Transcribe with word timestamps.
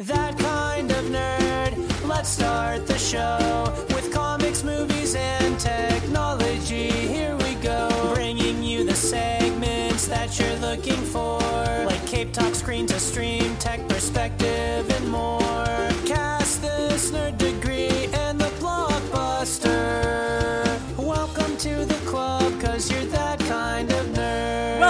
That 0.00 0.36
kind 0.40 0.90
of 0.90 1.04
nerd. 1.04 2.08
Let's 2.08 2.28
start 2.28 2.84
the 2.88 2.98
show 2.98 3.72
with 3.90 4.12
comics, 4.12 4.64
movies, 4.64 5.14
and 5.14 5.56
technology. 5.60 6.90
Here 6.90 7.36
we 7.36 7.54
go, 7.62 7.88
bringing 8.12 8.64
you 8.64 8.82
the 8.82 8.96
segments 8.96 10.08
that 10.08 10.36
you're 10.36 10.56
looking 10.56 11.00
for, 11.00 11.38
like 11.86 12.04
Cape 12.08 12.32
Talk, 12.32 12.56
Screen 12.56 12.88
to 12.88 12.98
Stream, 12.98 13.54
Tech 13.58 13.88
Perspective, 13.88 14.90
and 14.90 15.08
more. 15.08 15.43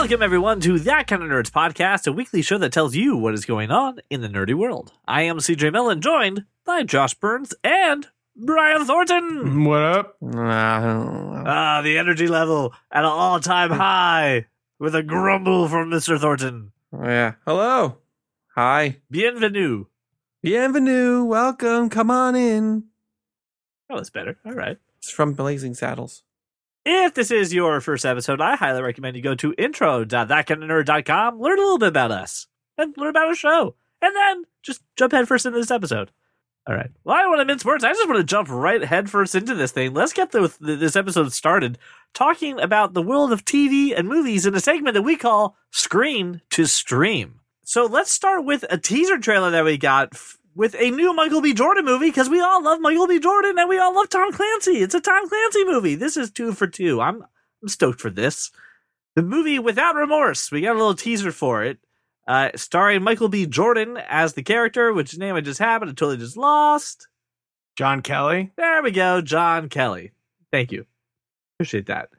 Welcome, 0.04 0.22
everyone, 0.22 0.60
to 0.60 0.78
That 0.80 1.06
Kind 1.06 1.22
of 1.22 1.30
Nerds 1.30 1.50
podcast, 1.50 2.06
a 2.06 2.12
weekly 2.12 2.42
show 2.42 2.58
that 2.58 2.74
tells 2.74 2.94
you 2.94 3.16
what 3.16 3.32
is 3.32 3.46
going 3.46 3.70
on 3.70 4.00
in 4.10 4.20
the 4.20 4.28
nerdy 4.28 4.52
world. 4.52 4.92
I 5.08 5.22
am 5.22 5.38
CJ 5.38 5.72
Millen, 5.72 6.02
joined 6.02 6.44
by 6.66 6.82
Josh 6.82 7.14
Burns 7.14 7.54
and 7.64 8.08
Brian 8.36 8.84
Thornton. 8.84 9.64
What 9.64 9.80
up? 9.80 10.16
Ah, 10.22 11.80
the 11.82 11.96
energy 11.96 12.28
level 12.28 12.74
at 12.92 12.98
an 12.98 13.06
all 13.06 13.40
time 13.40 13.70
high 13.70 14.44
with 14.78 14.94
a 14.94 15.02
grumble 15.02 15.68
from 15.68 15.88
Mr. 15.88 16.20
Thornton. 16.20 16.72
Yeah. 16.92 17.36
Hello. 17.46 17.96
Hi. 18.56 18.98
Bienvenue. 19.10 19.86
Bienvenue. 20.42 21.24
Welcome. 21.24 21.88
Come 21.88 22.10
on 22.10 22.36
in. 22.36 22.84
That 23.88 23.96
was 24.00 24.10
better. 24.10 24.36
All 24.44 24.52
right. 24.52 24.76
It's 24.98 25.10
from 25.10 25.32
Blazing 25.32 25.72
Saddles. 25.72 26.24
If 26.84 27.14
this 27.14 27.30
is 27.30 27.54
your 27.54 27.80
first 27.80 28.04
episode, 28.04 28.40
I 28.40 28.56
highly 28.56 28.82
recommend 28.82 29.16
you 29.16 29.22
go 29.22 29.34
to 29.36 29.54
intro.thatkindofnerd.com, 29.56 31.40
learn 31.40 31.58
a 31.58 31.62
little 31.62 31.78
bit 31.78 31.88
about 31.88 32.10
us, 32.10 32.46
and 32.76 32.94
learn 32.98 33.08
about 33.08 33.28
our 33.28 33.34
show, 33.34 33.76
and 34.02 34.14
then 34.14 34.44
just 34.62 34.82
jump 34.96 35.12
headfirst 35.12 35.46
into 35.46 35.58
this 35.58 35.70
episode. 35.70 36.10
All 36.66 36.74
right. 36.74 36.90
Well, 37.04 37.16
I 37.16 37.22
don't 37.22 37.30
want 37.30 37.40
to 37.40 37.44
mince 37.44 37.64
words. 37.64 37.84
I 37.84 37.92
just 37.92 38.08
want 38.08 38.18
to 38.18 38.24
jump 38.24 38.48
right 38.50 38.82
headfirst 38.82 39.34
into 39.34 39.54
this 39.54 39.72
thing. 39.72 39.92
Let's 39.92 40.14
get 40.14 40.32
the, 40.32 40.54
this 40.60 40.96
episode 40.96 41.32
started 41.32 41.78
talking 42.14 42.58
about 42.58 42.94
the 42.94 43.02
world 43.02 43.32
of 43.32 43.44
TV 43.44 43.96
and 43.96 44.08
movies 44.08 44.46
in 44.46 44.54
a 44.54 44.60
segment 44.60 44.94
that 44.94 45.02
we 45.02 45.16
call 45.16 45.56
Screen 45.70 46.40
to 46.50 46.66
Stream. 46.66 47.40
So 47.64 47.84
let's 47.84 48.10
start 48.10 48.44
with 48.44 48.64
a 48.70 48.78
teaser 48.78 49.18
trailer 49.18 49.50
that 49.50 49.64
we 49.64 49.76
got 49.76 50.10
f- 50.14 50.38
with 50.54 50.74
a 50.78 50.90
new 50.90 51.14
Michael 51.14 51.40
B. 51.40 51.52
Jordan 51.52 51.84
movie 51.84 52.08
because 52.10 52.28
we 52.28 52.40
all 52.40 52.62
love 52.62 52.80
Michael 52.80 53.06
B. 53.06 53.18
Jordan 53.18 53.58
and 53.58 53.68
we 53.68 53.78
all 53.78 53.94
love 53.94 54.08
Tom 54.08 54.32
Clancy. 54.32 54.82
It's 54.82 54.94
a 54.94 55.00
Tom 55.00 55.28
Clancy 55.28 55.64
movie. 55.64 55.94
This 55.94 56.16
is 56.16 56.30
two 56.30 56.52
for 56.52 56.66
two. 56.66 57.00
I'm 57.00 57.22
I'm 57.62 57.68
stoked 57.68 58.00
for 58.00 58.10
this. 58.10 58.50
The 59.16 59.22
movie 59.22 59.58
Without 59.58 59.94
Remorse. 59.94 60.50
We 60.50 60.60
got 60.60 60.74
a 60.74 60.78
little 60.78 60.94
teaser 60.94 61.32
for 61.32 61.62
it, 61.64 61.78
uh, 62.26 62.50
starring 62.56 63.02
Michael 63.02 63.28
B. 63.28 63.46
Jordan 63.46 63.96
as 64.08 64.34
the 64.34 64.42
character, 64.42 64.92
which 64.92 65.16
name 65.16 65.34
I 65.34 65.40
just 65.40 65.60
had, 65.60 65.78
but 65.78 65.88
I 65.88 65.92
totally 65.92 66.18
just 66.18 66.36
lost. 66.36 67.08
John 67.76 68.02
Kelly? 68.02 68.52
There 68.56 68.82
we 68.82 68.90
go, 68.90 69.20
John 69.20 69.68
Kelly. 69.68 70.12
Thank 70.52 70.72
you. 70.72 70.86
Appreciate 71.56 71.86
that. 71.86 72.10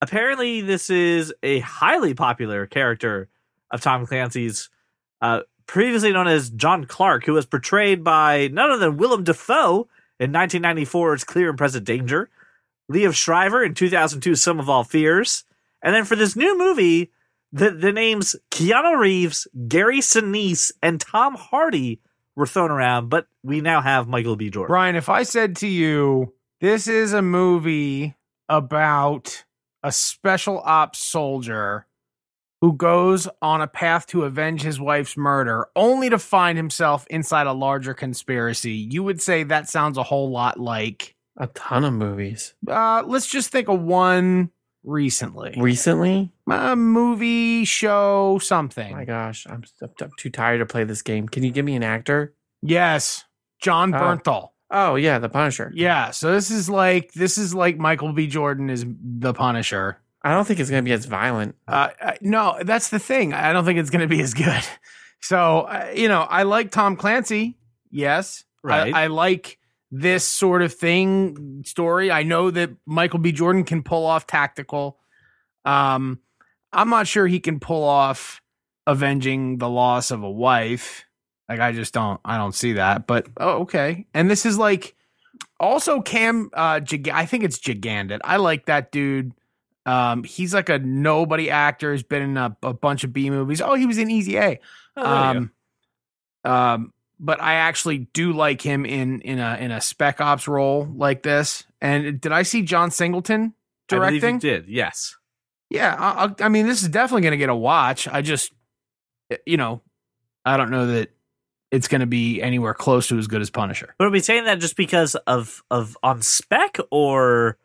Apparently, 0.00 0.60
this 0.60 0.90
is 0.90 1.32
a 1.42 1.60
highly 1.60 2.14
popular 2.14 2.66
character 2.66 3.28
of 3.70 3.80
Tom 3.80 4.06
Clancy's, 4.06 4.68
uh, 5.22 5.40
previously 5.66 6.12
known 6.12 6.28
as 6.28 6.50
John 6.50 6.84
Clark, 6.84 7.24
who 7.24 7.32
was 7.32 7.46
portrayed 7.46 8.04
by 8.04 8.48
none 8.48 8.70
other 8.70 8.86
than 8.86 8.96
Willem 8.96 9.24
Dafoe 9.24 9.88
in 10.20 10.32
1994's 10.32 11.24
Clear 11.24 11.48
and 11.50 11.58
Present 11.58 11.84
Danger, 11.84 12.30
Liev 12.90 13.14
Schreiber 13.14 13.64
in 13.64 13.74
2002's 13.74 14.42
Sum 14.42 14.60
of 14.60 14.68
All 14.68 14.84
Fears, 14.84 15.44
and 15.82 15.94
then 15.94 16.04
for 16.04 16.16
this 16.16 16.36
new 16.36 16.56
movie, 16.56 17.10
the, 17.52 17.70
the 17.70 17.92
names 17.92 18.36
Keanu 18.50 18.98
Reeves, 18.98 19.46
Gary 19.68 20.00
Sinise, 20.00 20.72
and 20.82 21.00
Tom 21.00 21.34
Hardy 21.34 22.00
were 22.36 22.46
thrown 22.46 22.70
around, 22.70 23.08
but 23.08 23.26
we 23.42 23.60
now 23.60 23.80
have 23.80 24.08
Michael 24.08 24.36
B. 24.36 24.50
Jordan. 24.50 24.72
Brian, 24.72 24.96
if 24.96 25.08
I 25.08 25.22
said 25.22 25.56
to 25.56 25.68
you, 25.68 26.34
this 26.60 26.88
is 26.88 27.12
a 27.12 27.22
movie 27.22 28.14
about 28.48 29.44
a 29.82 29.92
special 29.92 30.60
ops 30.64 30.98
soldier 30.98 31.86
who 32.64 32.72
goes 32.72 33.28
on 33.42 33.60
a 33.60 33.66
path 33.66 34.06
to 34.06 34.22
avenge 34.24 34.62
his 34.62 34.80
wife's 34.80 35.18
murder 35.18 35.66
only 35.76 36.08
to 36.08 36.18
find 36.18 36.56
himself 36.56 37.06
inside 37.10 37.46
a 37.46 37.52
larger 37.52 37.92
conspiracy, 37.92 38.72
you 38.72 39.02
would 39.02 39.20
say 39.20 39.42
that 39.42 39.68
sounds 39.68 39.98
a 39.98 40.02
whole 40.02 40.30
lot 40.30 40.58
like 40.58 41.14
A 41.36 41.46
ton 41.48 41.84
of 41.84 41.92
movies. 41.92 42.54
uh 42.66 43.02
let's 43.06 43.26
just 43.26 43.50
think 43.50 43.68
of 43.68 43.82
one 43.82 44.50
recently. 44.82 45.54
Recently? 45.58 46.30
a 46.50 46.74
movie, 46.74 47.64
show, 47.66 48.38
something. 48.40 48.92
my 48.92 49.04
gosh, 49.04 49.46
I'm, 49.48 49.62
I'm 50.00 50.10
too 50.18 50.30
tired 50.30 50.58
to 50.58 50.66
play 50.66 50.84
this 50.84 51.02
game. 51.02 51.28
Can 51.28 51.42
you 51.42 51.50
give 51.50 51.64
me 51.66 51.74
an 51.76 51.82
actor? 51.82 52.34
yes. 52.62 53.24
John 53.60 53.94
Oh. 53.94 53.98
Bernthal. 53.98 54.48
Oh, 54.70 54.94
yeah, 54.96 55.18
The 55.18 55.28
Punisher. 55.28 55.70
Yeah, 55.74 56.10
so 56.12 56.32
this 56.32 56.50
is 56.50 56.68
like 56.70 57.12
this 57.12 57.36
is 57.38 57.54
like 57.54 57.76
Michael 57.78 58.12
B. 58.12 58.26
Jordan 58.26 58.68
is 58.70 58.84
the 59.20 59.32
Punisher. 59.34 59.98
I 60.24 60.32
don't 60.32 60.44
think 60.46 60.58
it's 60.58 60.70
going 60.70 60.82
to 60.82 60.88
be 60.88 60.92
as 60.92 61.04
violent. 61.04 61.54
Uh, 61.68 61.90
I- 62.00 62.18
no, 62.22 62.56
that's 62.64 62.88
the 62.88 62.98
thing. 62.98 63.32
I 63.34 63.52
don't 63.52 63.64
think 63.64 63.78
it's 63.78 63.90
going 63.90 64.00
to 64.00 64.08
be 64.08 64.20
as 64.20 64.34
good. 64.34 64.62
So 65.20 65.60
uh, 65.60 65.90
you 65.94 66.08
know, 66.08 66.20
I 66.20 66.42
like 66.42 66.70
Tom 66.70 66.96
Clancy. 66.96 67.56
Yes, 67.90 68.44
Right. 68.62 68.92
I, 68.94 69.04
I 69.04 69.06
like 69.06 69.58
this 69.90 70.22
sort 70.22 70.60
of 70.60 70.74
thing 70.74 71.62
story. 71.64 72.10
I 72.10 72.24
know 72.24 72.50
that 72.50 72.70
Michael 72.84 73.20
B. 73.20 73.32
Jordan 73.32 73.64
can 73.64 73.82
pull 73.82 74.04
off 74.04 74.26
tactical. 74.26 74.98
Um, 75.64 76.18
I'm 76.74 76.90
not 76.90 77.06
sure 77.06 77.26
he 77.26 77.40
can 77.40 77.58
pull 77.58 77.84
off 77.84 78.42
avenging 78.86 79.56
the 79.56 79.68
loss 79.70 80.10
of 80.10 80.22
a 80.22 80.30
wife. 80.30 81.06
Like 81.48 81.60
I 81.60 81.72
just 81.72 81.94
don't. 81.94 82.20
I 82.22 82.36
don't 82.36 82.54
see 82.54 82.74
that. 82.74 83.06
But 83.06 83.26
oh, 83.38 83.60
okay. 83.62 84.06
And 84.12 84.30
this 84.30 84.44
is 84.44 84.58
like 84.58 84.94
also 85.58 86.02
Cam. 86.02 86.50
Uh, 86.52 86.80
Gig- 86.80 87.08
I 87.08 87.24
think 87.24 87.44
it's 87.44 87.58
Gigandet. 87.58 88.20
I 88.24 88.36
like 88.36 88.66
that 88.66 88.92
dude. 88.92 89.32
Um, 89.86 90.24
he's 90.24 90.54
like 90.54 90.68
a 90.68 90.78
nobody 90.78 91.50
actor. 91.50 91.92
He's 91.92 92.02
been 92.02 92.22
in 92.22 92.36
a, 92.36 92.56
a 92.62 92.72
bunch 92.72 93.04
of 93.04 93.12
B 93.12 93.30
movies. 93.30 93.60
Oh, 93.60 93.74
he 93.74 93.86
was 93.86 93.98
in 93.98 94.10
Easy 94.10 94.36
A. 94.36 94.60
Oh, 94.96 95.02
there 95.02 95.34
you 95.34 95.48
go. 96.44 96.50
Um, 96.50 96.52
um, 96.52 96.92
but 97.20 97.40
I 97.40 97.54
actually 97.54 97.98
do 97.98 98.32
like 98.32 98.60
him 98.60 98.84
in 98.84 99.20
in 99.20 99.38
a 99.38 99.56
in 99.56 99.70
a 99.70 99.80
spec 99.80 100.20
ops 100.20 100.48
role 100.48 100.86
like 100.94 101.22
this. 101.22 101.64
And 101.80 102.20
did 102.20 102.32
I 102.32 102.42
see 102.42 102.62
John 102.62 102.90
Singleton 102.90 103.54
I 103.90 103.96
believe 103.96 104.12
you 104.14 104.20
directing? 104.20 104.38
did, 104.38 104.68
yes. 104.68 105.16
Yeah, 105.70 105.94
I, 105.98 106.24
I 106.24 106.46
I 106.46 106.48
mean, 106.48 106.66
this 106.66 106.82
is 106.82 106.88
definitely 106.88 107.22
going 107.22 107.32
to 107.32 107.38
get 107.38 107.48
a 107.48 107.54
watch. 107.54 108.08
I 108.08 108.22
just, 108.22 108.52
you 109.46 109.56
know, 109.56 109.82
I 110.44 110.56
don't 110.56 110.70
know 110.70 110.86
that 110.88 111.10
it's 111.70 111.88
going 111.88 112.00
to 112.00 112.06
be 112.06 112.40
anywhere 112.40 112.74
close 112.74 113.08
to 113.08 113.18
as 113.18 113.26
good 113.26 113.42
as 113.42 113.50
Punisher. 113.50 113.94
But 113.98 114.06
are 114.06 114.10
we 114.10 114.20
saying 114.20 114.44
that 114.44 114.60
just 114.60 114.76
because 114.76 115.14
of 115.14 115.62
of 115.70 115.96
on 116.02 116.22
spec 116.22 116.78
or 116.90 117.58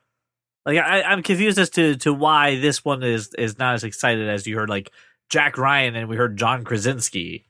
like 0.69 0.85
I, 0.85 1.01
I'm 1.01 1.23
confused 1.23 1.57
as 1.57 1.71
to 1.71 1.95
to 1.97 2.13
why 2.13 2.59
this 2.59 2.85
one 2.85 3.01
is 3.03 3.33
is 3.37 3.57
not 3.57 3.73
as 3.73 3.83
excited 3.83 4.29
as 4.29 4.45
you 4.45 4.55
heard 4.55 4.69
like 4.69 4.91
Jack 5.29 5.57
Ryan 5.57 5.95
and 5.95 6.07
we 6.07 6.15
heard 6.15 6.37
John 6.37 6.63
Krasinski. 6.63 7.45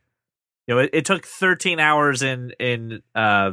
You 0.68 0.76
know, 0.76 0.82
it, 0.82 0.92
it 0.94 1.06
took 1.06 1.26
13 1.26 1.80
hours 1.80 2.22
in 2.22 2.54
in 2.60 3.02
uh 3.14 3.52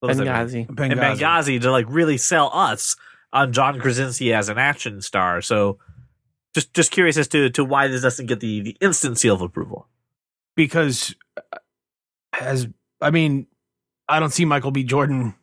what 0.00 0.08
was 0.08 0.18
it? 0.18 0.26
Benghazi. 0.26 0.68
in 0.68 0.98
Benghazi 0.98 1.60
to 1.60 1.70
like 1.70 1.86
really 1.88 2.16
sell 2.16 2.50
us 2.52 2.96
on 3.32 3.52
John 3.52 3.78
Krasinski 3.78 4.32
as 4.32 4.48
an 4.48 4.58
action 4.58 5.00
star. 5.02 5.40
So 5.40 5.78
just 6.52 6.74
just 6.74 6.90
curious 6.90 7.16
as 7.16 7.28
to 7.28 7.48
to 7.50 7.64
why 7.64 7.86
this 7.86 8.02
doesn't 8.02 8.26
get 8.26 8.40
the 8.40 8.60
the 8.60 8.76
instant 8.80 9.18
seal 9.18 9.34
of 9.34 9.42
approval. 9.42 9.86
because 10.56 11.14
uh, 11.36 11.58
as 12.40 12.66
I 13.00 13.10
mean, 13.10 13.46
I 14.08 14.18
don't 14.18 14.32
see 14.32 14.44
Michael 14.44 14.72
B. 14.72 14.82
Jordan 14.82 15.34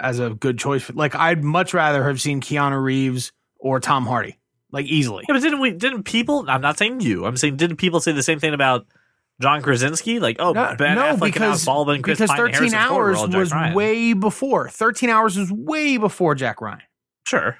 as 0.00 0.18
a 0.18 0.30
good 0.30 0.58
choice. 0.58 0.90
Like, 0.92 1.14
I'd 1.14 1.42
much 1.44 1.74
rather 1.74 2.04
have 2.04 2.20
seen 2.20 2.40
Keanu 2.40 2.82
Reeves 2.82 3.32
or 3.58 3.80
Tom 3.80 4.06
Hardy, 4.06 4.38
like 4.72 4.86
easily. 4.86 5.24
Yeah, 5.28 5.34
but 5.34 5.42
didn't 5.42 5.60
we? 5.60 5.70
Didn't 5.72 6.04
people? 6.04 6.44
I'm 6.48 6.60
not 6.60 6.78
saying 6.78 7.00
you. 7.00 7.24
I'm 7.26 7.36
saying 7.36 7.56
didn't 7.56 7.76
people 7.76 8.00
say 8.00 8.12
the 8.12 8.22
same 8.22 8.38
thing 8.40 8.54
about 8.54 8.86
John 9.40 9.62
Krasinski? 9.62 10.18
Like, 10.20 10.36
oh, 10.38 10.52
No, 10.52 10.74
Ben 10.76 10.94
no, 10.96 11.02
Affleck 11.16 11.20
because 11.20 11.60
and 11.62 11.66
Baldwin, 11.66 12.02
Chris 12.02 12.18
because 12.18 12.30
Pine, 12.30 12.38
13 12.38 12.54
Harrison 12.54 12.78
hours 12.78 13.26
was 13.28 13.52
Ryan. 13.52 13.74
way 13.74 14.12
before. 14.12 14.68
13 14.68 15.10
hours 15.10 15.36
was 15.36 15.50
way 15.52 15.96
before 15.96 16.34
Jack 16.34 16.60
Ryan. 16.60 16.82
sure, 17.26 17.56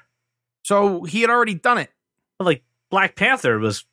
So 0.63 1.03
he 1.03 1.21
had 1.21 1.29
already 1.29 1.55
done 1.55 1.77
it. 1.77 1.89
but 2.37 2.45
like 2.45 2.63
Black 2.89 3.15
Panther 3.15 3.59
was 3.59 3.85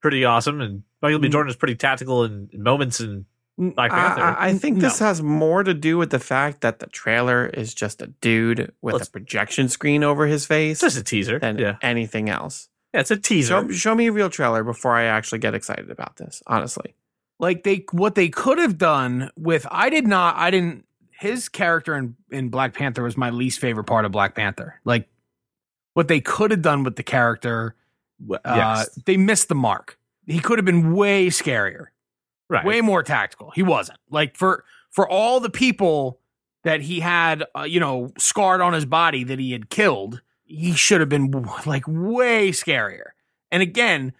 pretty 0.00 0.24
awesome, 0.24 0.60
and 0.60 0.82
Michael 1.02 1.18
B. 1.18 1.28
Mm. 1.28 1.32
Jordan 1.32 1.50
is 1.50 1.56
pretty 1.56 1.76
tactical 1.76 2.24
in 2.24 2.48
moments 2.54 3.00
and 3.00 3.26
Black 3.60 3.92
I, 3.92 3.98
Panther. 3.98 4.22
I, 4.22 4.46
I 4.48 4.54
think 4.54 4.80
this 4.80 5.00
No. 5.00 5.06
has 5.06 5.22
more 5.22 5.62
to 5.62 5.74
do 5.74 5.98
with 5.98 6.10
the 6.10 6.18
fact 6.18 6.62
that 6.62 6.78
the 6.78 6.86
trailer 6.86 7.46
is 7.46 7.74
just 7.74 8.00
a 8.00 8.06
dude 8.20 8.58
with 8.58 8.72
Well, 8.82 8.96
it's- 8.96 9.08
a 9.08 9.10
projection 9.12 9.68
screen 9.68 10.02
over 10.02 10.26
his 10.26 10.46
face 10.46 10.82
it's 10.82 10.94
just 10.94 10.98
a 10.98 11.04
teaser. 11.04 11.38
than 11.38 11.58
yeah, 11.58 11.76
anything 11.82 12.30
else. 12.30 12.68
yeah, 12.94 13.00
it's 13.00 13.10
a 13.10 13.16
teaser. 13.18 13.62
Show, 13.62 13.70
show 13.70 13.94
me 13.94 14.06
a 14.06 14.12
real 14.12 14.30
trailer 14.30 14.64
before 14.64 14.94
I 14.96 15.04
actually 15.04 15.40
get 15.40 15.54
excited 15.54 15.90
about 15.90 16.16
this, 16.16 16.42
honestly. 16.46 16.94
Like 17.38 17.62
they 17.64 17.84
what 17.92 18.14
they 18.16 18.28
could 18.28 18.58
have 18.58 18.76
done 18.78 19.30
with 19.36 19.66
I 19.70 19.88
did 19.90 20.06
not 20.06 20.36
I 20.36 20.50
didn't 20.50 20.84
his 21.18 21.48
character 21.50 21.94
in 21.96 22.16
in 22.30 22.48
Black 22.48 22.72
Panther 22.74 23.02
was 23.02 23.16
my 23.16 23.30
least 23.30 23.60
favorite 23.60 23.84
part 23.84 24.04
of 24.06 24.12
Black 24.12 24.34
Panther. 24.34 24.80
Like 24.84 25.08
what 25.94 26.08
they 26.08 26.20
could 26.20 26.50
have 26.50 26.62
done 26.62 26.82
with 26.82 26.96
the 26.96 27.02
character 27.02 27.74
uh, 28.30 28.38
yes, 28.44 28.90
they 29.06 29.16
missed 29.16 29.48
the 29.48 29.54
mark. 29.54 29.98
He 30.26 30.38
could 30.40 30.58
have 30.58 30.66
been 30.66 30.92
way 30.94 31.28
scarier, 31.28 31.86
right. 32.50 32.64
way 32.64 32.80
more 32.80 33.02
tactical. 33.02 33.50
He 33.50 33.62
wasn't. 33.62 33.98
Like 34.10 34.36
for 34.36 34.64
for 34.90 35.08
all 35.08 35.40
the 35.40 35.50
people 35.50 36.20
that 36.64 36.82
he 36.82 37.00
had, 37.00 37.44
uh, 37.56 37.62
you 37.62 37.80
know, 37.80 38.12
scarred 38.18 38.60
on 38.60 38.72
his 38.72 38.84
body 38.84 39.24
that 39.24 39.38
he 39.38 39.52
had 39.52 39.70
killed, 39.70 40.20
he 40.44 40.72
should 40.74 41.00
have 41.00 41.08
been 41.08 41.30
like 41.64 41.84
way 41.86 42.50
scarier. 42.50 43.10
And 43.50 43.62
again, 43.62 44.12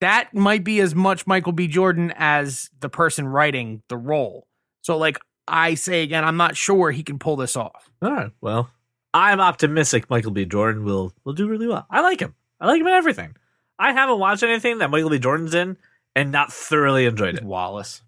that 0.00 0.34
might 0.34 0.64
be 0.64 0.80
as 0.80 0.94
much 0.94 1.26
Michael 1.26 1.52
B. 1.52 1.68
Jordan 1.68 2.12
as 2.16 2.70
the 2.80 2.88
person 2.88 3.28
writing 3.28 3.82
the 3.88 3.96
role. 3.96 4.46
So, 4.82 4.96
like 4.96 5.18
I 5.46 5.74
say 5.74 6.02
again, 6.02 6.24
I'm 6.24 6.36
not 6.36 6.56
sure 6.56 6.90
he 6.90 7.02
can 7.02 7.18
pull 7.18 7.36
this 7.36 7.56
off. 7.56 7.90
All 8.02 8.10
right. 8.10 8.30
Well, 8.40 8.70
I'm 9.12 9.40
optimistic 9.40 10.08
Michael 10.08 10.30
B. 10.30 10.44
Jordan 10.46 10.84
will 10.84 11.12
will 11.24 11.34
do 11.34 11.48
really 11.48 11.66
well. 11.66 11.86
I 11.90 12.00
like 12.00 12.20
him. 12.20 12.34
I 12.60 12.66
like 12.66 12.80
him 12.80 12.86
in 12.86 12.94
everything. 12.94 13.36
I 13.78 13.92
haven't 13.92 14.18
watched 14.18 14.42
anything 14.42 14.78
that 14.78 14.90
Michael 14.90 15.10
B. 15.10 15.18
Jordan's 15.18 15.54
in 15.54 15.76
and 16.16 16.32
not 16.32 16.52
thoroughly 16.52 17.06
enjoyed 17.06 17.36
it. 17.36 17.44
Wallace. 17.44 18.02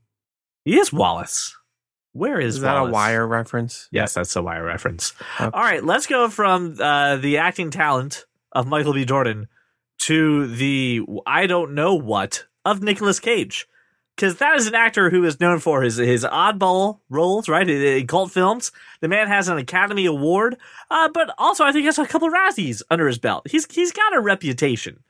He 0.64 0.78
is 0.78 0.92
Wallace. 0.92 1.56
Where 2.12 2.38
is, 2.38 2.56
Is 2.56 2.60
that 2.62 2.74
Wallace? 2.74 2.90
a 2.90 2.92
wire 2.92 3.26
reference? 3.26 3.88
Yes, 3.90 4.14
that's 4.14 4.36
a 4.36 4.42
wire 4.42 4.64
reference. 4.64 5.14
Okay. 5.40 5.50
All 5.52 5.62
right, 5.62 5.82
let's 5.82 6.06
go 6.06 6.28
from 6.28 6.76
uh, 6.80 7.16
the 7.16 7.38
acting 7.38 7.70
talent 7.70 8.26
of 8.52 8.66
Michael 8.66 8.92
B. 8.92 9.04
Jordan 9.04 9.48
to 10.00 10.46
the 10.46 11.00
I 11.26 11.46
don't 11.46 11.74
know 11.74 11.94
what 11.94 12.44
of 12.64 12.82
Nicolas 12.82 13.18
Cage. 13.20 13.66
Because 14.14 14.36
that 14.36 14.56
is 14.56 14.66
an 14.66 14.74
actor 14.74 15.08
who 15.08 15.24
is 15.24 15.40
known 15.40 15.58
for 15.58 15.80
his 15.80 15.96
his 15.96 16.22
oddball 16.22 16.98
roles, 17.08 17.48
right? 17.48 17.66
In, 17.68 17.80
in 17.80 18.06
cult 18.06 18.30
films. 18.30 18.70
The 19.00 19.08
man 19.08 19.26
has 19.26 19.48
an 19.48 19.56
Academy 19.56 20.04
Award, 20.04 20.58
uh, 20.90 21.08
but 21.14 21.34
also 21.38 21.64
I 21.64 21.72
think 21.72 21.80
he 21.80 21.86
has 21.86 21.98
a 21.98 22.06
couple 22.06 22.28
Razzies 22.28 22.82
under 22.90 23.06
his 23.06 23.18
belt. 23.18 23.48
He's 23.50 23.66
he's 23.72 23.90
got 23.90 24.14
a 24.14 24.20
reputation. 24.20 25.02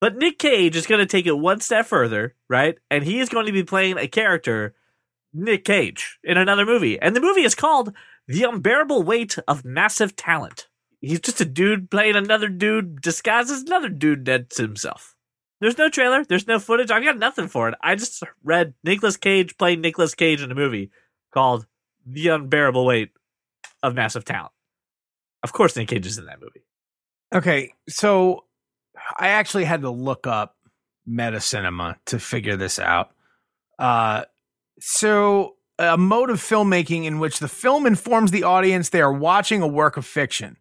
But 0.00 0.16
Nick 0.16 0.38
Cage 0.38 0.76
is 0.76 0.86
going 0.86 1.00
to 1.00 1.06
take 1.06 1.26
it 1.26 1.38
one 1.38 1.60
step 1.60 1.86
further, 1.86 2.34
right? 2.48 2.78
And 2.90 3.04
he 3.04 3.18
is 3.18 3.28
going 3.28 3.46
to 3.46 3.52
be 3.52 3.64
playing 3.64 3.98
a 3.98 4.06
character, 4.06 4.74
Nick 5.34 5.64
Cage, 5.64 6.18
in 6.22 6.36
another 6.36 6.64
movie. 6.64 7.00
And 7.00 7.16
the 7.16 7.20
movie 7.20 7.42
is 7.42 7.54
called 7.54 7.92
The 8.28 8.44
Unbearable 8.44 9.02
Weight 9.02 9.36
of 9.48 9.64
Massive 9.64 10.14
Talent. 10.14 10.68
He's 11.00 11.20
just 11.20 11.40
a 11.40 11.44
dude 11.44 11.90
playing 11.90 12.16
another 12.16 12.48
dude 12.48 13.00
disguised 13.00 13.50
as 13.50 13.62
another 13.62 13.88
dude 13.88 14.24
that's 14.24 14.56
himself. 14.56 15.16
There's 15.60 15.78
no 15.78 15.88
trailer. 15.88 16.24
There's 16.24 16.46
no 16.46 16.60
footage. 16.60 16.90
I've 16.90 17.04
got 17.04 17.18
nothing 17.18 17.48
for 17.48 17.68
it. 17.68 17.74
I 17.80 17.96
just 17.96 18.22
read 18.44 18.74
Nicolas 18.84 19.16
Cage 19.16 19.56
playing 19.58 19.80
Nicolas 19.80 20.14
Cage 20.14 20.40
in 20.40 20.52
a 20.52 20.56
movie 20.56 20.90
called 21.32 21.66
The 22.06 22.28
Unbearable 22.28 22.86
Weight 22.86 23.10
of 23.82 23.94
Massive 23.94 24.24
Talent. 24.24 24.52
Of 25.42 25.52
course, 25.52 25.76
Nick 25.76 25.88
Cage 25.88 26.06
is 26.06 26.18
in 26.18 26.26
that 26.26 26.40
movie. 26.40 26.64
Okay, 27.34 27.74
so 27.88 28.44
I 29.16 29.28
actually 29.28 29.64
had 29.64 29.82
to 29.82 29.90
look 29.90 30.26
up 30.26 30.56
meta 31.06 31.40
cinema 31.40 31.96
to 32.06 32.18
figure 32.18 32.56
this 32.56 32.78
out. 32.78 33.10
Uh, 33.78 34.24
so 34.80 35.56
a 35.78 35.96
mode 35.96 36.30
of 36.30 36.40
filmmaking 36.40 37.04
in 37.04 37.18
which 37.18 37.38
the 37.38 37.48
film 37.48 37.86
informs 37.86 38.30
the 38.30 38.42
audience 38.42 38.88
they 38.88 39.00
are 39.00 39.12
watching 39.12 39.62
a 39.62 39.66
work 39.66 39.96
of 39.96 40.04
fiction 40.04 40.56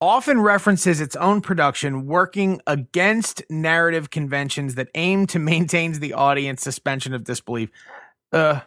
often 0.00 0.40
references 0.40 1.00
its 1.00 1.16
own 1.16 1.40
production 1.40 2.06
working 2.06 2.60
against 2.66 3.42
narrative 3.50 4.10
conventions 4.10 4.76
that 4.76 4.88
aim 4.94 5.26
to 5.26 5.38
maintain 5.38 5.92
the 5.98 6.12
audience 6.12 6.62
suspension 6.62 7.14
of 7.14 7.24
disbelief. 7.24 7.70
Uh. 8.32 8.60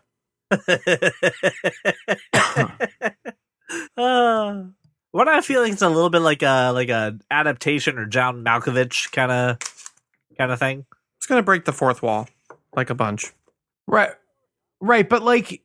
Uh, 3.95 4.63
what 5.11 5.27
I 5.27 5.41
feel 5.41 5.61
like 5.61 5.73
it's 5.73 5.81
a 5.81 5.89
little 5.89 6.09
bit 6.09 6.19
like 6.19 6.41
a 6.41 6.71
like 6.71 6.89
a 6.89 7.17
adaptation 7.29 7.97
or 7.97 8.05
John 8.05 8.43
Malkovich 8.43 9.11
kind 9.11 9.31
of 9.31 9.57
kind 10.37 10.51
of 10.51 10.59
thing. 10.59 10.85
It's 11.17 11.27
gonna 11.27 11.43
break 11.43 11.65
the 11.65 11.73
fourth 11.73 12.01
wall 12.01 12.27
like 12.75 12.89
a 12.89 12.95
bunch. 12.95 13.31
Right. 13.87 14.11
Right, 14.79 15.07
but 15.07 15.21
like 15.21 15.61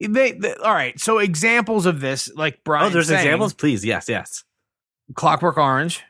they, 0.00 0.32
they 0.32 0.54
all 0.54 0.74
right, 0.74 0.98
so 1.00 1.18
examples 1.18 1.86
of 1.86 2.00
this 2.00 2.30
like 2.34 2.62
Brian 2.62 2.86
oh, 2.86 2.88
there's 2.90 3.08
saying, 3.08 3.20
examples, 3.20 3.52
please. 3.52 3.84
Yes, 3.84 4.08
yes. 4.08 4.44
Clockwork 5.14 5.56
Orange, 5.56 6.02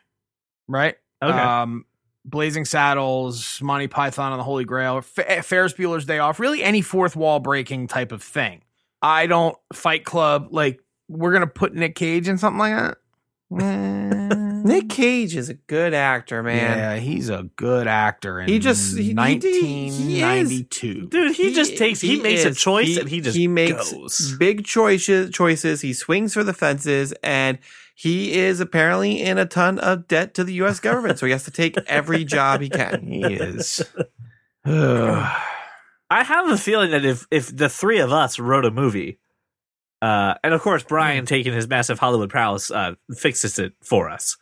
right? 0.67 0.95
Okay. 1.21 1.37
Um 1.37 1.85
Blazing 2.25 2.65
Saddles, 2.65 3.59
Monty 3.61 3.87
Python 3.87 4.33
and 4.33 4.39
the 4.39 4.43
Holy 4.43 4.65
Grail, 4.65 4.97
F- 4.97 5.45
Ferris 5.45 5.73
Bueller's 5.73 6.05
Day 6.05 6.19
Off, 6.19 6.39
really 6.39 6.61
any 6.61 6.81
fourth 6.81 7.15
wall 7.15 7.39
breaking 7.39 7.87
type 7.87 8.11
of 8.11 8.21
thing. 8.21 8.61
I 9.01 9.25
don't 9.25 9.57
Fight 9.73 10.03
Club 10.03 10.49
like 10.51 10.81
we're 11.09 11.31
going 11.31 11.41
to 11.41 11.47
put 11.47 11.73
Nick 11.73 11.95
Cage 11.95 12.27
in 12.29 12.37
something 12.37 12.59
like 12.59 12.73
that. 12.75 12.97
Nick 14.63 14.89
Cage 14.89 15.35
is 15.35 15.49
a 15.49 15.55
good 15.55 15.93
actor, 15.93 16.43
man. 16.43 16.77
Yeah, 16.77 16.95
he's 16.97 17.29
a 17.29 17.43
good 17.55 17.87
actor. 17.87 18.39
In 18.39 18.47
He 18.47 18.59
just- 18.59 18.95
he- 18.95 19.03
he- 19.03 19.09
he 19.09 19.13
1992. 19.15 21.07
Dude, 21.07 21.35
he, 21.35 21.53
just 21.53 21.75
takes 21.77 21.99
he, 22.01 22.19
makes 22.21 22.45
a 22.45 22.53
choice 22.53 22.97
and 22.97 23.09
he 23.09 23.21
just 23.21 23.35
he 23.35 23.47
makes 23.47 23.91
goes. 23.91 24.35
big 24.37 24.65
choices. 24.65 25.31
Choices. 25.31 25.81
He 25.81 25.93
swings 25.93 26.33
for 26.33 26.43
the 26.43 26.53
fences, 26.53 27.13
and 27.23 27.57
he 27.95 28.33
is 28.37 28.59
apparently 28.59 29.21
in 29.21 29.37
a 29.37 29.45
ton 29.45 29.79
of 29.79 30.07
debt 30.07 30.33
to 30.35 30.43
the 30.43 30.53
U.S. 30.55 30.79
government. 30.79 31.17
so 31.19 31.25
he 31.25 31.31
has 31.31 31.43
to 31.45 31.51
take 31.51 31.75
every 31.87 32.23
job 32.25 32.61
he 32.61 32.69
can. 32.69 33.01
He 33.07 33.23
is. 33.23 33.81
I 34.65 36.23
have 36.23 36.49
a 36.49 36.57
feeling 36.57 36.91
that 36.91 37.05
if 37.05 37.25
if 37.31 37.55
the 37.55 37.69
three 37.69 37.99
of 37.99 38.11
us 38.11 38.39
wrote 38.39 38.65
a 38.65 38.71
movie, 38.71 39.19
uh, 40.01 40.35
and 40.43 40.53
of 40.53 40.61
course 40.61 40.83
Brian 40.83 41.25
taking 41.25 41.53
his 41.53 41.67
massive 41.67 41.99
Hollywood 41.99 42.29
prowess 42.29 42.71
uh, 42.71 42.93
fixes 43.15 43.59
it 43.59 43.73
for 43.83 44.09
us, 44.09 44.37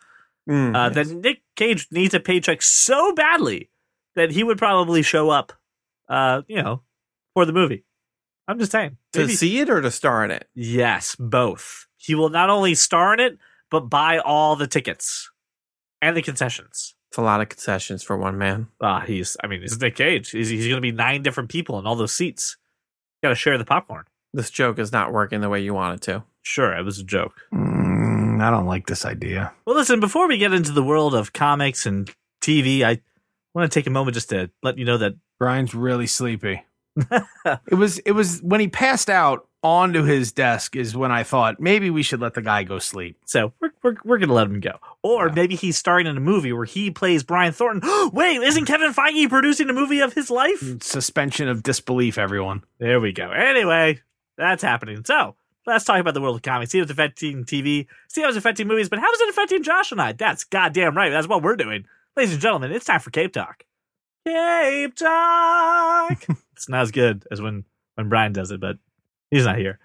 Mm, 0.49 0.75
uh, 0.75 0.91
yes. 0.95 1.09
then 1.09 1.21
Nick 1.21 1.41
Cage 1.57 1.87
needs 1.91 2.13
a 2.13 2.19
paycheck 2.21 2.61
so 2.61 3.13
badly 3.13 3.69
that 4.15 4.31
he 4.31 4.43
would 4.45 4.57
probably 4.57 5.01
show 5.01 5.29
up, 5.29 5.51
uh, 6.07 6.41
you 6.47 6.61
know, 6.61 6.83
for 7.33 7.45
the 7.45 7.51
movie. 7.51 7.83
I'm 8.47 8.57
just 8.57 8.71
saying. 8.71 8.95
to 9.11 9.27
see 9.27 9.59
it 9.59 9.69
or 9.69 9.81
to 9.81 9.91
star 9.91 10.23
in 10.23 10.31
it. 10.31 10.47
Yes, 10.55 11.15
both. 11.19 11.85
He 11.97 12.15
will 12.15 12.29
not 12.29 12.49
only 12.49 12.75
star 12.75 13.13
in 13.13 13.19
it, 13.19 13.37
but 13.69 13.81
buy 13.89 14.19
all 14.19 14.55
the 14.55 14.67
tickets 14.67 15.29
and 16.01 16.15
the 16.15 16.21
concessions. 16.21 16.95
It's 17.11 17.17
a 17.17 17.21
lot 17.21 17.41
of 17.41 17.49
concessions 17.49 18.03
for 18.03 18.15
one 18.17 18.37
man. 18.37 18.67
Ah, 18.81 19.01
he's. 19.01 19.35
I 19.43 19.47
mean, 19.47 19.63
it's 19.63 19.77
Nick 19.81 19.95
Cage. 19.97 20.29
He's, 20.31 20.47
he's 20.47 20.65
going 20.67 20.77
to 20.77 20.81
be 20.81 20.93
nine 20.93 21.23
different 21.23 21.49
people 21.49 21.77
in 21.77 21.85
all 21.85 21.95
those 21.97 22.13
seats. 22.13 22.55
Got 23.21 23.29
to 23.29 23.35
share 23.35 23.57
the 23.57 23.65
popcorn. 23.65 24.05
This 24.33 24.49
joke 24.51 24.77
is 24.79 24.91
not 24.91 25.13
working 25.13 25.41
the 25.41 25.49
way 25.49 25.61
you 25.61 25.73
want 25.73 25.95
it 25.95 26.01
to. 26.11 26.23
Sure, 26.43 26.73
it 26.75 26.83
was 26.83 26.99
a 26.99 27.03
joke. 27.03 27.33
Mm, 27.53 28.41
I 28.41 28.49
don't 28.51 28.65
like 28.67 28.87
this 28.87 29.05
idea. 29.05 29.53
Well, 29.65 29.75
listen. 29.75 29.99
Before 29.99 30.27
we 30.27 30.37
get 30.37 30.53
into 30.53 30.71
the 30.71 30.83
world 30.83 31.13
of 31.15 31.33
comics 31.33 31.85
and 31.85 32.09
TV, 32.41 32.83
I 32.83 33.01
want 33.53 33.71
to 33.71 33.79
take 33.79 33.87
a 33.87 33.91
moment 33.91 34.13
just 34.15 34.29
to 34.29 34.49
let 34.63 34.77
you 34.77 34.85
know 34.85 34.97
that 34.97 35.15
Brian's 35.39 35.73
really 35.73 36.07
sleepy. 36.07 36.63
it 37.11 37.75
was 37.75 37.99
it 37.99 38.11
was 38.13 38.39
when 38.41 38.59
he 38.59 38.67
passed 38.67 39.09
out 39.09 39.47
onto 39.63 40.03
his 40.03 40.31
desk 40.31 40.75
is 40.75 40.95
when 40.95 41.11
I 41.11 41.23
thought 41.23 41.59
maybe 41.59 41.89
we 41.89 42.01
should 42.03 42.21
let 42.21 42.33
the 42.35 42.41
guy 42.41 42.63
go 42.63 42.79
sleep. 42.79 43.17
so 43.25 43.53
we're 43.59 43.71
we're, 43.83 43.95
we're 44.03 44.17
going 44.17 44.29
to 44.29 44.33
let 44.35 44.47
him 44.47 44.59
go. 44.59 44.77
Or 45.03 45.27
Yeah. 45.27 45.33
maybe 45.35 45.55
he's 45.55 45.77
starring 45.77 46.07
in 46.07 46.15
a 46.17 46.19
movie 46.21 46.53
where 46.53 46.65
he 46.65 46.89
plays 46.91 47.23
Brian 47.23 47.53
Thornton. 47.53 47.87
Wait, 48.13 48.37
isn't 48.41 48.65
Kevin 48.65 48.93
Feige 48.93 49.29
producing 49.29 49.69
a 49.69 49.73
movie 49.73 49.99
of 49.99 50.13
his 50.13 50.29
life? 50.31 50.63
Suspension 50.81 51.47
of 51.47 51.61
disbelief, 51.63 52.17
everyone. 52.17 52.63
There 52.79 52.99
we 52.99 53.11
go. 53.11 53.29
Anyway, 53.31 54.01
that's 54.37 54.63
happening. 54.63 55.03
So 55.05 55.35
let's 55.65 55.85
talk 55.85 55.99
about 55.99 56.13
the 56.13 56.21
world 56.21 56.35
of 56.35 56.41
comics. 56.41 56.71
See 56.71 56.79
how 56.79 56.83
it's 56.83 56.91
affecting 56.91 57.43
TV. 57.43 57.87
See 58.07 58.21
how 58.21 58.29
it's 58.29 58.37
affecting 58.37 58.67
movies. 58.67 58.89
But 58.89 58.99
how 58.99 59.11
is 59.11 59.21
it 59.21 59.29
affecting 59.29 59.63
Josh 59.63 59.91
and 59.91 60.01
I? 60.01 60.13
That's 60.13 60.43
goddamn 60.43 60.95
right. 60.95 61.09
That's 61.09 61.27
what 61.27 61.43
we're 61.43 61.55
doing. 61.55 61.85
Ladies 62.15 62.33
and 62.33 62.41
gentlemen, 62.41 62.71
it's 62.71 62.85
time 62.85 62.99
for 62.99 63.11
Cape 63.11 63.33
Talk. 63.33 63.63
Cape 64.25 64.95
Talk. 64.95 66.25
it's 66.53 66.69
not 66.69 66.81
as 66.81 66.91
good 66.91 67.25
as 67.31 67.41
when 67.41 67.65
when 67.95 68.09
Brian 68.09 68.33
does 68.33 68.51
it, 68.51 68.59
but 68.59 68.77
he's 69.29 69.45
not 69.45 69.57
here. 69.57 69.79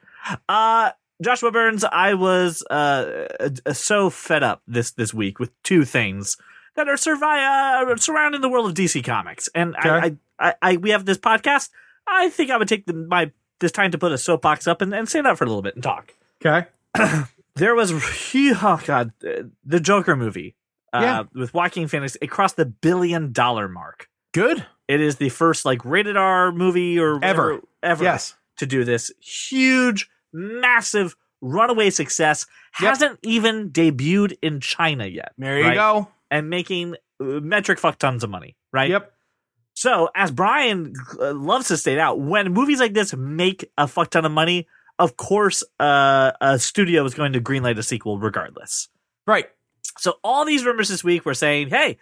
Uh 0.48 0.92
Joshua 1.22 1.52
Burns, 1.52 1.84
I 1.84 2.14
was 2.14 2.64
uh, 2.68 3.28
uh, 3.64 3.72
so 3.72 4.10
fed 4.10 4.42
up 4.42 4.62
this 4.66 4.90
this 4.90 5.14
week 5.14 5.38
with 5.38 5.50
two 5.62 5.84
things 5.84 6.36
that 6.74 6.88
are 6.88 6.96
survi- 6.96 7.92
uh, 7.92 7.96
surrounding 7.96 8.40
the 8.40 8.48
world 8.48 8.68
of 8.68 8.74
DC 8.74 9.04
Comics, 9.04 9.48
and 9.54 9.76
I, 9.76 9.88
I, 9.88 10.16
I, 10.38 10.54
I 10.62 10.76
we 10.78 10.90
have 10.90 11.04
this 11.04 11.18
podcast. 11.18 11.70
I 12.06 12.28
think 12.30 12.50
I 12.50 12.56
would 12.56 12.66
take 12.66 12.86
the, 12.86 12.94
my 12.94 13.30
this 13.62 13.72
time 13.72 13.90
to 13.92 13.98
put 13.98 14.12
a 14.12 14.18
soapbox 14.18 14.66
up 14.66 14.82
and, 14.82 14.92
and 14.94 15.08
stand 15.08 15.26
up 15.26 15.38
for 15.38 15.44
a 15.44 15.46
little 15.46 15.62
bit 15.62 15.74
and 15.74 15.82
talk. 15.82 16.12
Okay. 16.44 16.66
There 17.54 17.74
was 17.74 17.92
oh 18.34 18.80
god, 18.86 19.12
uh, 19.22 19.42
the 19.62 19.78
Joker 19.78 20.16
movie, 20.16 20.54
uh, 20.90 21.00
Yeah. 21.02 21.22
with 21.34 21.52
Joaquin 21.52 21.86
Phoenix. 21.86 22.16
It 22.22 22.28
crossed 22.28 22.56
the 22.56 22.64
billion 22.64 23.32
dollar 23.32 23.68
mark. 23.68 24.08
Good. 24.32 24.64
It 24.88 25.02
is 25.02 25.16
the 25.16 25.28
first 25.28 25.66
like 25.66 25.84
rated 25.84 26.16
R 26.16 26.50
movie 26.50 26.98
or 26.98 27.22
Ever. 27.22 27.60
ever 27.82 28.04
Yes. 28.04 28.36
to 28.56 28.64
do 28.64 28.84
this 28.84 29.10
huge, 29.20 30.08
massive 30.32 31.14
runaway 31.42 31.90
success. 31.90 32.46
Yep. 32.80 32.88
Hasn't 32.88 33.18
even 33.22 33.68
debuted 33.70 34.38
in 34.40 34.60
China 34.60 35.04
yet. 35.04 35.32
There 35.36 35.58
you 35.58 35.64
right? 35.66 35.74
go. 35.74 36.08
And 36.30 36.48
making 36.48 36.94
uh, 37.20 37.24
metric 37.24 37.78
fuck 37.80 37.98
tons 37.98 38.24
of 38.24 38.30
money, 38.30 38.56
right? 38.72 38.88
Yep. 38.88 39.11
So, 39.82 40.10
as 40.14 40.30
Brian 40.30 40.94
uh, 41.20 41.34
loves 41.34 41.66
to 41.66 41.76
state 41.76 41.98
out, 41.98 42.20
when 42.20 42.52
movies 42.52 42.78
like 42.78 42.94
this 42.94 43.16
make 43.16 43.68
a 43.76 43.88
fuck 43.88 44.10
ton 44.10 44.24
of 44.24 44.30
money, 44.30 44.68
of 45.00 45.16
course, 45.16 45.64
uh, 45.80 46.30
a 46.40 46.56
studio 46.60 47.04
is 47.04 47.14
going 47.14 47.32
to 47.32 47.40
greenlight 47.40 47.76
a 47.78 47.82
sequel 47.82 48.16
regardless. 48.16 48.88
Right. 49.26 49.46
So, 49.98 50.20
all 50.22 50.44
these 50.44 50.64
rumors 50.64 50.88
this 50.88 51.02
week 51.02 51.24
were 51.24 51.34
saying, 51.34 51.70
hey, 51.70 51.98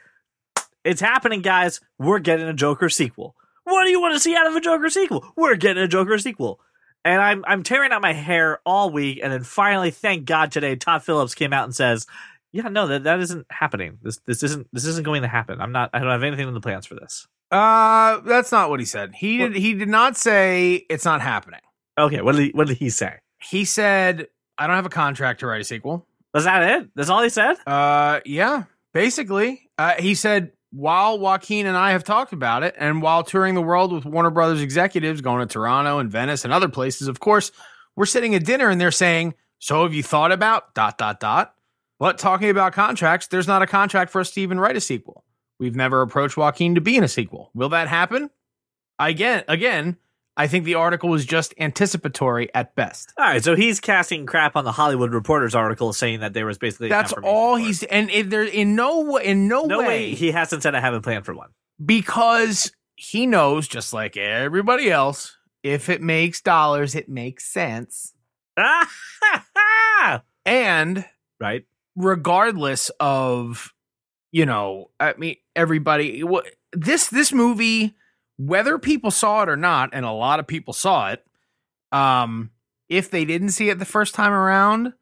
it's 0.85 1.01
happening, 1.01 1.41
guys. 1.41 1.81
We're 1.99 2.19
getting 2.19 2.49
a 2.49 2.53
Joker 2.53 2.91
sequel. 2.91 3.35
What 3.65 3.85
do 3.85 3.91
you 3.91 3.99
want 3.99 4.13
to 4.13 4.21
see 4.21 4.37
out 4.37 4.47
of 4.47 4.55
a 4.55 4.61
Joker 4.61 4.91
sequel? 4.91 5.33
We're 5.35 5.57
getting 5.57 5.83
a 5.83 5.89
Joker 5.89 6.19
sequel. 6.19 6.61
And 7.03 7.23
I'm 7.23 7.43
I'm 7.49 7.63
tearing 7.63 7.93
out 7.93 8.03
my 8.03 8.13
hair 8.13 8.61
all 8.67 8.91
week, 8.91 9.21
and 9.23 9.33
then 9.33 9.43
finally, 9.43 9.91
thank 9.91 10.27
God, 10.27 10.53
today 10.53 10.77
Todd 10.77 11.03
Phillips 11.03 11.35
came 11.35 11.55
out 11.55 11.65
and 11.65 11.75
says, 11.75 12.07
"Yeah, 12.53 12.69
no, 12.69 12.87
that 12.87 13.05
that 13.05 13.21
isn't 13.21 13.47
happening. 13.51 13.99
This 14.03 14.19
this 14.27 14.43
isn't 14.43 14.69
this 14.73 14.85
isn't 14.85 15.05
going 15.05 15.23
to 15.23 15.29
happen. 15.29 15.61
I'm 15.61 15.73
not. 15.73 15.91
I 15.93 15.99
don't 16.01 16.11
have 16.11 16.23
anything 16.23 16.49
in 16.49 16.55
the 16.55 16.61
plans 16.61 16.87
for 16.87 16.95
this." 16.95 17.27
Uh, 17.51 18.21
that's 18.21 18.53
not 18.53 18.71
what 18.71 18.81
he 18.81 18.87
said. 18.87 19.15
He 19.15 19.39
did. 19.39 19.57
He 19.57 19.75
did 19.75 19.89
not 19.89 20.17
say 20.17 20.87
it's 20.89 21.05
not 21.05 21.21
happening. 21.21 21.61
Okay, 21.99 22.21
what 22.21 22.37
did 22.37 22.43
he, 22.43 22.51
what 22.53 22.69
did 22.69 22.79
he 22.79 22.91
say? 22.91 23.15
He 23.43 23.65
said, 23.65 24.29
"I 24.59 24.67
don't 24.67 24.77
have 24.77 24.87
a 24.87 24.91
contract 24.91 25.41
to 25.41 25.47
write 25.47 25.61
a 25.61 25.65
sequel." 25.65 26.07
Was 26.33 26.45
that 26.45 26.63
it? 26.63 26.91
That's 26.95 27.11
all 27.11 27.23
he 27.23 27.29
said? 27.29 27.57
Uh, 27.67 28.21
yeah, 28.25 28.65
basically. 28.93 29.69
Uh, 29.77 29.95
he 29.99 30.15
said 30.15 30.53
while 30.73 31.19
Joaquin 31.19 31.67
and 31.67 31.77
I 31.77 31.93
have 31.93 32.05
talked 32.05 32.33
about 32.33 32.63
it, 32.63 32.75
and 32.79 33.03
while 33.03 33.25
touring 33.25 33.55
the 33.55 33.63
world 33.63 33.93
with 33.93 34.05
Warner 34.05 34.31
Brothers 34.31 34.63
executives, 34.63 35.21
going 35.21 35.47
to 35.47 35.53
Toronto 35.53 35.99
and 35.99 36.11
Venice 36.11 36.45
and 36.45 36.53
other 36.53 36.69
places, 36.69 37.09
of 37.09 37.21
course, 37.21 37.51
we're 37.97 38.07
sitting 38.07 38.35
at 38.35 38.45
dinner 38.45 38.69
and 38.69 38.81
they're 38.81 38.93
saying, 38.93 39.35
"So 39.59 39.83
have 39.83 39.95
you 39.95 40.03
thought 40.03 40.33
about 40.33 40.75
dot 40.75 40.97
dot 40.97 41.21
dot?" 41.21 41.55
But 42.01 42.19
talking 42.19 42.51
about 42.51 42.73
contracts, 42.73 43.29
there's 43.29 43.47
not 43.47 43.63
a 43.63 43.67
contract 43.67 44.11
for 44.11 44.21
us 44.21 44.33
to 44.33 44.41
even 44.41 44.59
write 44.59 44.77
a 44.77 44.81
sequel. 44.81 45.25
We've 45.61 45.77
never 45.77 46.01
approached 46.03 46.37
Joaquin 46.37 46.75
to 46.75 46.81
be 46.81 46.97
in 46.97 47.05
a 47.05 47.09
sequel. 47.09 47.51
Will 47.55 47.69
that 47.69 47.87
happen? 47.87 48.31
Again, 48.99 49.45
again, 49.47 49.99
I 50.37 50.47
think 50.47 50.65
the 50.65 50.77
article 50.77 51.11
was 51.11 51.27
just 51.27 51.53
anticipatory 51.59 52.53
at 52.55 52.75
best. 52.75 53.13
All 53.19 53.27
right, 53.27 53.45
so 53.45 53.55
he's 53.55 53.79
casting 53.81 54.25
crap 54.25 54.57
on 54.57 54.65
the 54.65 54.73
Hollywood 54.73 55.13
Reporter's 55.13 55.55
article, 55.55 55.93
saying 55.93 56.21
that 56.21 56.33
there 56.33 56.47
was 56.47 56.57
basically 56.57 56.89
That's 56.89 57.13
all 57.13 57.57
he's 57.57 57.83
and 57.83 58.09
there 58.09 58.45
in 58.45 58.75
no 58.75 59.19
in 59.19 59.47
no, 59.49 59.67
No 59.67 59.81
way, 59.81 59.87
way. 59.87 60.15
He 60.15 60.31
hasn't 60.31 60.63
said 60.63 60.75
I 60.75 60.81
have 60.81 60.95
a 60.95 61.01
plan 61.03 61.23
for 61.23 61.35
one. 61.35 61.51
because 61.85 62.73
he 62.97 63.27
knows 63.27 63.69
just 63.69 63.93
like 63.93 64.17
everybody 64.17 64.91
else, 64.91 65.37
if 65.63 65.91
it 65.91 66.01
makes 66.01 66.41
dollars, 66.41 66.95
it 66.95 67.11
makes 67.11 67.45
sense. 67.45 68.15
And 70.47 71.05
right? 71.39 71.65
Regardless 71.97 72.91
of 73.01 73.73
you 74.33 74.47
know 74.47 74.91
i 75.01 75.15
mean 75.19 75.37
everybody 75.57 76.23
this 76.73 77.09
this 77.09 77.33
movie 77.33 77.95
whether 78.39 78.79
people 78.79 79.11
saw 79.11 79.43
it 79.43 79.49
or 79.49 79.57
not 79.57 79.91
and 79.93 80.05
a 80.05 80.13
lot 80.13 80.41
of 80.41 80.47
people 80.47 80.73
saw 80.73 81.11
it 81.11 81.25
um 81.93 82.51
if 82.89 83.11
they 83.11 83.25
didn't 83.25 83.51
see 83.51 83.69
it 83.69 83.79
the 83.79 83.85
first 83.85 84.15
time 84.15 84.33
around 84.33 84.93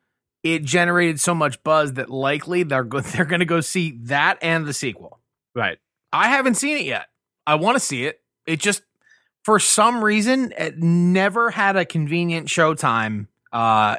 it 0.42 0.62
generated 0.64 1.21
so 1.21 1.35
much 1.35 1.62
buzz 1.62 1.95
that 1.95 2.11
likely 2.11 2.62
they're 2.62 2.85
go- 2.85 3.00
they're 3.00 3.25
going 3.25 3.40
to 3.40 3.47
go 3.47 3.61
see 3.61 3.99
that 4.04 4.38
and 4.42 4.66
the 4.66 4.73
sequel. 4.73 5.21
Right. 5.54 5.78
i 6.12 6.28
haven't 6.28 6.54
seen 6.54 6.76
it 6.76 6.85
yet. 6.85 7.09
I 7.47 7.57
want 7.57 7.76
to 7.76 7.80
see 7.80 8.04
it. 8.04 8.21
It 8.47 8.61
just 8.61 8.83
for 9.45 9.59
some 9.59 10.04
reason 10.04 10.52
it 10.57 10.78
never 10.78 11.50
had 11.50 11.76
a 11.76 11.85
convenient 11.85 12.49
showtime 12.49 13.26
uh 13.52 13.97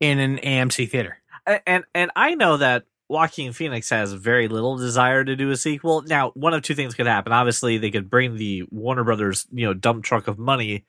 in 0.00 0.18
an 0.18 0.38
amc 0.38 0.90
theater 0.90 1.18
And 1.46 1.84
and 1.94 2.10
I 2.16 2.34
know 2.34 2.56
that 2.56 2.84
Joaquin 3.08 3.52
Phoenix 3.52 3.90
has 3.90 4.12
very 4.12 4.48
little 4.48 4.76
desire 4.76 5.24
to 5.24 5.36
do 5.36 5.50
a 5.50 5.56
sequel. 5.56 6.02
Now, 6.02 6.30
one 6.34 6.54
of 6.54 6.62
two 6.62 6.74
things 6.74 6.94
could 6.94 7.06
happen. 7.06 7.32
Obviously, 7.32 7.78
they 7.78 7.90
could 7.90 8.08
bring 8.08 8.36
the 8.36 8.64
Warner 8.70 9.04
Brothers, 9.04 9.46
you 9.52 9.66
know, 9.66 9.74
dump 9.74 10.04
truck 10.04 10.26
of 10.26 10.38
money 10.38 10.86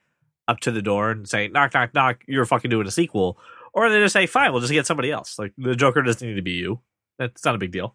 up 0.48 0.60
to 0.60 0.70
the 0.70 0.82
door 0.82 1.10
and 1.10 1.28
say, 1.28 1.48
"Knock, 1.48 1.74
knock, 1.74 1.92
knock! 1.92 2.22
You're 2.26 2.46
fucking 2.46 2.70
doing 2.70 2.86
a 2.86 2.90
sequel," 2.90 3.38
or 3.72 3.90
they 3.90 3.98
just 4.00 4.14
say, 4.14 4.26
"Fine, 4.26 4.52
we'll 4.52 4.60
just 4.60 4.72
get 4.72 4.86
somebody 4.86 5.10
else." 5.10 5.38
Like 5.38 5.52
the 5.58 5.76
Joker 5.76 6.02
doesn't 6.02 6.26
need 6.26 6.36
to 6.36 6.42
be 6.42 6.52
you. 6.52 6.80
That's 7.18 7.44
not 7.44 7.54
a 7.54 7.58
big 7.58 7.72
deal. 7.72 7.94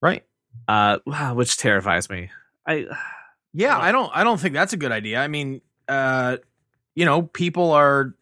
right 0.00 0.24
Uh, 0.66 0.98
which 1.34 1.56
terrifies 1.56 2.08
me. 2.08 2.30
I 2.66 2.86
Yeah, 3.52 3.78
I 3.78 3.92
don't 3.92 4.10
I 4.14 4.24
don't 4.24 4.40
think 4.40 4.54
that's 4.54 4.72
a 4.72 4.76
good 4.76 4.92
idea. 4.92 5.20
I 5.20 5.28
mean, 5.28 5.60
uh 5.88 6.38
you 6.94 7.04
know, 7.04 7.22
people 7.22 7.72
are 7.72 8.14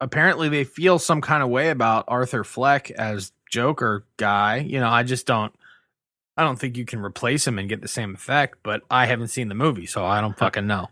apparently 0.00 0.48
they 0.48 0.64
feel 0.64 0.98
some 0.98 1.20
kind 1.20 1.42
of 1.42 1.48
way 1.48 1.70
about 1.70 2.04
Arthur 2.08 2.44
Fleck 2.44 2.90
as 2.90 3.32
Joker 3.50 4.04
guy. 4.16 4.58
You 4.58 4.80
know, 4.80 4.88
I 4.88 5.02
just 5.02 5.26
don't 5.26 5.54
I 6.36 6.42
don't 6.42 6.58
think 6.58 6.76
you 6.76 6.84
can 6.84 7.00
replace 7.00 7.46
him 7.46 7.58
and 7.58 7.68
get 7.68 7.80
the 7.80 7.88
same 7.88 8.14
effect, 8.14 8.58
but 8.62 8.82
I 8.90 9.06
haven't 9.06 9.28
seen 9.28 9.48
the 9.48 9.54
movie, 9.54 9.86
so 9.86 10.04
I 10.04 10.20
don't 10.20 10.36
fucking 10.36 10.66
know. 10.66 10.88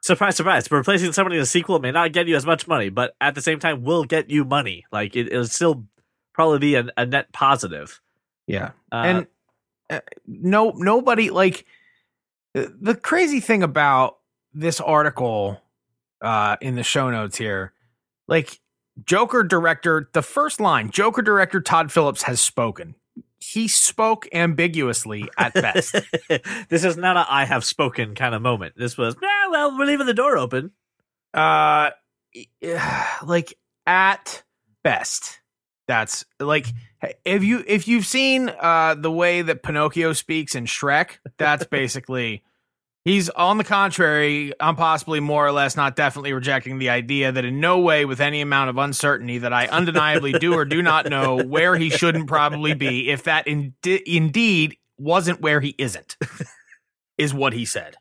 surprise, 0.00 0.36
surprise. 0.36 0.70
Replacing 0.70 1.12
somebody 1.12 1.36
in 1.36 1.42
a 1.42 1.46
sequel 1.46 1.78
may 1.80 1.90
not 1.90 2.12
get 2.12 2.26
you 2.26 2.36
as 2.36 2.46
much 2.46 2.66
money, 2.66 2.88
but 2.88 3.14
at 3.20 3.34
the 3.34 3.42
same 3.42 3.58
time, 3.58 3.82
will 3.82 4.04
get 4.04 4.30
you 4.30 4.44
money. 4.44 4.86
Like 4.90 5.14
it, 5.14 5.30
it'll 5.30 5.44
still 5.46 5.84
probably 6.32 6.58
be 6.58 6.74
a, 6.76 6.86
a 6.96 7.04
net 7.04 7.32
positive. 7.32 8.00
Yeah. 8.46 8.70
Uh, 8.90 9.02
and 9.04 9.26
uh, 9.90 10.00
no 10.26 10.70
nobody 10.70 11.30
like 11.30 11.66
the, 12.54 12.74
the 12.80 12.94
crazy 12.94 13.40
thing 13.40 13.62
about 13.62 14.18
this 14.54 14.80
article 14.80 15.60
uh 16.22 16.56
in 16.62 16.76
the 16.76 16.82
show 16.82 17.10
notes 17.10 17.36
here 17.36 17.72
like 18.28 18.60
joker 19.04 19.42
director 19.42 20.08
the 20.12 20.22
first 20.22 20.60
line 20.60 20.90
joker 20.90 21.22
director 21.22 21.60
todd 21.60 21.92
phillips 21.92 22.22
has 22.22 22.40
spoken 22.40 22.94
he 23.38 23.68
spoke 23.68 24.26
ambiguously 24.32 25.28
at 25.38 25.54
best 25.62 25.94
this 26.68 26.84
is 26.84 26.96
not 26.96 27.16
a 27.16 27.26
I 27.28 27.44
have 27.44 27.64
spoken 27.64 28.14
kind 28.14 28.34
of 28.34 28.42
moment. 28.42 28.74
This 28.76 28.96
was, 28.96 29.14
yeah, 29.22 29.48
well, 29.50 29.78
we're 29.78 29.84
leaving 29.84 30.06
the 30.06 30.14
door 30.14 30.36
open. 30.36 30.72
uh 31.34 31.90
like 33.24 33.54
at 33.86 34.42
best 34.82 35.40
that's 35.88 36.24
like 36.40 36.66
if 37.24 37.44
you 37.44 37.62
if 37.66 37.86
you've 37.88 38.06
seen 38.06 38.50
uh 38.60 38.94
the 38.94 39.10
way 39.10 39.42
that 39.42 39.62
pinocchio 39.62 40.12
speaks 40.12 40.54
in 40.54 40.64
shrek 40.66 41.18
that's 41.38 41.64
basically 41.70 42.42
he's 43.06 43.30
on 43.30 43.56
the 43.56 43.64
contrary 43.64 44.52
i'm 44.60 44.76
possibly 44.76 45.20
more 45.20 45.46
or 45.46 45.52
less 45.52 45.76
not 45.76 45.96
definitely 45.96 46.32
rejecting 46.34 46.78
the 46.78 46.90
idea 46.90 47.32
that 47.32 47.44
in 47.44 47.60
no 47.60 47.78
way 47.78 48.04
with 48.04 48.20
any 48.20 48.42
amount 48.42 48.68
of 48.68 48.76
uncertainty 48.76 49.38
that 49.38 49.52
i 49.52 49.66
undeniably 49.68 50.32
do 50.32 50.52
or 50.52 50.66
do 50.66 50.82
not 50.82 51.08
know 51.08 51.42
where 51.42 51.76
he 51.76 51.88
shouldn't 51.88 52.26
probably 52.26 52.74
be 52.74 53.08
if 53.08 53.22
that 53.22 53.46
in- 53.46 53.72
indeed 54.04 54.76
wasn't 54.98 55.40
where 55.40 55.60
he 55.60 55.74
isn't 55.78 56.16
is 57.16 57.32
what 57.32 57.54
he 57.54 57.64
said 57.64 57.96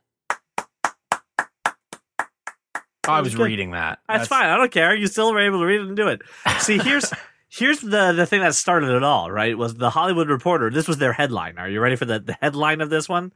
I 3.07 3.21
was 3.21 3.35
reading 3.35 3.71
that. 3.71 3.99
That's, 4.07 4.27
fine. 4.27 4.47
I 4.47 4.57
don't 4.57 4.71
care. 4.71 4.95
You 4.95 5.05
still 5.05 5.31
were 5.31 5.39
able 5.39 5.59
to 5.59 5.65
read 5.65 5.81
it 5.81 5.87
and 5.87 5.95
do 5.95 6.07
it. 6.07 6.21
See, 6.59 6.79
here's 6.79 7.13
here's 7.49 7.79
the 7.79 8.13
the 8.13 8.25
thing 8.25 8.41
that 8.41 8.55
started 8.55 8.89
it 8.89 9.03
all. 9.03 9.31
Right? 9.31 9.57
Was 9.57 9.75
the 9.75 9.91
Hollywood 9.91 10.29
Reporter? 10.29 10.71
This 10.71 10.87
was 10.87 10.97
their 10.97 11.13
headline. 11.13 11.57
Are 11.57 11.69
you 11.69 11.79
ready 11.81 11.95
for 11.95 12.05
the 12.05 12.19
the 12.19 12.37
headline 12.41 12.81
of 12.81 12.89
this 12.89 13.07
one? 13.07 13.31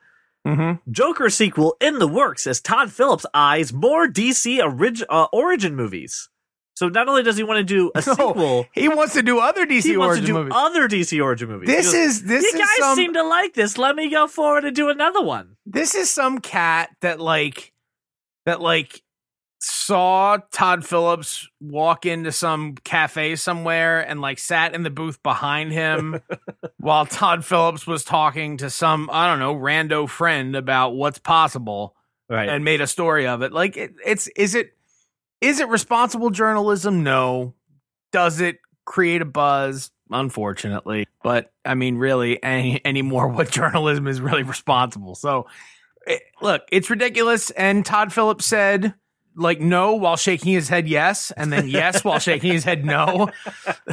Mm-hmm. 0.48 0.92
Joker 0.92 1.30
sequel 1.30 1.76
in 1.82 2.00
the 2.00 2.08
works 2.08 2.48
as 2.48 2.62
Todd 2.62 2.92
Phillips 2.92 3.26
eyes 3.34 3.74
more 3.74 4.08
DC 4.08 4.62
orig- 4.64 5.04
uh, 5.10 5.28
origin 5.34 5.76
movies. 5.76 6.30
So 6.76 6.88
not 6.88 7.10
only 7.10 7.24
does 7.24 7.36
he 7.36 7.44
want 7.44 7.58
to 7.58 7.64
do 7.64 7.92
a 7.94 7.98
No, 8.08 8.14
sequel, 8.16 8.66
He 8.74 8.88
wants 8.88 9.14
to 9.14 9.22
do 9.22 9.40
other 9.40 9.66
DC 9.66 9.84
he 9.84 9.98
wants 9.98 10.12
origin 10.20 10.26
to 10.26 10.28
do 10.28 10.34
movies. 10.40 10.54
other 10.56 10.88
DC 10.88 11.22
origin 11.22 11.50
movies. 11.50 11.68
this 11.68 11.88
goes, 11.88 11.94
is 11.94 12.24
this 12.24 12.44
you 12.44 12.58
is 12.58 12.66
guys 12.68 12.78
some 12.80 12.96
seem 12.96 13.14
to 13.16 13.24
like 13.24 13.54
this. 13.54 13.78
Let 13.78 13.98
me 13.98 14.10
go 14.10 14.28
forward 14.28 14.64
and 14.64 14.74
do 14.76 14.88
another 14.90 15.22
one. 15.22 15.58
this 15.66 15.94
is 15.94 16.10
some 16.10 16.40
cat 16.40 16.90
that 17.02 17.20
like 17.20 17.74
that 18.46 18.62
like 18.62 19.02
saw 19.60 20.38
Todd 20.52 20.86
Phillips 20.86 21.48
walk 21.60 22.06
into 22.06 22.32
some 22.32 22.76
cafe 22.76 23.36
somewhere 23.36 24.00
and 24.00 24.22
like 24.22 24.40
sat 24.40 24.74
in 24.74 24.84
the 24.84 24.90
booth 24.90 25.22
behind 25.22 25.74
him 25.74 26.22
while 26.78 27.06
Todd 27.06 27.44
Phillips 27.44 27.86
was 27.86 28.04
talking 28.06 28.58
to 28.58 28.70
some 28.70 29.10
I 29.12 29.28
don't 29.28 29.40
know 29.40 29.56
rando 29.56 30.08
friend 30.08 30.56
about 30.56 30.96
what's 30.96 31.20
possible 31.20 31.96
Right. 32.30 32.48
and 32.48 32.64
made 32.64 32.80
a 32.80 32.86
story 32.88 33.26
of 33.28 33.42
it. 33.42 33.52
Like 33.52 33.76
it, 33.76 33.96
it's 34.06 34.28
is 34.28 34.54
it 34.56 34.74
is 35.42 35.60
it 35.60 35.68
responsible 35.68 36.30
journalism? 36.30 37.04
No. 37.04 37.56
Does 38.12 38.40
it 38.40 38.60
create 38.86 39.22
a 39.22 39.26
buzz? 39.26 39.92
Unfortunately, 40.12 41.08
but 41.24 41.52
I 41.66 41.76
mean, 41.76 41.98
really, 41.98 42.42
any 42.44 42.82
anymore, 42.86 43.28
what 43.30 43.50
journalism 43.52 44.08
is 44.08 44.22
really 44.22 44.44
responsible? 44.44 45.16
So, 45.16 45.48
it, 46.08 46.22
look, 46.42 46.64
it's 46.72 46.90
ridiculous. 46.90 47.52
And 47.52 47.86
Todd 47.86 48.12
Phillips 48.14 48.46
said, 48.46 48.94
like, 49.36 49.60
no, 49.62 49.94
while 49.94 50.18
shaking 50.18 50.54
his 50.54 50.70
head, 50.70 50.88
yes, 50.88 51.32
and 51.32 51.52
then 51.52 51.68
yes, 51.68 52.04
while 52.04 52.20
shaking 52.20 52.52
his 52.52 52.64
head, 52.64 52.86
no. 52.86 53.30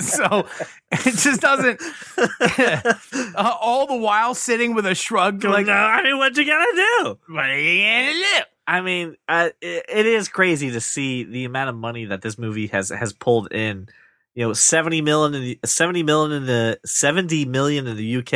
so 0.00 0.46
it 0.92 1.16
just 1.16 1.40
doesn't. 1.40 1.80
uh, 3.34 3.56
all 3.60 3.86
the 3.86 3.96
while 3.96 4.34
sitting 4.34 4.74
with 4.74 4.86
a 4.86 4.94
shrug, 4.94 5.42
like, 5.44 5.66
no, 5.66 5.72
I 5.72 6.02
mean, 6.02 6.18
what 6.18 6.36
you 6.36 6.44
gonna 6.44 6.64
do? 6.74 7.18
what 7.28 7.44
are 7.44 7.58
you 7.58 7.82
gonna 7.82 8.12
do? 8.12 8.44
I 8.68 8.82
mean, 8.82 9.16
uh, 9.26 9.48
it, 9.62 9.86
it 9.88 10.06
is 10.06 10.28
crazy 10.28 10.70
to 10.72 10.80
see 10.80 11.24
the 11.24 11.46
amount 11.46 11.70
of 11.70 11.76
money 11.76 12.04
that 12.04 12.20
this 12.20 12.38
movie 12.38 12.66
has 12.66 12.90
has 12.90 13.14
pulled 13.14 13.50
in. 13.52 13.88
You 14.34 14.46
know, 14.46 14.52
seventy 14.52 15.00
million 15.00 15.34
in 15.34 15.42
the 15.42 15.58
seventy 15.64 16.02
million 16.02 16.32
in 16.32 16.46
the 16.46 16.78
seventy 16.84 17.46
million 17.46 17.86
in 17.86 17.96
the 17.96 18.16
UK. 18.18 18.32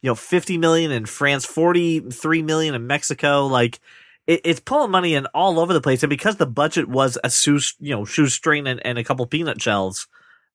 You 0.00 0.10
know, 0.10 0.14
fifty 0.14 0.58
million 0.58 0.92
in 0.92 1.06
France, 1.06 1.44
forty 1.44 1.98
three 1.98 2.40
million 2.40 2.76
in 2.76 2.86
Mexico. 2.86 3.46
Like, 3.46 3.80
it, 4.26 4.40
it's 4.44 4.60
pulling 4.60 4.90
money 4.90 5.14
in 5.14 5.26
all 5.26 5.58
over 5.58 5.72
the 5.72 5.80
place, 5.80 6.02
and 6.02 6.10
because 6.10 6.36
the 6.36 6.46
budget 6.46 6.88
was 6.88 7.18
a 7.22 7.30
shoe, 7.30 7.60
you 7.78 7.94
know, 7.94 8.04
shoestring 8.04 8.66
and, 8.66 8.84
and 8.84 8.98
a 8.98 9.04
couple 9.04 9.26
peanut 9.26 9.60
shells, 9.60 10.08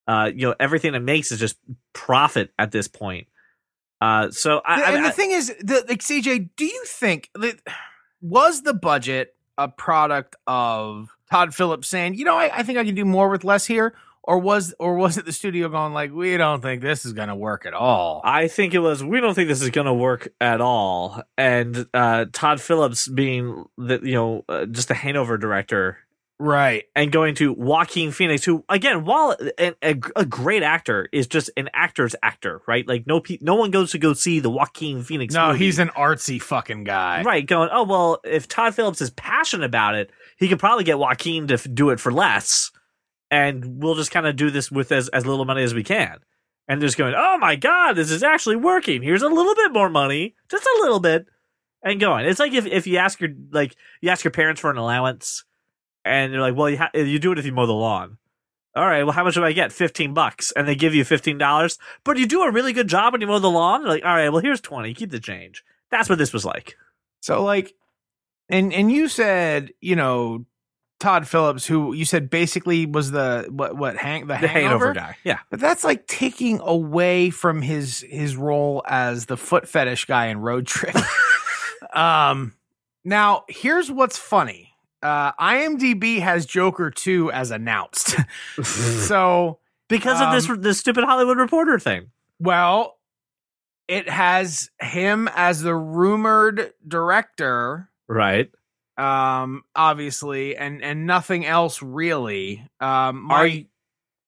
uh, 0.07 0.31
you 0.33 0.47
know, 0.47 0.55
everything 0.59 0.95
it 0.95 0.99
makes 0.99 1.31
is 1.31 1.39
just 1.39 1.57
profit 1.93 2.51
at 2.57 2.71
this 2.71 2.87
point. 2.87 3.27
Uh, 4.01 4.31
so 4.31 4.61
I, 4.65 4.81
and 4.93 5.05
I 5.05 5.09
the 5.09 5.11
thing 5.11 5.31
is, 5.31 5.53
the, 5.59 5.85
like 5.87 5.99
CJ, 5.99 6.49
do 6.55 6.65
you 6.65 6.83
think 6.85 7.29
that 7.35 7.59
was 8.21 8.63
the 8.63 8.73
budget 8.73 9.35
a 9.57 9.67
product 9.67 10.37
of 10.47 11.09
Todd 11.29 11.53
Phillips 11.53 11.89
saying, 11.89 12.15
you 12.15 12.23
know, 12.23 12.37
I, 12.37 12.59
I 12.59 12.63
think 12.63 12.77
I 12.77 12.85
can 12.85 12.95
do 12.95 13.03
more 13.03 13.29
with 13.29 13.43
less 13.43 13.65
here, 13.65 13.93
or 14.23 14.37
was 14.39 14.73
or 14.79 14.95
was 14.95 15.17
it 15.17 15.25
the 15.25 15.31
studio 15.31 15.69
going 15.69 15.93
like, 15.93 16.11
we 16.11 16.37
don't 16.37 16.61
think 16.61 16.81
this 16.81 17.05
is 17.05 17.13
going 17.13 17.29
to 17.29 17.35
work 17.35 17.65
at 17.65 17.73
all? 17.73 18.21
I 18.23 18.47
think 18.47 18.73
it 18.73 18.79
was. 18.79 19.03
We 19.03 19.19
don't 19.21 19.33
think 19.33 19.47
this 19.47 19.61
is 19.61 19.69
going 19.69 19.87
to 19.87 19.93
work 19.93 20.27
at 20.39 20.61
all. 20.61 21.21
And 21.37 21.87
uh, 21.93 22.25
Todd 22.31 22.61
Phillips 22.61 23.07
being 23.07 23.65
the 23.77 23.99
you 24.03 24.13
know 24.13 24.45
uh, 24.49 24.65
just 24.65 24.91
a 24.91 24.93
handover 24.95 25.39
director 25.39 25.97
Right. 26.41 26.85
and 26.95 27.11
going 27.11 27.35
to 27.35 27.51
Joaquin 27.51 28.11
Phoenix, 28.11 28.45
who 28.45 28.63
again, 28.69 29.03
while 29.03 29.35
a, 29.59 29.73
a, 29.83 29.95
a 30.15 30.25
great 30.25 30.63
actor, 30.63 31.09
is 31.11 31.27
just 31.27 31.49
an 31.57 31.69
actor's 31.73 32.15
actor, 32.23 32.61
right? 32.65 32.87
Like 32.87 33.05
no 33.05 33.19
pe- 33.19 33.39
no 33.41 33.55
one 33.55 33.71
goes 33.71 33.91
to 33.91 33.97
go 33.97 34.13
see 34.13 34.39
the 34.39 34.49
Joaquin 34.49 35.03
Phoenix. 35.03 35.33
No, 35.33 35.47
movie. 35.51 35.65
he's 35.65 35.79
an 35.79 35.89
artsy 35.97 36.41
fucking 36.41 36.85
guy. 36.85 37.23
right. 37.23 37.45
Going, 37.45 37.67
oh 37.73 37.83
well, 37.83 38.21
if 38.23 38.47
Todd 38.47 38.73
Phillips 38.73 39.01
is 39.01 39.09
passionate 39.09 39.65
about 39.65 39.95
it, 39.95 40.11
he 40.37 40.47
could 40.47 40.59
probably 40.59 40.85
get 40.85 40.97
Joaquin 40.97 41.47
to 41.47 41.55
f- 41.55 41.67
do 41.73 41.89
it 41.89 41.99
for 41.99 42.09
less, 42.13 42.71
and 43.31 43.81
we'll 43.81 43.95
just 43.95 44.11
kind 44.11 44.27
of 44.27 44.35
do 44.35 44.49
this 44.49 44.71
with 44.71 44.91
as 44.91 45.09
as 45.09 45.25
little 45.25 45.45
money 45.45 45.63
as 45.63 45.73
we 45.73 45.83
can. 45.83 46.19
And 46.67 46.81
just 46.81 46.97
going, 46.97 47.15
oh 47.17 47.37
my 47.39 47.55
god, 47.55 47.93
this 47.93 48.11
is 48.11 48.21
actually 48.21 48.55
working. 48.55 49.01
Here's 49.01 49.23
a 49.23 49.27
little 49.27 49.55
bit 49.55 49.73
more 49.73 49.89
money, 49.89 50.35
just 50.49 50.65
a 50.65 50.79
little 50.81 50.99
bit, 50.99 51.25
and 51.81 51.99
going. 51.99 52.25
It's 52.25 52.39
like 52.39 52.53
if 52.53 52.65
if 52.65 52.85
you 52.85 52.97
ask 52.97 53.19
your 53.19 53.31
like 53.51 53.75
you 54.01 54.09
ask 54.09 54.23
your 54.23 54.31
parents 54.31 54.61
for 54.61 54.69
an 54.69 54.77
allowance 54.77 55.45
and 56.05 56.31
they're 56.33 56.41
like, 56.41 56.55
"Well, 56.55 56.69
you 56.69 56.77
ha- 56.77 56.91
you 56.93 57.19
do 57.19 57.31
it 57.31 57.39
if 57.39 57.45
you 57.45 57.51
mow 57.51 57.65
the 57.65 57.73
lawn." 57.73 58.17
All 58.75 58.85
right, 58.85 59.03
well, 59.03 59.13
how 59.13 59.23
much 59.23 59.33
do 59.33 59.43
I 59.43 59.51
get? 59.51 59.71
Fifteen 59.71 60.13
bucks, 60.13 60.51
and 60.51 60.67
they 60.67 60.75
give 60.75 60.93
you 60.93 61.03
fifteen 61.03 61.37
dollars. 61.37 61.79
But 62.03 62.17
you 62.17 62.27
do 62.27 62.43
a 62.43 62.51
really 62.51 62.71
good 62.71 62.87
job 62.87 63.13
when 63.13 63.21
you 63.21 63.27
mow 63.27 63.39
the 63.39 63.49
lawn. 63.49 63.81
They're 63.81 63.91
like, 63.91 64.05
all 64.05 64.13
right, 64.13 64.29
well, 64.29 64.41
here's 64.41 64.61
twenty. 64.61 64.93
Keep 64.93 65.11
the 65.11 65.19
change. 65.19 65.63
That's 65.89 66.07
what 66.07 66.19
this 66.19 66.33
was 66.33 66.45
like. 66.45 66.77
So 67.19 67.43
like, 67.43 67.73
and 68.47 68.71
and 68.71 68.91
you 68.91 69.07
said, 69.07 69.71
you 69.81 69.95
know, 69.95 70.45
Todd 70.99 71.27
Phillips, 71.27 71.65
who 71.65 71.93
you 71.93 72.03
said 72.05 72.29
basically 72.29 72.85
was 72.85 73.11
the 73.11 73.47
what 73.49 73.77
what 73.77 73.95
hang 73.97 74.27
the, 74.27 74.37
The 74.39 74.47
hangover, 74.47 74.87
hangover 74.87 74.93
guy. 74.93 75.17
Yeah, 75.23 75.39
But 75.49 75.59
that's 75.59 75.83
like 75.83 76.07
taking 76.07 76.59
away 76.61 77.29
from 77.29 77.61
his 77.61 78.05
his 78.09 78.35
role 78.35 78.83
as 78.85 79.25
the 79.25 79.37
foot 79.37 79.67
fetish 79.67 80.05
guy 80.05 80.27
in 80.27 80.39
Road 80.39 80.67
Trip. 80.67 80.95
um, 81.93 82.53
now 83.05 83.45
here's 83.47 83.89
what's 83.91 84.17
funny. 84.17 84.73
Uh, 85.01 85.31
IMDb 85.33 86.19
has 86.19 86.45
Joker 86.45 86.91
2 86.91 87.31
as 87.31 87.51
announced. 87.51 88.17
so, 88.63 89.59
because 89.87 90.19
of 90.19 90.33
this 90.33 90.49
Um, 90.49 90.61
this 90.61 90.77
stupid 90.79 91.05
Hollywood 91.05 91.37
Reporter 91.37 91.79
thing. 91.79 92.11
well, 92.39 92.97
it 93.87 94.07
has 94.09 94.69
him 94.81 95.29
as 95.33 95.61
the 95.61 95.73
rumored 95.73 96.73
director 96.87 97.89
Right. 98.07 98.51
Um 98.99 99.63
obviously 99.75 100.55
and 100.57 100.83
and 100.83 101.05
nothing 101.07 101.45
else 101.45 101.81
really 101.81 102.65
um 102.81 103.23
my 103.23 103.43
you- 103.45 103.65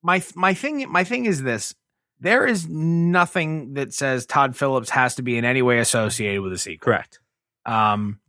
my 0.03 0.23
my 0.35 0.53
thing 0.53 0.89
my 0.89 1.03
thing 1.03 1.25
is 1.25 1.43
this 1.43 1.75
there 2.19 2.45
is 2.45 2.67
nothing 2.69 3.73
that 3.73 3.93
says 3.93 4.25
Todd 4.27 4.55
Phillips 4.55 4.91
has 4.91 5.15
to 5.15 5.23
be 5.23 5.37
in 5.37 5.43
any 5.45 5.61
way 5.63 5.79
associated 5.79 6.41
with 6.41 6.53
a 6.53 6.57
sequel 6.57 6.85
Correct. 6.85 7.19
um 7.65 8.19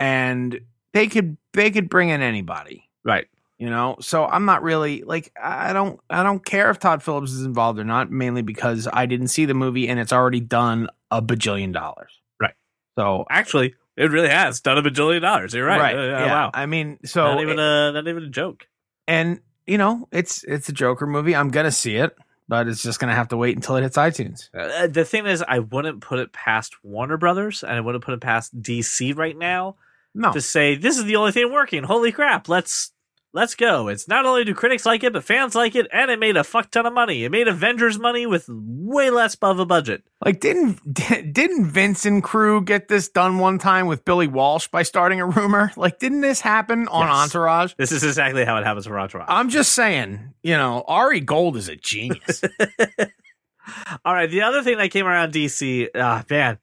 and 0.00 0.60
they 0.92 1.06
could 1.08 1.36
they 1.52 1.70
could 1.70 1.88
bring 1.88 2.08
in 2.08 2.22
anybody 2.22 2.88
Right. 3.04 3.26
you 3.58 3.68
know 3.70 3.96
so 4.00 4.24
i'm 4.24 4.44
not 4.44 4.62
really 4.62 5.02
like 5.02 5.30
i 5.40 5.72
don't 5.72 6.00
i 6.10 6.22
don't 6.22 6.44
care 6.44 6.70
if 6.70 6.78
todd 6.78 7.02
phillips 7.02 7.32
is 7.32 7.42
involved 7.44 7.78
or 7.78 7.84
not 7.84 8.10
mainly 8.10 8.42
because 8.42 8.88
i 8.92 9.06
didn't 9.06 9.28
see 9.28 9.44
the 9.44 9.54
movie 9.54 9.88
and 9.88 9.98
it's 10.00 10.12
already 10.12 10.40
done 10.40 10.88
a 11.10 11.20
bajillion 11.22 11.72
dollars 11.72 12.20
Right. 12.40 12.54
so 12.98 13.24
Actually, 13.30 13.74
it 13.96 14.10
really 14.10 14.28
has 14.28 14.60
done 14.60 14.78
a 14.78 14.82
bajillion 14.82 15.20
dollars. 15.20 15.54
You're 15.54 15.66
right. 15.66 15.94
Uh, 15.96 16.02
yeah. 16.02 16.26
Wow. 16.26 16.50
i 16.54 16.66
mean 16.66 16.98
so 17.04 17.24
not 17.24 17.40
even 17.42 17.58
a 17.58 17.92
not 17.92 18.08
even 18.08 18.22
a 18.24 18.28
joke. 18.28 18.66
and 19.06 19.40
you 19.66 19.78
know 19.78 20.08
it's 20.12 20.42
it's 20.44 20.68
a 20.68 20.72
joker 20.72 21.06
movie 21.06 21.36
i'm 21.36 21.50
gonna 21.50 21.70
see 21.70 21.96
it 21.96 22.16
but 22.48 22.66
it's 22.68 22.82
just 22.82 22.98
gonna 22.98 23.14
have 23.14 23.28
to 23.28 23.36
wait 23.36 23.54
until 23.56 23.76
it 23.76 23.82
hits 23.82 23.96
itunes 23.96 24.48
Uh, 24.54 24.86
the 24.88 25.04
thing 25.04 25.26
is, 25.26 25.42
I 25.46 25.60
wouldn't 25.60 26.00
put 26.00 26.18
it 26.18 26.32
past 26.32 26.74
Warner 26.84 27.16
Brothers, 27.16 27.62
and 27.62 27.72
I 27.72 27.80
wouldn't 27.80 28.04
put 28.04 28.14
it 28.14 28.20
past 28.20 28.60
DC 28.60 29.16
right 29.16 29.36
now 29.38 29.76
no 30.14 30.32
to 30.32 30.40
say 30.40 30.74
this 30.74 30.98
is 30.98 31.04
the 31.04 31.16
only 31.16 31.32
thing 31.32 31.50
working. 31.52 31.84
Holy 31.84 32.12
crap! 32.12 32.48
Let's 32.48 32.92
let's 33.32 33.54
go. 33.54 33.88
It's 33.88 34.06
not 34.08 34.26
only 34.26 34.44
do 34.44 34.54
critics 34.54 34.84
like 34.86 35.02
it, 35.04 35.12
but 35.12 35.24
fans 35.24 35.54
like 35.54 35.74
it, 35.74 35.86
and 35.92 36.10
it 36.10 36.18
made 36.18 36.36
a 36.36 36.44
fuck 36.44 36.70
ton 36.70 36.86
of 36.86 36.92
money. 36.92 37.24
It 37.24 37.30
made 37.30 37.48
Avengers 37.48 37.98
money 37.98 38.26
with 38.26 38.46
way 38.48 39.10
less 39.10 39.36
of 39.42 39.58
a 39.58 39.66
budget. 39.66 40.02
like 40.24 40.40
didn't 40.40 40.80
didn't 41.32 41.66
vince 41.66 42.06
and 42.06 42.22
crew 42.22 42.62
get 42.62 42.88
this 42.88 43.08
done 43.08 43.38
one 43.38 43.58
time 43.58 43.86
with 43.86 44.04
billy 44.04 44.26
walsh 44.26 44.68
by 44.68 44.82
starting 44.82 45.20
a 45.20 45.26
rumor 45.26 45.72
like 45.76 45.98
didn't 45.98 46.20
this 46.20 46.40
happen 46.40 46.86
on 46.88 47.06
Yes. 47.08 47.16
entourage 47.16 47.74
This 47.76 47.90
is 47.92 48.04
exactly 48.04 48.44
how 48.44 48.56
it 48.58 48.64
happens 48.64 48.86
for 48.86 48.98
Entourage. 48.98 49.26
I'm 49.28 49.48
just 49.48 49.72
saying, 49.72 50.34
you 50.42 50.56
know, 50.56 50.84
Ari 50.86 51.20
Gold 51.20 51.56
is 51.56 51.68
a 51.68 51.76
genius. 51.76 52.42
All 54.04 54.12
right, 54.12 54.30
the 54.30 54.42
other 54.42 54.62
thing 54.62 54.78
that 54.78 54.90
came 54.90 55.06
around 55.06 55.32
DC, 55.32 55.88
ah 55.94 56.24
man, 56.28 56.58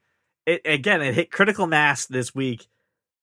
it 0.45 0.62
again 0.65 1.01
it 1.01 1.15
hit 1.15 1.32
critical 1.32 1.65
mass 1.67 2.05
this 2.05 2.36
week. 2.36 2.67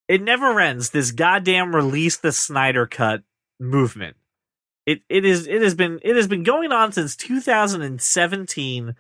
It 0.09 0.23
never 0.23 0.59
ends. 0.61 0.91
This 0.91 1.11
goddamn 1.13 1.75
release 1.75 2.17
the 2.17 2.33
Snyder 2.33 2.87
cut 2.87 3.23
movement. 3.59 4.17
It 4.85 5.03
it 5.09 5.25
is 5.25 5.47
it 5.47 5.63
has 5.63 5.75
been 5.75 5.99
it 6.03 6.17
has 6.17 6.29
been 6.29 6.43
going 6.43 6.73
on 6.73 6.93
since 6.93 7.17
2017, 7.17 8.95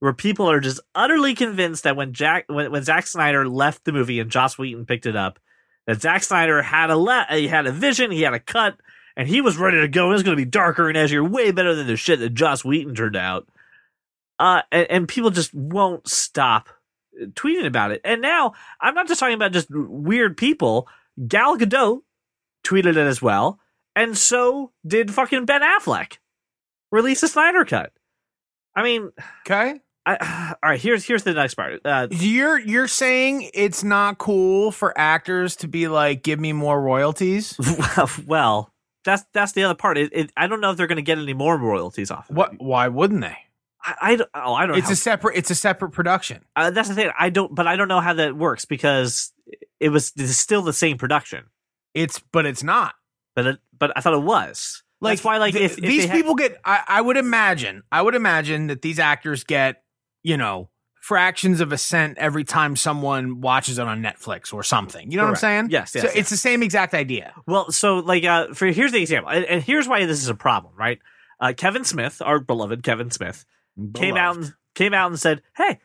where 0.00 0.12
people 0.12 0.50
are 0.50 0.60
just 0.60 0.80
utterly 0.94 1.34
convinced 1.34 1.84
that 1.84 1.96
when 1.96 2.12
Jack 2.12 2.44
when 2.48 2.70
when 2.70 2.82
Zack 2.82 3.06
Snyder 3.06 3.48
left 3.48 3.84
the 3.84 3.92
movie 3.92 4.20
and 4.20 4.30
Joss 4.30 4.58
Whedon 4.58 4.86
picked 4.86 5.06
it 5.06 5.16
up, 5.16 5.38
that 5.86 6.02
Zack 6.02 6.22
Snyder 6.22 6.62
had 6.62 6.90
a 6.90 6.96
le- 6.96 7.26
he 7.30 7.48
had 7.48 7.66
a 7.66 7.72
vision, 7.72 8.10
he 8.10 8.22
had 8.22 8.34
a 8.34 8.40
cut, 8.40 8.78
and 9.16 9.28
he 9.28 9.40
was 9.40 9.56
ready 9.56 9.80
to 9.80 9.88
go. 9.88 10.10
It 10.10 10.14
was 10.14 10.22
going 10.22 10.36
to 10.36 10.44
be 10.44 10.50
darker 10.50 10.88
and 10.88 10.98
edgier, 10.98 11.28
way 11.28 11.52
better 11.52 11.74
than 11.74 11.86
the 11.86 11.96
shit 11.96 12.18
that 12.20 12.34
Joss 12.34 12.64
Whedon 12.64 12.94
turned 12.94 13.16
out 13.16 13.48
uh, 14.40 14.62
and, 14.72 14.90
and 14.90 15.08
people 15.08 15.30
just 15.30 15.54
won't 15.54 16.08
stop 16.08 16.70
tweeting 17.34 17.66
about 17.66 17.92
it. 17.92 18.00
And 18.04 18.22
now 18.22 18.54
I'm 18.80 18.94
not 18.94 19.06
just 19.06 19.20
talking 19.20 19.34
about 19.34 19.52
just 19.52 19.68
weird 19.70 20.36
people. 20.36 20.88
Gal 21.28 21.58
Gadot 21.58 22.00
tweeted 22.64 22.92
it 22.92 22.96
as 22.96 23.20
well, 23.20 23.60
and 23.96 24.16
so 24.16 24.72
did 24.86 25.12
fucking 25.12 25.44
Ben 25.46 25.62
Affleck. 25.62 26.18
Release 26.92 27.22
a 27.22 27.28
Snyder 27.28 27.64
cut. 27.64 27.92
I 28.74 28.82
mean, 28.82 29.10
Okay. 29.46 29.80
I, 30.06 30.54
all 30.62 30.70
right. 30.70 30.80
Here's 30.80 31.04
here's 31.04 31.22
the 31.24 31.34
next 31.34 31.54
part. 31.54 31.80
Uh, 31.84 32.08
You're 32.10 32.58
you're 32.58 32.88
saying 32.88 33.50
it's 33.54 33.84
not 33.84 34.18
cool 34.18 34.72
for 34.72 34.96
actors 34.98 35.56
to 35.56 35.68
be 35.68 35.88
like, 35.88 36.22
give 36.22 36.40
me 36.40 36.52
more 36.52 36.80
royalties? 36.80 37.56
well, 38.26 38.72
that's 39.04 39.24
that's 39.34 39.52
the 39.52 39.64
other 39.64 39.74
part. 39.74 39.98
It, 39.98 40.10
it, 40.12 40.32
I 40.36 40.46
don't 40.46 40.60
know 40.60 40.70
if 40.70 40.76
they're 40.76 40.86
going 40.86 40.96
to 40.96 41.02
get 41.02 41.18
any 41.18 41.34
more 41.34 41.56
royalties 41.58 42.10
off. 42.10 42.30
Of 42.30 42.36
What? 42.36 42.52
it. 42.54 42.60
Why 42.62 42.88
wouldn't 42.88 43.20
they? 43.20 43.36
I, 43.82 43.94
I 44.00 44.16
don't. 44.16 44.30
Oh, 44.34 44.54
I 44.54 44.66
don't. 44.66 44.78
It's 44.78 44.88
know 44.88 44.92
a 44.94 44.96
separate. 44.96 45.36
It's 45.36 45.50
a 45.50 45.54
separate 45.54 45.90
production. 45.90 46.44
uh, 46.56 46.70
that's 46.70 46.88
the 46.88 46.94
thing. 46.94 47.10
I 47.18 47.28
don't. 47.30 47.54
But 47.54 47.66
I 47.66 47.76
don't 47.76 47.88
know 47.88 48.00
how 48.00 48.14
that 48.14 48.36
works 48.36 48.64
because 48.64 49.32
it 49.80 49.90
was 49.90 50.12
it's 50.16 50.36
still 50.38 50.62
the 50.62 50.72
same 50.72 50.96
production. 50.98 51.44
It's 51.94 52.20
but 52.32 52.46
it's 52.46 52.62
not. 52.62 52.94
but 53.36 53.46
it, 53.46 53.58
but 53.80 53.92
I 53.96 54.00
thought 54.00 54.14
it 54.14 54.22
was. 54.22 54.84
Like 55.00 55.12
That's 55.16 55.24
why, 55.24 55.38
like, 55.38 55.54
th- 55.54 55.64
if, 55.72 55.78
if 55.78 55.84
these 55.84 56.04
had- 56.04 56.12
people 56.14 56.34
get, 56.36 56.60
I, 56.64 56.82
I 56.86 57.00
would 57.00 57.16
imagine, 57.16 57.82
I 57.90 58.02
would 58.02 58.14
imagine 58.14 58.68
that 58.68 58.82
these 58.82 58.98
actors 59.00 59.42
get, 59.44 59.82
you 60.22 60.36
know, 60.36 60.68
fractions 61.00 61.62
of 61.62 61.72
a 61.72 61.78
cent 61.78 62.18
every 62.18 62.44
time 62.44 62.76
someone 62.76 63.40
watches 63.40 63.78
it 63.78 63.86
on 63.88 64.02
Netflix 64.02 64.52
or 64.52 64.62
something. 64.62 65.10
You 65.10 65.16
know 65.16 65.22
Correct. 65.24 65.42
what 65.42 65.48
I'm 65.48 65.62
saying? 65.62 65.70
Yes, 65.70 65.94
yes, 65.94 66.02
So 66.02 66.08
yes. 66.08 66.16
it's 66.16 66.30
the 66.30 66.36
same 66.36 66.62
exact 66.62 66.92
idea. 66.92 67.32
well, 67.46 67.72
so 67.72 68.00
like, 68.00 68.24
uh, 68.24 68.52
for 68.52 68.66
here's 68.66 68.92
the 68.92 69.00
example, 69.00 69.32
and, 69.32 69.44
and 69.46 69.62
here's 69.64 69.88
why 69.88 70.04
this 70.04 70.20
is 70.22 70.28
a 70.28 70.34
problem, 70.34 70.74
right? 70.76 70.98
Uh, 71.40 71.54
Kevin 71.56 71.84
Smith, 71.84 72.20
our 72.22 72.38
beloved 72.38 72.82
Kevin 72.82 73.10
Smith, 73.10 73.46
came 73.94 74.18
out 74.18 74.36
and 74.36 74.52
came 74.74 74.92
out 74.92 75.10
and 75.10 75.18
said, 75.18 75.40
"Hey, 75.56 75.78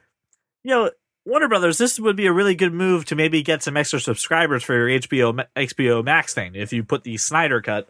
you 0.64 0.72
know, 0.72 0.92
Warner 1.26 1.48
Brothers, 1.48 1.80
this 1.80 2.00
would 2.00 2.16
be 2.16 2.28
a 2.28 2.32
really 2.32 2.54
good 2.54 2.74
move 2.74 3.06
to 3.06 3.16
maybe 3.16 3.42
get 3.42 3.64
some 3.64 3.76
extra 3.76 4.00
subscribers 4.00 4.64
for 4.64 4.76
your 4.76 5.00
HBO 5.00 5.46
HBO 5.56 6.04
Max 6.04 6.36
thing. 6.36 6.54
If 6.54 6.72
you 6.72 6.84
put 6.84 7.04
the 7.04 7.18
Snyder 7.18 7.62
cut 7.62 7.90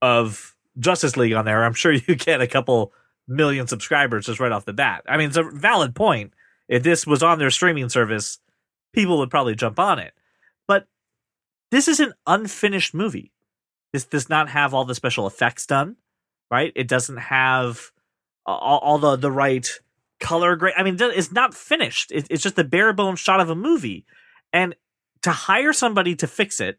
of 0.00 0.56
Justice 0.78 1.16
League 1.16 1.34
on 1.34 1.44
there, 1.44 1.62
I'm 1.62 1.74
sure 1.74 1.92
you 2.06 2.14
get 2.14 2.40
a 2.40 2.46
couple 2.46 2.92
million 3.28 3.66
subscribers 3.66 4.26
just 4.26 4.40
right 4.40 4.50
off 4.50 4.64
the 4.64 4.72
bat. 4.72 5.04
I 5.06 5.18
mean, 5.18 5.28
it's 5.28 5.36
a 5.36 5.42
valid 5.42 5.94
point. 5.94 6.32
If 6.68 6.82
this 6.82 7.06
was 7.06 7.22
on 7.22 7.38
their 7.38 7.50
streaming 7.50 7.88
service, 7.90 8.38
people 8.94 9.18
would 9.18 9.30
probably 9.30 9.54
jump 9.54 9.78
on 9.78 9.98
it. 9.98 10.14
But 10.66 10.86
this 11.70 11.86
is 11.86 12.00
an 12.00 12.14
unfinished 12.26 12.94
movie. 12.94 13.32
This 13.92 14.04
does 14.04 14.28
not 14.30 14.48
have 14.48 14.72
all 14.72 14.84
the 14.84 14.94
special 14.94 15.26
effects 15.26 15.66
done, 15.66 15.96
right? 16.50 16.72
It 16.74 16.88
doesn't 16.88 17.16
have 17.18 17.90
all, 18.46 18.78
all 18.78 18.98
the 18.98 19.16
the 19.16 19.32
right 19.32 19.68
color 20.20 20.54
grade. 20.56 20.74
I 20.76 20.82
mean, 20.82 20.96
it's 21.00 21.32
not 21.32 21.54
finished. 21.54 22.12
It's 22.12 22.42
just 22.42 22.58
a 22.58 22.64
bare 22.64 22.92
bones 22.92 23.18
shot 23.18 23.40
of 23.40 23.50
a 23.50 23.54
movie, 23.54 24.04
and 24.52 24.74
to 25.22 25.30
hire 25.30 25.72
somebody 25.72 26.14
to 26.16 26.26
fix 26.26 26.60
it, 26.60 26.78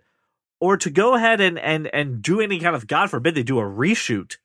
or 0.60 0.78
to 0.78 0.90
go 0.90 1.16
ahead 1.16 1.42
and 1.42 1.60
and 1.60 1.88
and 1.88 2.22
do 2.22 2.40
any 2.40 2.60
kind 2.60 2.76
of 2.76 2.88
God 2.88 3.10
forbid 3.10 3.36
they 3.36 3.44
do 3.44 3.60
a 3.60 3.64
reshoot, 3.64 4.38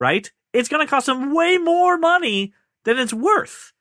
right? 0.00 0.30
It's 0.52 0.68
going 0.68 0.84
to 0.84 0.90
cost 0.90 1.06
them 1.06 1.34
way 1.34 1.58
more 1.58 1.96
money 1.96 2.52
than 2.84 2.98
it's 2.98 3.12
worth, 3.12 3.72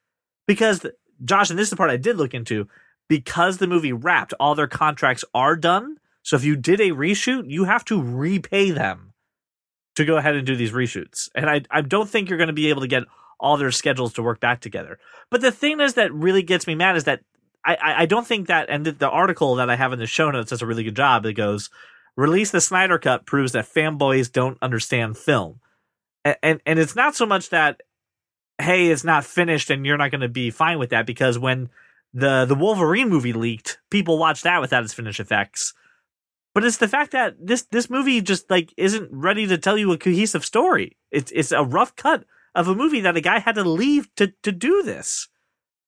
because 0.48 0.86
Josh, 1.26 1.50
and 1.50 1.58
this 1.58 1.66
is 1.66 1.72
the 1.72 1.76
part 1.76 1.90
I 1.90 1.98
did 1.98 2.18
look 2.18 2.34
into, 2.34 2.68
because 3.08 3.58
the 3.58 3.68
movie 3.68 3.94
wrapped, 3.94 4.34
all 4.40 4.56
their 4.56 4.68
contracts 4.68 5.26
are 5.34 5.56
done. 5.56 5.98
So 6.22 6.36
if 6.36 6.44
you 6.44 6.56
did 6.56 6.80
a 6.80 6.92
reshoot, 6.92 7.50
you 7.50 7.64
have 7.64 7.84
to 7.86 8.02
repay 8.02 8.72
them 8.72 9.14
to 9.96 10.06
go 10.06 10.18
ahead 10.18 10.36
and 10.36 10.46
do 10.46 10.56
these 10.56 10.72
reshoots. 10.72 11.30
And 11.34 11.50
I, 11.50 11.62
I 11.72 11.82
don't 11.82 12.10
think 12.10 12.30
you're 12.30 12.38
going 12.38 12.48
to 12.48 12.54
be 12.54 12.70
able 12.70 12.82
to 12.82 12.88
get 12.88 13.04
all 13.40 13.58
their 13.58 13.72
schedules 13.72 14.14
to 14.14 14.24
work 14.24 14.40
back 14.40 14.60
together. 14.60 15.00
But 15.30 15.42
the 15.42 15.52
thing 15.52 15.80
is 15.80 15.94
that 15.94 16.14
really 16.14 16.44
gets 16.44 16.68
me 16.68 16.76
mad 16.76 16.98
is 16.98 17.06
that 17.06 17.22
I, 17.66 17.78
I, 18.00 18.06
don't 18.06 18.26
think 18.26 18.48
that, 18.48 18.70
and 18.70 18.86
the, 18.86 18.92
the 18.94 19.10
article 19.10 19.56
that 19.56 19.70
I 19.70 19.76
have 19.76 19.94
in 19.94 20.00
the 20.00 20.08
show 20.08 20.32
notes 20.32 20.50
does 20.50 20.62
a 20.62 20.66
really 20.66 20.84
good 20.84 20.96
job. 20.96 21.26
It 21.26 21.34
goes, 21.34 21.70
release 22.16 22.52
the 22.52 22.62
Snyder 22.62 22.98
Cut 22.98 23.26
proves 23.26 23.52
that 23.52 23.66
fanboys 23.66 24.32
don't 24.32 24.58
understand 24.62 25.18
film. 25.18 25.60
And, 26.24 26.38
and, 26.42 26.62
and 26.66 26.80
it's 26.80 26.96
not 26.96 27.16
so 27.16 27.26
much 27.26 27.50
that, 27.50 27.82
hey, 28.60 28.88
it's 28.88 29.04
not 29.04 29.26
finished 29.26 29.70
and 29.70 29.86
you're 29.86 29.98
not 29.98 30.12
going 30.12 30.22
to 30.22 30.30
be 30.30 30.52
fine 30.52 30.80
with 30.80 30.90
that 30.92 31.06
because 31.06 31.38
when 31.38 31.70
the, 32.14 32.46
the 32.46 32.56
Wolverine 32.56 33.10
movie 33.10 33.34
leaked, 33.34 33.80
people 33.90 34.18
watched 34.18 34.44
that 34.44 34.62
without 34.62 34.84
its 34.84 34.94
finished 34.94 35.20
effects. 35.20 35.74
But 36.56 36.66
it's 36.66 36.78
the 36.78 36.88
fact 36.88 37.12
that 37.12 37.36
this, 37.40 37.64
this 37.72 37.90
movie 37.90 38.22
just 38.22 38.50
like 38.50 38.74
isn't 38.78 39.10
ready 39.12 39.48
to 39.48 39.58
tell 39.58 39.78
you 39.78 39.92
a 39.92 39.98
cohesive 39.98 40.46
story. 40.46 40.98
It's, 41.12 41.32
it's 41.36 41.52
a 41.52 41.64
rough 41.64 41.96
cut 41.96 42.24
of 42.56 42.68
a 42.68 42.76
movie 42.76 43.02
that 43.02 43.18
a 43.18 43.22
guy 43.22 43.40
had 43.40 43.56
to 43.56 43.64
leave 43.64 44.14
to, 44.16 44.34
to 44.44 44.52
do 44.52 44.84
this. 44.84 45.28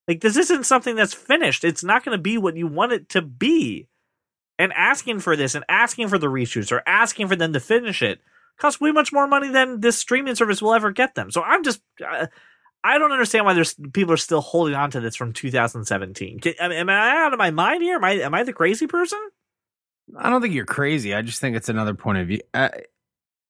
Like 0.07 0.21
this 0.21 0.37
isn't 0.37 0.65
something 0.65 0.95
that's 0.95 1.13
finished. 1.13 1.63
It's 1.63 1.83
not 1.83 2.03
going 2.03 2.17
to 2.17 2.21
be 2.21 2.37
what 2.37 2.57
you 2.57 2.67
want 2.67 2.91
it 2.91 3.09
to 3.09 3.21
be. 3.21 3.87
And 4.59 4.73
asking 4.73 5.19
for 5.19 5.35
this 5.35 5.55
and 5.55 5.65
asking 5.69 6.09
for 6.09 6.19
the 6.19 6.27
reshoots 6.27 6.71
or 6.71 6.83
asking 6.85 7.27
for 7.27 7.35
them 7.35 7.53
to 7.53 7.59
finish 7.59 8.03
it 8.03 8.21
costs 8.59 8.79
way 8.79 8.91
much 8.91 9.11
more 9.11 9.27
money 9.27 9.49
than 9.49 9.81
this 9.81 9.97
streaming 9.97 10.35
service 10.35 10.61
will 10.61 10.73
ever 10.73 10.91
get 10.91 11.15
them. 11.15 11.31
So 11.31 11.41
I'm 11.41 11.63
just 11.63 11.81
uh, 12.05 12.27
I 12.83 12.97
don't 12.97 13.11
understand 13.11 13.45
why 13.45 13.53
there's 13.53 13.75
people 13.93 14.13
are 14.13 14.17
still 14.17 14.41
holding 14.41 14.75
on 14.75 14.91
to 14.91 14.99
this 14.99 15.15
from 15.15 15.33
2017. 15.33 16.39
Can, 16.39 16.53
am 16.59 16.89
I 16.89 17.25
out 17.25 17.33
of 17.33 17.39
my 17.39 17.51
mind 17.51 17.83
here? 17.83 17.95
Am 17.95 18.03
I 18.03 18.11
am 18.13 18.33
I 18.33 18.43
the 18.43 18.53
crazy 18.53 18.87
person? 18.87 19.19
I 20.17 20.29
don't 20.29 20.41
think 20.41 20.53
you're 20.53 20.65
crazy. 20.65 21.13
I 21.13 21.21
just 21.21 21.39
think 21.39 21.55
it's 21.55 21.69
another 21.69 21.93
point 21.93 22.19
of 22.19 22.27
view. 22.27 22.41
Uh, 22.53 22.69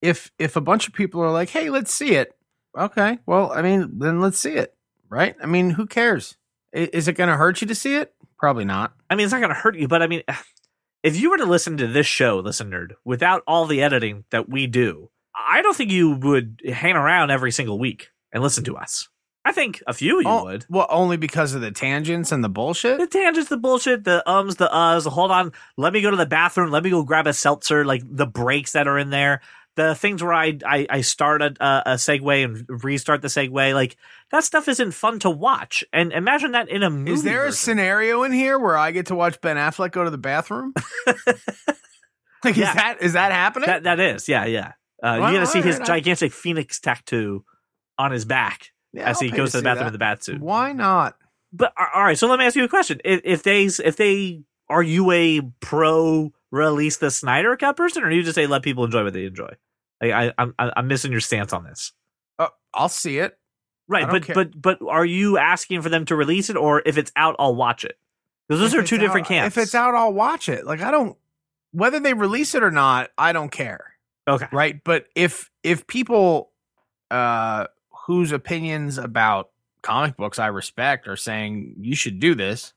if 0.01 0.31
if 0.37 0.55
a 0.55 0.61
bunch 0.61 0.87
of 0.87 0.93
people 0.93 1.21
are 1.21 1.31
like, 1.31 1.49
"Hey, 1.49 1.69
let's 1.69 1.93
see 1.93 2.15
it," 2.15 2.33
okay, 2.77 3.19
well, 3.25 3.51
I 3.51 3.61
mean, 3.61 3.99
then 3.99 4.21
let's 4.21 4.39
see 4.39 4.53
it, 4.53 4.75
right? 5.09 5.35
I 5.41 5.45
mean, 5.45 5.71
who 5.71 5.85
cares? 5.85 6.37
Is 6.73 7.07
it 7.07 7.13
going 7.13 7.29
to 7.29 7.35
hurt 7.37 7.61
you 7.61 7.67
to 7.67 7.75
see 7.75 7.95
it? 7.95 8.13
Probably 8.39 8.65
not. 8.65 8.93
I 9.09 9.15
mean, 9.15 9.25
it's 9.25 9.33
not 9.33 9.39
going 9.39 9.49
to 9.53 9.55
hurt 9.59 9.75
you, 9.77 9.87
but 9.87 10.01
I 10.01 10.07
mean, 10.07 10.23
if 11.03 11.19
you 11.19 11.29
were 11.29 11.37
to 11.37 11.45
listen 11.45 11.77
to 11.77 11.87
this 11.87 12.07
show, 12.07 12.39
listen 12.39 12.69
nerd, 12.71 12.93
without 13.03 13.43
all 13.47 13.65
the 13.65 13.81
editing 13.81 14.25
that 14.31 14.49
we 14.49 14.67
do, 14.67 15.09
I 15.35 15.61
don't 15.61 15.75
think 15.75 15.91
you 15.91 16.11
would 16.11 16.61
hang 16.71 16.95
around 16.95 17.31
every 17.31 17.51
single 17.51 17.79
week 17.79 18.09
and 18.31 18.43
listen 18.43 18.63
to 18.65 18.77
us. 18.77 19.07
I 19.43 19.53
think 19.53 19.81
a 19.87 19.93
few 19.93 20.19
you 20.19 20.27
Oh, 20.27 20.43
would. 20.43 20.65
Well, 20.69 20.85
only 20.89 21.17
because 21.17 21.55
of 21.55 21.61
the 21.61 21.71
tangents 21.71 22.31
and 22.31 22.43
the 22.43 22.49
bullshit. 22.49 22.99
The 22.99 23.07
tangents, 23.07 23.49
the 23.49 23.57
bullshit, 23.57 24.03
the 24.03 24.21
ums, 24.29 24.57
the 24.57 24.67
uhs. 24.67 25.07
Hold 25.07 25.31
on, 25.31 25.51
let 25.77 25.93
me 25.93 26.01
go 26.01 26.11
to 26.11 26.17
the 26.17 26.27
bathroom. 26.27 26.69
Let 26.69 26.83
me 26.83 26.91
go 26.91 27.01
grab 27.01 27.25
a 27.25 27.33
seltzer. 27.33 27.83
Like 27.83 28.03
the 28.05 28.27
breaks 28.27 28.73
that 28.73 28.87
are 28.87 28.99
in 28.99 29.09
there, 29.09 29.41
the 29.75 29.95
things 29.95 30.21
where 30.21 30.33
I 30.33 30.57
I, 30.65 30.85
I 30.89 31.01
start 31.01 31.41
a, 31.41 31.53
a 31.85 31.93
segue 31.95 32.43
and 32.43 32.65
restart 32.83 33.21
the 33.21 33.27
segue. 33.29 33.73
Like 33.73 33.95
that 34.31 34.43
stuff 34.43 34.67
isn't 34.67 34.91
fun 34.91 35.19
to 35.19 35.29
watch. 35.29 35.83
And 35.93 36.11
imagine 36.11 36.51
that 36.53 36.69
in 36.69 36.83
a 36.83 36.89
movie. 36.89 37.11
Is 37.13 37.23
there 37.23 37.45
a 37.45 37.51
scenario 37.51 38.23
in 38.23 38.31
here 38.31 38.59
where 38.59 38.77
I 38.77 38.91
get 38.91 39.07
to 39.07 39.15
watch 39.15 39.39
Ben 39.41 39.57
Affleck 39.57 39.91
go 39.91 40.03
to 40.03 40.09
the 40.09 40.17
bathroom? 40.17 40.73
like, 42.43 42.57
Yeah. 42.57 42.69
is 42.69 42.75
that 42.75 42.97
is 43.01 43.13
that 43.13 43.31
happening? 43.31 43.67
That 43.67 43.83
that 43.83 43.99
is, 43.99 44.27
yeah, 44.27 44.45
yeah. 44.45 44.73
Uh, 45.03 45.17
Well, 45.19 45.31
you 45.31 45.37
got 45.39 45.45
to 45.45 45.51
see 45.51 45.61
his 45.61 45.79
I- 45.79 45.83
gigantic 45.85 46.31
phoenix 46.31 46.79
tattoo 46.79 47.43
on 47.97 48.11
his 48.11 48.25
back 48.25 48.71
Yeah, 48.93 49.09
as 49.09 49.17
I'll 49.21 49.29
he 49.29 49.35
goes 49.35 49.51
to 49.51 49.57
the 49.57 49.63
bathroom 49.63 49.83
that. 49.85 49.87
in 49.87 49.93
the 49.93 49.99
bath 49.99 50.23
suit. 50.23 50.41
Why 50.41 50.73
not? 50.73 51.15
But 51.53 51.73
all 51.77 52.03
right, 52.03 52.17
so 52.17 52.27
let 52.27 52.39
me 52.39 52.45
ask 52.45 52.55
you 52.55 52.63
a 52.63 52.69
question: 52.69 53.01
if, 53.03 53.21
if 53.23 53.43
they 53.43 53.63
if 53.65 53.95
they 53.97 54.43
are 54.69 54.83
you 54.83 55.11
a 55.11 55.41
pro 55.59 56.31
release 56.51 56.97
the 56.97 57.09
Snyder 57.11 57.55
Cut 57.57 57.77
person, 57.77 58.03
or 58.03 58.11
you 58.11 58.23
just 58.23 58.35
say 58.35 58.45
let 58.47 58.61
people 58.63 58.83
enjoy 58.85 59.03
what 59.03 59.13
they 59.13 59.25
enjoy? 59.25 59.53
Like, 60.01 60.11
I 60.11 60.33
I'm 60.37 60.53
I'm 60.59 60.87
missing 60.87 61.11
your 61.11 61.21
stance 61.21 61.53
on 61.53 61.63
this. 61.63 61.93
Uh, 62.39 62.47
I'll 62.73 62.89
see 62.89 63.17
it. 63.19 63.37
Right, 63.87 64.09
but 64.09 64.23
care. 64.23 64.35
but 64.35 64.59
but 64.61 64.79
are 64.87 65.05
you 65.05 65.37
asking 65.37 65.81
for 65.81 65.89
them 65.89 66.05
to 66.05 66.15
release 66.15 66.49
it, 66.49 66.55
or 66.57 66.81
if 66.85 66.97
it's 66.97 67.11
out, 67.15 67.35
I'll 67.39 67.55
watch 67.55 67.83
it? 67.83 67.97
Because 68.47 68.59
those 68.61 68.73
If 68.73 68.79
are 68.79 68.87
two 68.87 68.97
different 68.97 69.25
out- 69.25 69.29
camps. 69.29 69.57
If 69.57 69.63
it's 69.63 69.75
out, 69.75 69.95
I'll 69.95 70.13
watch 70.13 70.49
it. 70.49 70.65
Like 70.65 70.81
I 70.81 70.91
don't 70.91 71.17
whether 71.71 71.99
they 71.99 72.13
release 72.13 72.53
it 72.55 72.63
or 72.63 72.71
not, 72.71 73.11
I 73.17 73.31
don't 73.31 73.51
care. 73.51 73.93
okay, 74.27 74.47
Right? 74.51 74.81
But 74.83 75.07
if 75.15 75.49
if 75.63 75.87
people 75.87 76.51
uh 77.09 77.67
whose 78.07 78.31
opinions 78.31 78.97
about 78.97 79.51
comic 79.81 80.17
books 80.17 80.39
I 80.39 80.47
respect 80.47 81.07
are 81.07 81.15
saying 81.17 81.75
you 81.79 81.95
should 81.95 82.19
do 82.19 82.33
this, 82.35 82.73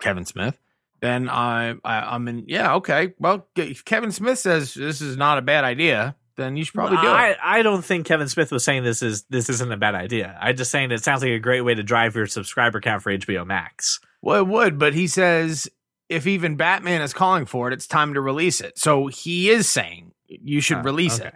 Kevin 0.00 0.24
Smith, 0.24 0.58
then 1.00 1.28
I, 1.28 1.70
I 1.84 2.14
I'm 2.14 2.26
in 2.28 2.44
yeah, 2.46 2.74
okay. 2.76 3.14
Well, 3.18 3.46
if 3.56 3.84
Kevin 3.84 4.12
Smith 4.12 4.38
says 4.38 4.74
this 4.74 5.00
is 5.00 5.16
not 5.16 5.38
a 5.38 5.42
bad 5.42 5.64
idea, 5.64 6.16
then 6.36 6.56
you 6.56 6.64
should 6.64 6.74
probably 6.74 6.96
do 6.98 7.06
I, 7.06 7.28
it. 7.30 7.38
I 7.42 7.62
don't 7.62 7.84
think 7.84 8.06
Kevin 8.06 8.28
Smith 8.28 8.50
was 8.52 8.64
saying 8.64 8.84
this 8.84 9.02
is 9.02 9.24
this 9.30 9.48
isn't 9.50 9.72
a 9.72 9.76
bad 9.76 9.94
idea. 9.94 10.36
I'm 10.40 10.56
just 10.56 10.70
saying 10.70 10.90
it 10.92 11.02
sounds 11.04 11.22
like 11.22 11.30
a 11.32 11.38
great 11.38 11.62
way 11.62 11.74
to 11.74 11.82
drive 11.82 12.14
your 12.16 12.26
subscriber 12.26 12.80
count 12.80 13.02
for 13.02 13.16
HBO 13.16 13.46
Max. 13.46 14.00
Well, 14.22 14.40
it 14.40 14.46
would, 14.48 14.78
but 14.78 14.94
he 14.94 15.06
says 15.06 15.68
if 16.08 16.26
even 16.26 16.56
Batman 16.56 17.02
is 17.02 17.12
calling 17.12 17.46
for 17.46 17.68
it, 17.68 17.74
it's 17.74 17.86
time 17.86 18.14
to 18.14 18.20
release 18.20 18.60
it. 18.60 18.78
So 18.78 19.06
he 19.08 19.50
is 19.50 19.68
saying 19.68 20.12
you 20.28 20.60
should 20.60 20.78
Uh, 20.78 20.82
release 20.82 21.18
okay. 21.18 21.28
it. 21.28 21.34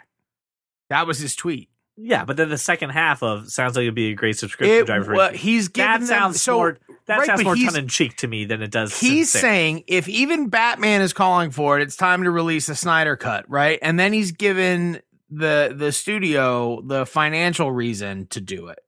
That 0.91 1.07
was 1.07 1.19
his 1.19 1.37
tweet. 1.37 1.69
Yeah, 1.97 2.25
but 2.25 2.37
then 2.37 2.49
the 2.49 2.57
second 2.59 2.91
half 2.91 3.23
of 3.23 3.51
sounds 3.51 3.77
like 3.77 3.83
it'd 3.83 3.95
be 3.95 4.11
a 4.11 4.15
great 4.15 4.39
subscription 4.39 4.79
It, 4.79 4.87
driver. 4.87 5.13
well, 5.15 5.33
he's 5.33 5.69
giving 5.69 5.87
that 5.91 5.99
them- 5.99 6.07
sounds 6.09 6.43
so 6.43 6.57
more 6.57 6.79
that 7.11 7.19
right, 7.19 7.27
sounds 7.27 7.45
more 7.45 7.55
tongue 7.55 7.77
in 7.77 7.89
cheek 7.89 8.17
to 8.17 8.27
me 8.29 8.45
than 8.45 8.63
it 8.63 8.71
does. 8.71 8.99
he's 8.99 9.31
sincere. 9.31 9.41
saying 9.51 9.85
if 9.87 10.09
even 10.09 10.49
Batman 10.49 11.03
is 11.03 11.13
calling 11.13 11.51
for 11.51 11.79
it, 11.79 11.83
it's 11.83 11.97
time 11.97 12.25
to 12.25 12.31
release 12.31 12.67
the 12.67 12.75
Snyder 12.75 13.17
cut, 13.17 13.49
right? 13.49 13.79
And 13.83 13.99
then 14.01 14.13
he's 14.13 14.33
given 14.33 15.01
the 15.31 15.73
the 15.77 15.93
studio 15.93 16.81
the 16.81 17.07
financial 17.07 17.71
reason 17.71 18.27
to 18.29 18.41
do 18.41 18.69
it. 18.69 18.81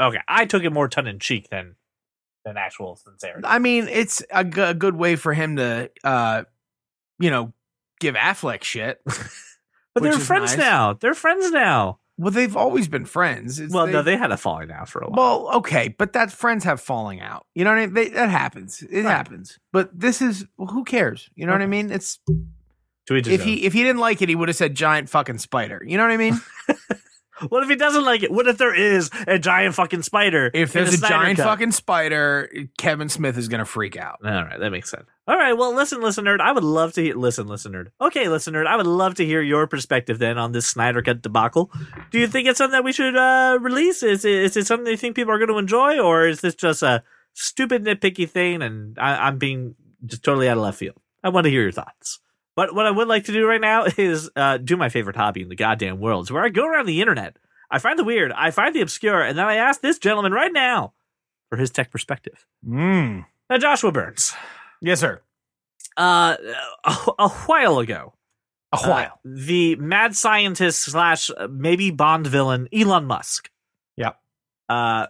okay. 0.00 0.18
I 0.26 0.46
took 0.46 0.64
it 0.64 0.72
more 0.72 0.88
tongue 0.88 1.06
in 1.06 1.18
cheek 1.18 1.48
than 1.50 1.76
than 2.44 2.56
actual 2.56 2.96
sincerity. 2.96 3.42
I 3.44 3.58
mean, 3.58 3.88
it's 3.88 4.22
a, 4.30 4.44
g- 4.44 4.60
a 4.60 4.74
good 4.74 4.94
way 4.96 5.16
for 5.16 5.34
him 5.34 5.56
to, 5.56 5.90
uh, 6.04 6.44
you 7.18 7.30
know, 7.30 7.52
give 8.00 8.14
Affleck 8.14 8.62
shit. 8.62 9.00
But 9.94 10.02
they're 10.02 10.12
friends 10.12 10.50
nice. 10.50 10.58
now. 10.58 10.92
They're 10.92 11.14
friends 11.14 11.50
now. 11.52 12.00
Well, 12.18 12.30
they've 12.30 12.56
always 12.56 12.88
been 12.88 13.04
friends. 13.04 13.60
It's 13.60 13.74
well, 13.74 13.86
no, 13.86 14.02
they 14.02 14.16
had 14.16 14.32
a 14.32 14.38
falling 14.38 14.70
out 14.70 14.88
for 14.88 15.00
a 15.00 15.08
while. 15.10 15.42
Well, 15.44 15.56
okay, 15.58 15.88
but 15.88 16.14
that 16.14 16.32
friends 16.32 16.64
have 16.64 16.80
falling 16.80 17.20
out. 17.20 17.44
You 17.54 17.64
know 17.64 17.70
what 17.70 17.78
I 17.78 17.86
mean? 17.86 17.94
They, 17.94 18.08
that 18.08 18.30
happens. 18.30 18.82
It 18.82 19.04
Right. 19.04 19.10
happens. 19.10 19.58
But 19.72 19.90
this 19.98 20.22
is 20.22 20.46
well, 20.56 20.68
who 20.68 20.84
cares? 20.84 21.28
You 21.34 21.44
know 21.46 21.52
what 21.52 21.60
I 21.62 21.66
mean? 21.66 21.90
It's 21.92 22.18
if 23.30 23.42
he 23.44 23.64
if 23.66 23.72
he 23.74 23.82
didn't 23.82 24.00
like 24.00 24.22
it, 24.22 24.28
he 24.30 24.34
would 24.34 24.48
have 24.48 24.56
said 24.56 24.74
giant 24.74 25.08
fucking 25.10 25.38
spider. 25.38 25.82
You 25.86 25.98
know 25.98 26.04
what 26.04 26.12
I 26.12 26.16
mean? 26.16 26.40
What 27.48 27.62
if 27.62 27.68
he 27.68 27.76
doesn't 27.76 28.04
like 28.04 28.22
it? 28.22 28.30
What 28.30 28.46
if 28.46 28.58
there 28.58 28.74
is 28.74 29.10
a 29.26 29.38
giant 29.38 29.74
fucking 29.74 30.02
spider? 30.02 30.50
If 30.54 30.74
in 30.74 30.84
there's 30.84 31.00
the 31.00 31.06
a 31.06 31.08
giant 31.08 31.36
Cut? 31.36 31.44
fucking 31.44 31.72
spider, 31.72 32.50
Kevin 32.78 33.08
Smith 33.08 33.36
is 33.36 33.48
gonna 33.48 33.64
freak 33.64 33.96
out. 33.96 34.18
All 34.24 34.30
right, 34.30 34.58
that 34.58 34.70
makes 34.70 34.90
sense. 34.90 35.04
All 35.28 35.36
right, 35.36 35.52
well, 35.54 35.74
listen, 35.74 36.00
listener, 36.00 36.38
I 36.40 36.52
would 36.52 36.64
love 36.64 36.92
to 36.94 37.02
hear. 37.02 37.14
Listen, 37.14 37.46
listener. 37.46 37.88
Okay, 38.00 38.28
listener, 38.28 38.64
I 38.64 38.76
would 38.76 38.86
love 38.86 39.16
to 39.16 39.24
hear 39.24 39.42
your 39.42 39.66
perspective 39.66 40.18
then 40.18 40.38
on 40.38 40.52
this 40.52 40.66
Snyder 40.66 41.02
Cut 41.02 41.20
debacle. 41.20 41.70
Do 42.10 42.18
you 42.18 42.28
think 42.28 42.46
it's 42.48 42.58
something 42.58 42.72
that 42.72 42.84
we 42.84 42.92
should 42.92 43.16
uh, 43.16 43.58
release? 43.60 44.02
Is 44.02 44.24
it, 44.24 44.32
is 44.34 44.56
it 44.56 44.66
something 44.66 44.86
you 44.90 44.96
think 44.96 45.16
people 45.16 45.32
are 45.32 45.38
going 45.38 45.48
to 45.50 45.58
enjoy, 45.58 45.98
or 45.98 46.28
is 46.28 46.42
this 46.42 46.54
just 46.54 46.82
a 46.82 47.02
stupid 47.34 47.84
nitpicky 47.84 48.28
thing? 48.30 48.62
And 48.62 48.96
I, 48.98 49.26
I'm 49.26 49.38
being 49.38 49.74
just 50.04 50.22
totally 50.22 50.48
out 50.48 50.56
of 50.58 50.62
left 50.62 50.78
field. 50.78 50.96
I 51.24 51.28
want 51.30 51.44
to 51.44 51.50
hear 51.50 51.62
your 51.62 51.72
thoughts. 51.72 52.20
But 52.56 52.74
what 52.74 52.86
I 52.86 52.90
would 52.90 53.06
like 53.06 53.24
to 53.26 53.32
do 53.32 53.46
right 53.46 53.60
now 53.60 53.84
is 53.98 54.30
uh, 54.34 54.56
do 54.56 54.76
my 54.76 54.88
favorite 54.88 55.16
hobby 55.16 55.42
in 55.42 55.48
the 55.48 55.54
goddamn 55.56 56.00
world, 56.00 56.30
where 56.30 56.42
I 56.42 56.48
go 56.48 56.66
around 56.66 56.86
the 56.86 57.00
internet. 57.00 57.36
I 57.70 57.78
find 57.78 57.98
the 57.98 58.04
weird, 58.04 58.32
I 58.32 58.50
find 58.50 58.74
the 58.74 58.80
obscure, 58.80 59.20
and 59.22 59.36
then 59.36 59.46
I 59.46 59.56
ask 59.56 59.80
this 59.80 59.98
gentleman 59.98 60.32
right 60.32 60.52
now 60.52 60.94
for 61.50 61.56
his 61.58 61.70
tech 61.70 61.90
perspective. 61.90 62.46
Mm. 62.66 63.26
Now, 63.50 63.58
Joshua 63.58 63.92
Burns 63.92 64.34
Yes, 64.80 65.00
sir. 65.00 65.20
uh, 65.96 66.36
a, 66.84 66.96
a 67.18 67.28
while 67.28 67.78
ago, 67.80 68.14
A 68.72 68.76
uh, 68.76 68.88
while. 68.88 69.20
the 69.24 69.74
mad 69.76 70.14
scientist 70.16 70.82
slash 70.82 71.30
uh, 71.36 71.48
maybe 71.50 71.90
Bond 71.90 72.26
villain 72.26 72.68
Elon 72.72 73.04
Musk, 73.04 73.50
Yep. 73.96 74.16
uh, 74.68 75.06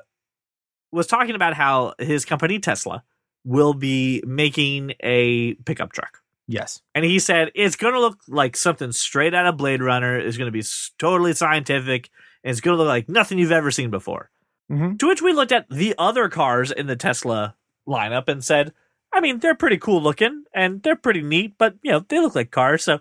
was 0.92 1.06
talking 1.06 1.34
about 1.34 1.52
how 1.54 1.94
his 1.98 2.24
company 2.24 2.58
Tesla 2.58 3.04
will 3.44 3.74
be 3.74 4.22
making 4.26 4.92
a 5.00 5.54
pickup 5.54 5.92
truck. 5.92 6.22
Yes. 6.48 6.80
And 6.94 7.04
he 7.04 7.18
said 7.18 7.50
it's 7.54 7.76
going 7.76 7.94
to 7.94 8.00
look 8.00 8.18
like 8.28 8.56
something 8.56 8.92
straight 8.92 9.34
out 9.34 9.46
of 9.46 9.56
Blade 9.56 9.82
Runner. 9.82 10.18
It's 10.18 10.36
going 10.36 10.46
to 10.50 10.52
be 10.52 10.64
totally 10.98 11.32
scientific. 11.34 12.10
And 12.44 12.50
it's 12.52 12.60
going 12.60 12.76
to 12.76 12.82
look 12.82 12.88
like 12.88 13.08
nothing 13.08 13.38
you've 13.38 13.52
ever 13.52 13.70
seen 13.70 13.90
before. 13.90 14.30
Mhm. 14.70 14.98
To 14.98 15.08
which 15.08 15.22
we 15.22 15.32
looked 15.32 15.52
at 15.52 15.68
the 15.70 15.94
other 15.98 16.28
cars 16.28 16.70
in 16.72 16.86
the 16.86 16.96
Tesla 16.96 17.54
lineup 17.88 18.28
and 18.28 18.44
said, 18.44 18.72
I 19.12 19.20
mean, 19.20 19.38
they're 19.38 19.54
pretty 19.54 19.78
cool 19.78 20.02
looking 20.02 20.44
and 20.52 20.82
they're 20.82 20.96
pretty 20.96 21.22
neat, 21.22 21.54
but, 21.58 21.76
you 21.82 21.92
know, 21.92 22.00
they 22.00 22.18
look 22.20 22.34
like 22.34 22.50
cars. 22.50 22.82
So 22.84 22.98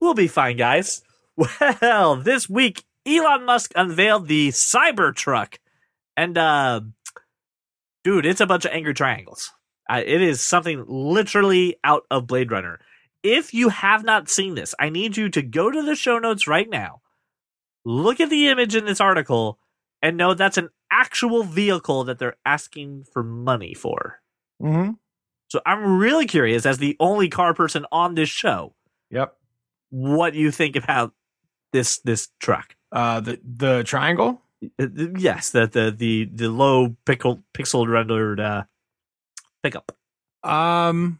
we'll 0.00 0.14
be 0.14 0.28
fine, 0.28 0.56
guys. 0.56 1.02
Well, 1.80 2.16
this 2.16 2.48
week, 2.48 2.84
Elon 3.06 3.44
Musk 3.44 3.72
unveiled 3.76 4.28
the 4.28 4.48
Cybertruck. 4.50 5.58
And, 6.16 6.38
uh, 6.38 6.80
dude, 8.04 8.24
it's 8.26 8.40
a 8.40 8.46
bunch 8.46 8.64
of 8.64 8.70
angry 8.72 8.94
triangles. 8.94 9.52
Uh, 9.88 10.02
it 10.04 10.22
is 10.22 10.40
something 10.40 10.84
literally 10.86 11.76
out 11.84 12.04
of 12.10 12.26
Blade 12.26 12.50
Runner. 12.50 12.80
if 13.22 13.54
you 13.54 13.70
have 13.70 14.04
not 14.04 14.28
seen 14.28 14.54
this, 14.54 14.74
I 14.78 14.90
need 14.90 15.16
you 15.16 15.28
to 15.30 15.40
go 15.42 15.70
to 15.70 15.82
the 15.82 15.94
show 15.94 16.18
notes 16.18 16.46
right 16.46 16.68
now, 16.68 17.00
look 17.84 18.20
at 18.20 18.28
the 18.30 18.48
image 18.48 18.74
in 18.76 18.84
this 18.84 19.00
article, 19.00 19.58
and 20.02 20.16
know 20.18 20.34
that's 20.34 20.58
an 20.58 20.68
actual 20.90 21.42
vehicle 21.42 22.04
that 22.04 22.18
they're 22.18 22.36
asking 22.44 23.04
for 23.12 23.22
money 23.22 23.72
for. 23.74 24.20
Mm-hmm. 24.62 24.92
So 25.48 25.60
I'm 25.64 25.98
really 25.98 26.26
curious, 26.26 26.66
as 26.66 26.78
the 26.78 26.96
only 27.00 27.28
car 27.30 27.54
person 27.54 27.86
on 27.90 28.14
this 28.14 28.28
show, 28.28 28.74
Yep. 29.10 29.36
what 29.90 30.34
you 30.34 30.50
think 30.50 30.76
about 30.76 31.12
this 31.72 31.98
this 31.98 32.28
truck. 32.40 32.76
Uh, 32.92 33.20
the 33.20 33.40
the 33.42 33.84
triangle. 33.84 34.42
Uh, 34.78 34.86
Yes, 35.16 35.50
the 35.50 35.66
the 35.66 35.90
the, 35.96 36.24
the 36.32 36.48
low 36.48 36.96
pickle 37.06 37.42
pixel 37.54 37.86
rendered 37.88 38.40
uh, 38.40 38.64
pickup. 39.64 39.92
Um, 40.42 41.18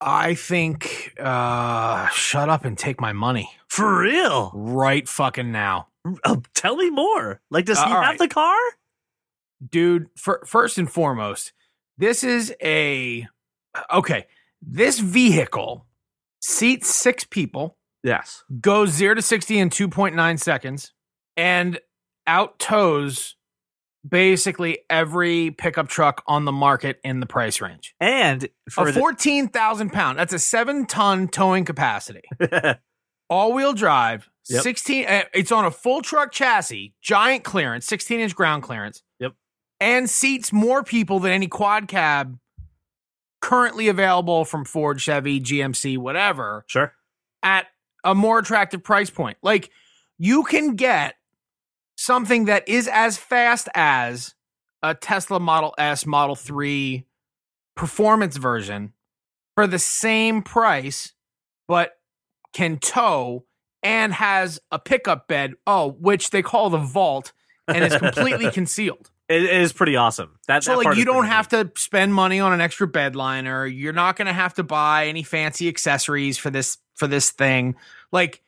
I 0.00 0.34
think. 0.34 1.14
Uh, 1.20 2.08
shut 2.08 2.48
up 2.48 2.64
and 2.64 2.76
take 2.76 3.00
my 3.00 3.12
money 3.12 3.50
For 3.68 4.00
real? 4.00 4.50
right 4.54 5.08
fucking 5.08 5.52
now, 5.52 5.88
Uh, 6.24 6.36
tell 6.54 6.76
me 6.76 6.90
more. 6.90 7.40
Like, 7.50 7.64
does 7.66 7.78
Uh, 7.78 7.84
he 7.86 7.90
have 7.90 8.00
right. 8.00 8.18
the 8.18 8.28
car? 8.28 8.56
dude. 9.70 10.08
For, 10.16 10.42
first 10.46 10.76
and 10.78 10.90
foremost, 10.90 11.52
this 11.96 12.22
is 12.24 12.54
a 12.62 13.26
okay. 13.92 14.26
This 14.60 14.98
vehicle 14.98 15.86
seats 16.42 16.94
six 16.94 17.24
people. 17.24 17.76
Yes. 18.02 18.44
goes 18.60 18.90
0 18.90 19.14
to 19.14 19.22
60 19.22 19.58
in 19.58 19.70
2.9 19.70 20.38
seconds 20.38 20.92
and 21.38 21.80
out 22.26 22.58
tows 22.58 23.34
basically 24.06 24.80
every 24.90 25.50
pickup 25.50 25.88
truck 25.88 26.22
on 26.26 26.44
the 26.44 26.52
market 26.52 27.00
in 27.04 27.20
the 27.20 27.26
price 27.26 27.60
range. 27.60 27.94
And 28.00 28.48
for 28.70 28.88
a 28.88 28.92
14,000 28.92 29.90
pound, 29.90 30.18
that's 30.18 30.32
a 30.32 30.38
seven 30.38 30.86
ton 30.86 31.28
towing 31.28 31.64
capacity. 31.64 32.22
All 33.30 33.52
wheel 33.52 33.72
drive, 33.72 34.28
Yep. 34.50 34.62
16, 34.62 35.06
uh, 35.06 35.22
it's 35.32 35.50
on 35.50 35.64
a 35.64 35.70
full 35.70 36.02
truck 36.02 36.30
chassis, 36.30 36.92
giant 37.00 37.44
clearance, 37.44 37.86
16 37.86 38.20
inch 38.20 38.34
ground 38.34 38.62
clearance. 38.62 39.02
Yep. 39.18 39.32
And 39.80 40.08
seats 40.08 40.52
more 40.52 40.84
people 40.84 41.18
than 41.18 41.32
any 41.32 41.46
quad 41.46 41.88
cab 41.88 42.38
currently 43.40 43.88
available 43.88 44.44
from 44.44 44.64
Ford, 44.64 45.00
Chevy, 45.00 45.40
GMC, 45.40 45.98
whatever 45.98 46.64
sure. 46.66 46.92
at 47.42 47.66
a 48.02 48.14
more 48.14 48.38
attractive 48.38 48.82
price 48.82 49.10
point. 49.10 49.38
Like 49.42 49.70
you 50.18 50.44
can 50.44 50.76
get 50.76 51.14
something 52.04 52.44
that 52.46 52.68
is 52.68 52.88
as 52.88 53.16
fast 53.16 53.68
as 53.74 54.34
a 54.82 54.94
Tesla 54.94 55.40
Model 55.40 55.74
S, 55.78 56.06
Model 56.06 56.36
3 56.36 57.06
performance 57.74 58.36
version 58.36 58.92
for 59.56 59.66
the 59.66 59.78
same 59.78 60.42
price, 60.42 61.12
but 61.66 61.92
can 62.52 62.78
tow 62.78 63.44
and 63.82 64.12
has 64.12 64.60
a 64.70 64.78
pickup 64.78 65.28
bed, 65.28 65.54
oh, 65.66 65.90
which 66.00 66.30
they 66.30 66.42
call 66.42 66.70
the 66.70 66.78
vault 66.78 67.32
and 67.68 67.84
is 67.84 67.96
completely 67.96 68.50
concealed. 68.52 69.10
It, 69.28 69.42
is 69.42 69.72
pretty 69.72 69.96
awesome. 69.96 70.38
That, 70.48 70.64
So 70.64 70.72
that 70.72 70.84
like 70.84 70.96
you 70.98 71.04
don't 71.06 71.26
have 71.26 71.50
neat. 71.50 71.74
to 71.74 71.80
spend 71.80 72.12
money 72.12 72.40
on 72.40 72.52
an 72.52 72.60
extra 72.60 72.86
bed 72.86 73.16
liner. 73.16 73.66
You're 73.66 73.94
not 73.94 74.16
going 74.16 74.26
to 74.26 74.34
have 74.34 74.54
to 74.54 74.62
buy 74.62 75.06
any 75.06 75.22
fancy 75.22 75.68
accessories 75.68 76.36
for 76.36 76.50
this 76.50 76.76
for 76.94 77.06
this 77.06 77.30
thing. 77.30 77.74
Like 78.12 78.42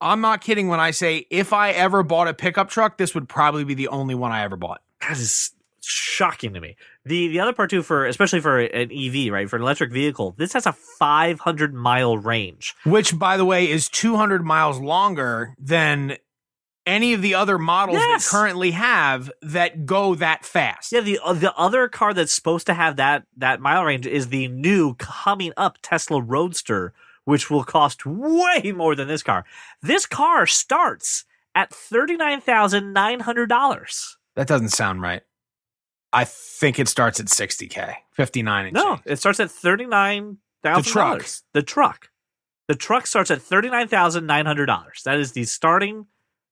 I'm 0.00 0.20
not 0.20 0.40
kidding 0.40 0.68
when 0.68 0.80
I 0.80 0.90
say 0.92 1.26
if 1.30 1.52
I 1.52 1.70
ever 1.70 2.02
bought 2.02 2.28
a 2.28 2.34
pickup 2.34 2.68
truck, 2.70 2.98
this 2.98 3.14
would 3.14 3.28
probably 3.28 3.64
be 3.64 3.74
the 3.74 3.88
only 3.88 4.14
one 4.14 4.30
I 4.32 4.42
ever 4.44 4.56
bought. 4.56 4.80
That 5.00 5.18
is 5.18 5.50
shocking 5.82 6.52
to 6.54 6.60
me. 6.60 6.76
The 7.04 7.28
the 7.28 7.40
other 7.40 7.52
part 7.52 7.70
too, 7.70 7.82
for 7.82 8.04
especially 8.06 8.40
for 8.40 8.58
an 8.60 8.90
EV, 8.92 9.32
right, 9.32 9.48
for 9.48 9.56
an 9.56 9.62
electric 9.62 9.92
vehicle, 9.92 10.34
this 10.36 10.52
has 10.52 10.66
a 10.66 10.72
500 10.72 11.74
mile 11.74 12.16
range. 12.18 12.74
Which 12.84 13.18
by 13.18 13.36
the 13.36 13.44
way 13.44 13.68
is 13.70 13.88
200 13.88 14.44
miles 14.44 14.78
longer 14.78 15.54
than 15.58 16.16
any 16.86 17.12
of 17.12 17.20
the 17.20 17.34
other 17.34 17.58
models 17.58 17.98
Yes. 17.98 18.24
that 18.24 18.30
currently 18.36 18.70
have 18.70 19.30
that 19.42 19.84
go 19.84 20.14
that 20.14 20.44
fast. 20.44 20.92
Yeah, 20.92 21.00
the 21.00 21.18
uh, 21.24 21.32
the 21.34 21.54
other 21.54 21.88
car 21.88 22.14
that's 22.14 22.32
supposed 22.32 22.66
to 22.66 22.74
have 22.74 22.96
that 22.96 23.24
that 23.36 23.60
mile 23.60 23.84
range 23.84 24.06
is 24.06 24.28
the 24.28 24.48
new 24.48 24.94
coming 24.94 25.52
up 25.56 25.78
Tesla 25.82 26.20
Roadster, 26.22 26.92
which 27.28 27.50
will 27.50 27.62
cost 27.62 28.06
way 28.06 28.72
more 28.74 28.94
than 28.94 29.06
this 29.06 29.22
car. 29.22 29.44
This 29.82 30.06
car 30.06 30.46
starts 30.46 31.24
at 31.54 31.70
thirty 31.70 32.16
nine 32.16 32.40
thousand 32.40 32.94
nine 32.94 33.20
hundred 33.20 33.50
dollars. 33.50 34.16
That 34.34 34.46
doesn't 34.48 34.70
sound 34.70 35.02
right. 35.02 35.20
I 36.10 36.24
think 36.24 36.78
it 36.78 36.88
starts 36.88 37.20
at 37.20 37.26
60k, 37.26 37.96
59 38.12 38.64
and 38.64 38.72
No, 38.74 38.94
change. 38.96 39.02
it 39.04 39.16
starts 39.18 39.40
at 39.40 39.50
thirty 39.50 39.84
nine 39.84 40.38
thousand 40.62 40.84
The 40.84 40.90
truck. 40.90 41.26
The 41.52 41.62
truck. 41.62 42.08
The 42.66 42.74
truck 42.74 43.06
starts 43.06 43.30
at 43.30 43.42
thirty 43.42 43.68
nine 43.68 43.88
thousand 43.88 44.26
nine 44.26 44.46
hundred 44.46 44.66
dollars. 44.66 45.02
That 45.04 45.18
is 45.20 45.32
the 45.32 45.44
starting 45.44 46.06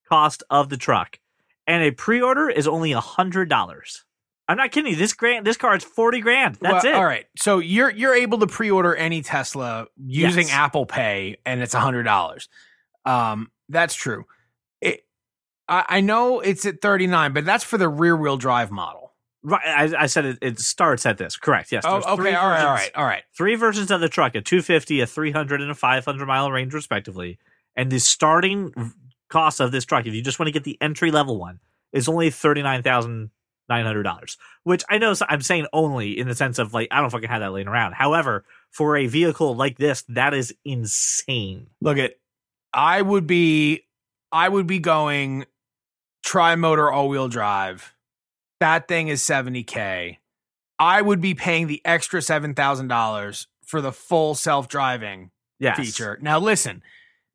cost 0.09 0.43
of 0.51 0.69
the 0.69 0.77
truck, 0.77 1.21
and 1.67 1.83
a 1.83 1.91
pre 1.91 2.21
order 2.21 2.51
is 2.51 2.69
only 2.69 2.93
hundred 2.93 3.49
dollars. 3.49 4.05
I'm 4.49 4.57
not 4.57 4.71
kidding 4.71 4.91
you. 4.93 4.97
This 4.97 5.13
grand, 5.13 5.47
this 5.47 5.57
car 5.57 5.75
is 5.77 5.83
forty 5.85 6.21
grand. 6.21 6.57
That's 6.61 6.85
Well, 6.85 6.93
it. 6.95 6.97
All 6.97 7.05
right. 7.05 7.27
So 7.37 7.59
you're 7.59 7.91
you're 7.91 8.15
able 8.15 8.39
to 8.39 8.47
pre-order 8.47 8.95
any 8.95 9.23
Tesla 9.23 9.87
using 10.05 10.47
Yes. 10.47 10.55
Apple 10.57 10.87
Pay, 10.87 11.37
and 11.45 11.61
it's 11.63 11.75
a 11.75 11.81
hundred 11.81 12.05
dollars. 12.05 12.49
Um, 13.05 13.51
that's 13.69 13.95
true. 13.95 14.25
It, 14.81 15.05
I, 15.69 15.85
I 15.89 16.01
know 16.01 16.41
it's 16.41 16.65
at 16.65 16.81
thirty 16.81 17.07
nine, 17.07 17.33
but 17.33 17.45
that's 17.45 17.65
for 17.65 17.77
the 17.79 17.89
rear 17.89 18.17
wheel 18.17 18.37
drive 18.37 18.71
model. 18.71 19.03
Right, 19.43 19.63
I, 19.67 20.03
I 20.03 20.07
said 20.07 20.25
it, 20.25 20.39
it 20.43 20.59
starts 20.61 21.07
at 21.07 21.19
this. 21.19 21.37
Correct. 21.37 21.71
Yes. 21.71 21.85
Oh, 21.87 21.97
okay. 21.99 22.17
three 22.17 22.35
All 22.35 22.49
right. 22.49 22.61
All 22.65 22.73
versions- 22.75 22.91
right. 22.95 23.01
All 23.01 23.05
right. 23.05 23.23
Three 23.37 23.55
versions 23.57 23.91
of 23.91 24.01
the 24.01 24.09
truck: 24.09 24.35
a 24.35 24.41
250, 24.41 25.01
a 25.01 25.07
300, 25.07 25.61
and 25.61 25.71
a 25.71 25.75
500 25.75 26.27
mile 26.27 26.51
range, 26.51 26.73
respectively. 26.75 27.39
And 27.77 27.91
the 27.91 27.99
starting 28.01 28.73
cost 29.29 29.61
of 29.61 29.71
this 29.73 29.85
truck, 29.85 30.07
if 30.07 30.15
you 30.15 30.23
just 30.23 30.39
want 30.39 30.47
to 30.49 30.53
get 30.53 30.65
the 30.65 30.79
entry 30.81 31.11
level 31.11 31.39
one, 31.39 31.61
is 31.93 32.09
only 32.09 32.31
thirty 32.31 32.63
nine 32.63 32.83
thousand 32.83 33.31
nine 33.69 33.85
hundred 33.85 34.03
dollars. 34.05 34.37
Which 34.65 34.85
I 34.89 34.99
know 34.99 35.15
I'm 35.29 35.43
saying 35.43 35.67
only 35.73 36.19
in 36.19 36.29
the 36.29 36.35
sense 36.35 36.59
of 36.59 36.75
like 36.75 36.89
I 36.91 37.01
don't 37.01 37.11
fucking 37.11 37.29
have 37.29 37.41
that 37.41 37.53
laying 37.53 37.69
around. 37.69 37.93
However, 37.95 38.45
for 38.71 38.97
a 38.97 39.07
vehicle 39.07 39.55
like 39.57 39.79
this, 39.79 40.03
that 40.09 40.35
is 40.35 40.55
insane. 40.65 41.69
Look 41.81 41.99
at. 41.99 42.15
I 42.73 43.03
would 43.03 43.27
be. 43.27 43.83
I 44.33 44.49
would 44.49 44.67
be 44.67 44.79
going 44.79 45.47
tri 46.25 46.57
motor 46.57 46.91
all 46.91 47.09
wheel 47.09 47.29
drive. 47.29 47.95
That 48.61 48.89
thing 48.89 49.09
is 49.09 49.23
seventy 49.23 49.63
k. 49.63 50.19
I 50.79 51.01
would 51.01 51.21
be 51.21 51.35
paying 51.35 51.67
the 51.69 51.81
extra 51.85 52.21
seven 52.21 52.55
thousand 52.55 52.89
dollars 52.89 53.47
for 53.65 53.81
the 53.81 53.93
full 53.93 54.35
self 54.35 54.69
driving 54.69 55.31
Yes. 55.59 55.79
feature. 55.79 56.19
Now, 56.21 56.39
listen, 56.39 56.83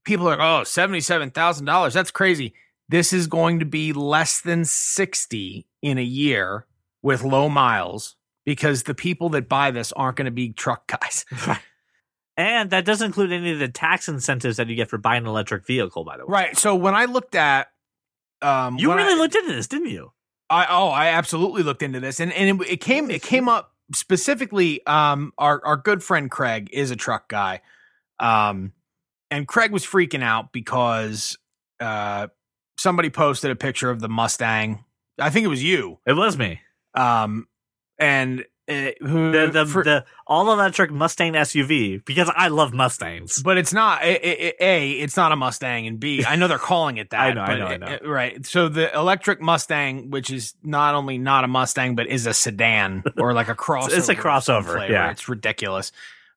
people 0.06 0.28
are 0.28 0.38
like, 0.38 0.39
oh, 0.39 0.62
$77,000. 0.63 1.91
That's 1.94 2.12
crazy. 2.12 2.54
This 2.88 3.13
is 3.13 3.26
going 3.28 3.60
to 3.60 3.65
be 3.65 3.94
less 3.94 4.41
than 4.41 4.63
60 4.63 5.65
in 5.82 5.98
a 5.98 6.04
year 6.04 6.65
with 7.02 7.24
low 7.24 7.50
miles 7.50 8.15
because 8.46 8.84
the 8.84 8.94
people 8.94 9.30
that 9.30 9.50
buy 9.50 9.72
this 9.72 9.91
aren't 9.94 10.17
going 10.17 10.26
to 10.26 10.32
be 10.32 10.54
truck 10.54 10.88
guys. 10.88 11.26
And 12.38 12.70
that 12.72 12.86
doesn't 12.86 13.06
include 13.06 13.32
any 13.32 13.52
of 13.52 13.60
the 13.60 13.67
tax 13.67 14.08
incentives 14.08 14.58
that 14.58 14.67
you 14.67 14.76
get 14.76 14.89
for 14.89 14.98
buying 14.98 15.24
an 15.24 15.28
electric 15.28 15.65
vehicle. 15.65 16.04
By 16.04 16.17
the 16.17 16.26
way, 16.26 16.32
right. 16.32 16.58
So 16.58 16.76
when 16.76 16.96
I 16.96 17.06
looked 17.06 17.36
at, 17.36 17.67
um, 18.41 18.78
You 18.80 18.94
really 18.94 19.13
I, 19.13 19.17
looked 19.17 19.36
into 19.36 19.54
this, 19.54 19.67
didn't 19.67 19.89
you? 19.89 20.12
I, 20.50 20.65
oh, 20.70 20.88
I 20.88 21.08
absolutely 21.08 21.63
looked 21.63 21.84
into 21.84 22.00
this, 22.00 22.20
and 22.20 22.34
and 22.34 22.62
it, 22.62 22.70
it 22.70 22.78
came 22.78 23.12
it 23.12 23.22
came 23.22 23.48
up 23.48 23.74
specifically. 23.94 24.86
Um, 24.88 25.34
our 25.38 25.63
our 25.63 25.78
good 25.78 26.04
friend 26.04 26.32
Craig 26.32 26.70
is 26.74 26.89
a 26.89 26.96
truck 26.96 27.30
guy, 27.30 27.62
um, 28.20 28.74
and 29.30 29.48
Craig 29.48 29.72
was 29.72 29.86
freaking 29.86 30.24
out 30.24 30.52
because 30.52 31.38
uh, 31.80 32.28
somebody 32.78 33.10
posted 33.10 33.52
a 33.52 33.56
picture 33.56 33.89
of 33.89 34.00
the 34.00 34.10
Mustang. 34.10 34.84
I 35.19 35.30
think 35.30 35.45
it 35.45 35.50
was 35.50 35.63
you, 35.63 36.00
It 36.06 36.13
was 36.13 36.38
me. 36.38 36.62
um, 36.95 37.47
and 38.00 38.41
uh, 38.69 38.91
the 39.02 39.50
the, 39.52 39.65
for- 39.65 39.84
the 39.84 40.06
all 40.28 40.52
electric 40.54 40.91
Mustang 40.91 41.34
SUV 41.34 42.04
because 42.06 42.32
I 42.36 42.47
love 42.47 42.74
Mustangs. 42.74 43.41
but 43.43 43.58
it's 43.58 43.74
not 43.74 44.02
a. 44.04 45.02
It's 45.02 45.17
not 45.17 45.32
a 45.32 45.36
Mustang, 45.36 45.88
and 45.88 46.00
B. 46.00 46.24
I 46.26 46.36
know 46.36 46.47
they're 46.47 46.58
calling 46.58 46.97
it 46.97 47.10
that. 47.12 47.19
I 47.19 47.34
know, 47.34 47.41
I 47.41 47.58
know, 47.58 47.65
I 47.65 47.78
know. 47.78 47.88
it- 47.88 48.08
right. 48.08 48.45
So 48.45 48.69
the 48.69 48.93
electric 48.95 49.41
Mustang, 49.41 50.10
which 50.10 50.30
is 50.32 50.54
not 50.63 50.95
only 50.95 51.17
not 51.17 51.43
a 51.43 51.47
Mustang, 51.47 51.95
but 51.95 52.08
is 52.08 52.26
a 52.26 52.34
sedan 52.34 53.04
or 53.17 53.34
like 53.34 53.50
a 53.50 53.56
crossover. 53.65 53.97
It's 53.97 54.10
a 54.10 54.15
crossover, 54.15 54.63
flavor. 54.74 54.93
yeah. 54.93 55.12
it's 55.12 55.28
ridiculous. 55.28 55.91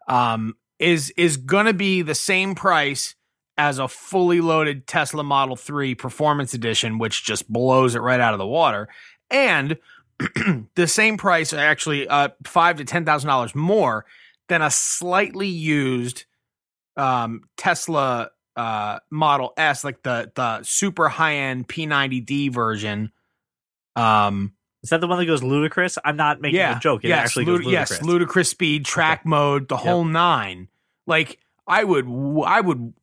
Um, 0.09 0.57
is 0.79 1.11
is 1.17 1.37
gonna 1.37 1.73
be 1.73 2.03
the 2.03 2.15
same 2.17 2.55
price 2.55 3.15
as 3.57 3.79
a 3.79 3.89
fully 3.89 4.41
loaded 4.41 4.87
Tesla 4.87 5.23
Model 5.23 5.57
Three 5.57 5.95
Performance 5.95 6.55
Edition, 6.55 6.99
which 6.99 7.25
just 7.25 7.51
blows 7.51 7.95
it 7.95 8.01
right 8.01 8.21
out 8.21 8.35
of 8.35 8.39
the 8.39 8.47
water, 8.47 8.89
and 9.31 9.79
the 10.75 10.87
same 10.87 11.17
price, 11.17 11.53
actually, 11.53 12.09
uh, 12.09 12.29
five 12.45 12.77
to 12.77 12.85
ten 12.85 13.05
thousand 13.05 13.29
dollars 13.29 13.55
more 13.55 14.05
than 14.49 14.63
a 14.63 14.71
slightly 14.71 15.49
used 15.49 16.25
um, 16.97 17.43
Tesla 17.57 18.31
uh, 18.57 18.99
Model 19.11 19.53
S, 19.57 19.85
like 19.85 20.03
the 20.03 20.31
the 20.35 20.63
super 20.63 21.09
high 21.09 21.37
end 21.37 21.69
P90D 21.69 22.53
version. 22.53 23.11
Um, 23.97 24.55
Is 24.83 24.91
that 24.91 25.01
the 25.01 25.07
one 25.07 25.19
that 25.19 25.27
goes 25.27 25.43
ludicrous? 25.43 25.99
I'm 26.05 26.17
not 26.17 26.41
making 26.41 26.59
yeah, 26.59 26.77
a 26.77 26.81
joke. 26.81 27.05
It 27.05 27.09
yes, 27.09 27.25
actually 27.25 27.45
lud- 27.47 27.59
goes 27.59 27.67
ludicrous. 27.67 27.91
yes, 27.91 28.03
ludicrous 28.03 28.51
speed, 28.51 28.85
track 28.85 29.25
mode, 29.25 29.69
the 29.69 29.77
whole 29.77 30.05
nine. 30.05 30.69
Like 31.07 31.39
I 31.67 31.85
would 31.85 32.07
I 32.47 32.61
would 32.61 32.95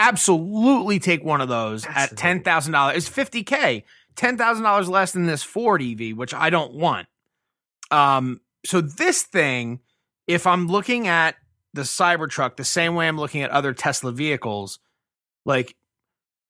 absolutely 0.00 0.98
take 0.98 1.22
one 1.22 1.40
of 1.40 1.48
those 1.48 1.86
at 1.86 2.16
ten 2.16 2.42
thousand 2.42 2.72
dollars. 2.72 2.96
It's 2.96 3.08
fifty 3.08 3.44
k, 3.44 3.84
ten 4.16 4.36
thousand 4.36 4.64
dollars 4.64 4.88
less 4.88 5.12
than 5.12 5.26
this 5.26 5.42
Ford 5.42 5.82
EV, 5.82 6.16
which 6.16 6.34
I 6.34 6.50
don't 6.50 6.72
want. 6.74 7.06
Um, 7.90 8.40
so 8.64 8.80
this 8.80 9.22
thing, 9.22 9.80
if 10.26 10.46
I'm 10.46 10.66
looking 10.66 11.06
at 11.06 11.36
the 11.74 11.82
Cybertruck 11.82 12.56
the 12.56 12.64
same 12.64 12.94
way 12.94 13.06
I'm 13.06 13.18
looking 13.18 13.42
at 13.42 13.50
other 13.50 13.72
Tesla 13.72 14.10
vehicles, 14.10 14.80
like 15.44 15.76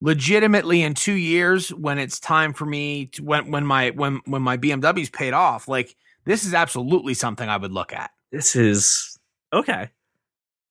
legitimately 0.01 0.83
in 0.83 0.95
two 0.95 1.13
years 1.13 1.69
when 1.75 1.99
it's 1.99 2.19
time 2.19 2.55
for 2.55 2.65
me 2.65 3.07
to 3.07 3.25
when 3.25 3.51
when 3.51 3.67
my 3.67 3.91
when 3.91 4.21
when 4.27 4.43
my 4.43 4.57
BMW's 4.57 5.11
paid 5.11 5.33
off, 5.33 5.69
like 5.69 5.97
this 6.25 6.45
is 6.45 6.55
absolutely 6.55 7.15
something 7.15 7.49
I 7.49 7.57
would 7.57 7.73
look 7.73 7.93
at. 7.93 8.11
This 8.31 8.55
is 8.55 9.19
okay. 9.53 9.91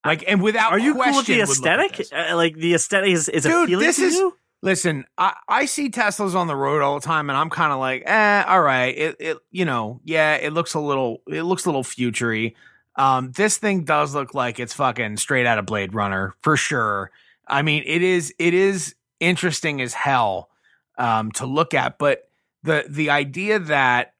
Like 0.05 0.23
and 0.27 0.41
without 0.41 0.71
Are 0.71 0.79
you 0.79 0.93
cool 0.93 0.99
with 1.15 1.25
the 1.27 1.37
question 1.37 1.37
would 1.39 1.47
look 1.49 1.91
at 1.93 1.99
aesthetic? 1.99 2.31
Uh, 2.31 2.35
like 2.35 2.55
the 2.55 2.73
aesthetic 2.73 3.09
is, 3.11 3.29
is 3.29 3.43
Dude, 3.43 3.65
appealing 3.65 3.85
this 3.85 3.95
to 3.97 4.03
is- 4.03 4.13
you? 4.15 4.35
Listen, 4.61 5.05
I, 5.17 5.35
I 5.47 5.65
see 5.67 5.89
Teslas 5.89 6.35
on 6.35 6.47
the 6.47 6.55
road 6.55 6.81
all 6.81 6.99
the 6.99 7.05
time, 7.05 7.29
and 7.29 7.37
I'm 7.37 7.49
kind 7.49 7.71
of 7.71 7.79
like, 7.79 8.03
eh, 8.05 8.43
all 8.45 8.61
right. 8.61 8.87
It, 8.97 9.15
it, 9.17 9.37
you 9.51 9.63
know, 9.63 10.01
yeah, 10.03 10.35
it 10.35 10.51
looks 10.51 10.73
a 10.73 10.81
little, 10.81 11.21
it 11.29 11.43
looks 11.43 11.63
a 11.63 11.69
little 11.69 11.83
futury. 11.85 12.57
Um, 12.97 13.31
this 13.31 13.55
thing 13.55 13.85
does 13.85 14.13
look 14.13 14.33
like 14.33 14.59
it's 14.59 14.73
fucking 14.73 15.15
straight 15.15 15.45
out 15.45 15.59
of 15.59 15.65
Blade 15.65 15.93
Runner 15.93 16.35
for 16.41 16.57
sure. 16.57 17.09
I 17.47 17.61
mean, 17.61 17.83
it 17.85 18.01
is, 18.01 18.33
it 18.37 18.53
is 18.53 18.95
interesting 19.21 19.79
as 19.79 19.93
hell, 19.93 20.49
um, 20.97 21.31
to 21.33 21.45
look 21.45 21.73
at, 21.73 21.97
but 21.97 22.29
the 22.63 22.83
the 22.89 23.11
idea 23.11 23.59
that 23.59 24.13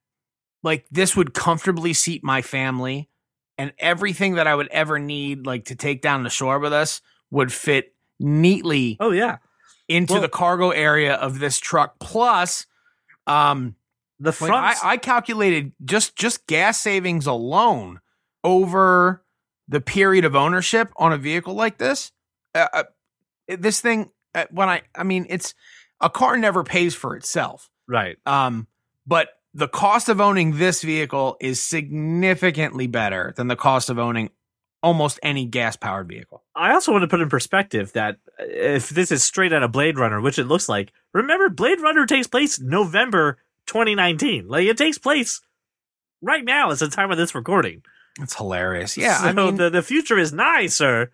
like 0.63 0.85
this 0.89 1.17
would 1.17 1.33
comfortably 1.33 1.91
seat 1.91 2.23
my 2.23 2.41
family, 2.41 3.09
and 3.59 3.73
everything 3.77 4.35
that 4.35 4.47
I 4.47 4.55
would 4.55 4.69
ever 4.69 4.97
need, 4.97 5.45
like 5.45 5.65
to 5.65 5.75
take 5.75 6.01
down 6.01 6.23
the 6.23 6.29
shore 6.31 6.57
with 6.59 6.73
us, 6.73 7.01
would 7.29 7.53
fit 7.53 7.93
neatly 8.19 8.97
Oh 8.99 9.11
yeah. 9.11 9.37
into 9.87 10.13
Well- 10.13 10.21
the 10.23 10.29
cargo 10.29 10.71
area 10.71 11.13
of 11.13 11.37
this 11.39 11.59
truck. 11.59 11.99
Plus, 11.99 12.65
um, 13.27 13.75
The 14.19 14.31
front 14.31 14.53
I, 14.53 14.93
I 14.93 14.97
calculated 14.97 15.73
just 15.85 16.15
just 16.15 16.47
gas 16.47 16.79
savings 16.79 17.27
alone 17.27 17.99
over 18.43 19.23
the 19.67 19.79
period 19.81 20.25
of 20.25 20.35
ownership 20.35 20.91
on 20.97 21.13
a 21.13 21.17
vehicle 21.17 21.53
like 21.53 21.77
this. 21.77 22.11
Uh, 22.55 22.67
uh, 22.73 22.83
this 23.47 23.81
thing, 23.81 24.09
uh, 24.33 24.45
when 24.51 24.67
I, 24.69 24.81
I 24.95 25.03
mean, 25.03 25.25
it's 25.29 25.53
a 26.01 26.09
car 26.09 26.37
never 26.37 26.63
pays 26.63 26.95
for 26.95 27.15
itself. 27.15 27.69
right. 27.87 28.17
Um, 28.25 28.67
but 29.05 29.29
the 29.59 29.67
cost 29.67 30.09
of 30.09 30.19
owning 30.19 30.57
this 30.57 30.81
vehicle 30.81 31.37
is 31.39 31.61
significantly 31.61 32.87
better 32.87 33.33
than 33.37 33.47
the 33.47 33.55
cost 33.55 33.89
of 33.89 33.99
owning 33.99 34.29
almost 34.81 35.19
any 35.21 35.45
gas 35.45 35.75
powered 35.75 36.07
vehicle. 36.07 36.43
I 36.55 36.71
also 36.71 36.91
want 36.91 37.01
to 37.03 37.07
put 37.07 37.19
in 37.21 37.29
perspective 37.29 37.91
that 37.93 38.15
uh, 38.39 38.43
if 38.47 38.89
this 38.89 39.11
is 39.11 39.23
straight 39.23 39.51
out 39.53 39.61
of 39.63 39.71
Blade 39.71 39.97
Runner, 39.99 40.21
which 40.21 40.39
it 40.39 40.45
looks 40.45 40.69
like, 40.69 40.91
remember 41.13 41.49
Blade 41.49 41.81
Runner 41.81 42.05
takes 42.05 42.27
place 42.27 42.59
November 42.59 43.37
2019. 43.67 44.47
Like 44.47 44.65
it 44.65 44.77
takes 44.77 44.97
place 44.97 45.41
right 46.21 46.43
now. 46.45 46.71
It's 46.71 46.79
the 46.79 46.87
time 46.87 47.11
of 47.11 47.17
this 47.17 47.35
recording. 47.35 47.83
It's 48.21 48.35
hilarious. 48.35 48.97
Yeah, 48.97 49.17
I 49.21 49.33
So 49.33 49.45
mean, 49.45 49.55
the, 49.57 49.69
the 49.69 49.81
future 49.83 50.17
is 50.17 50.31
nigh, 50.33 50.67
sir. 50.67 51.11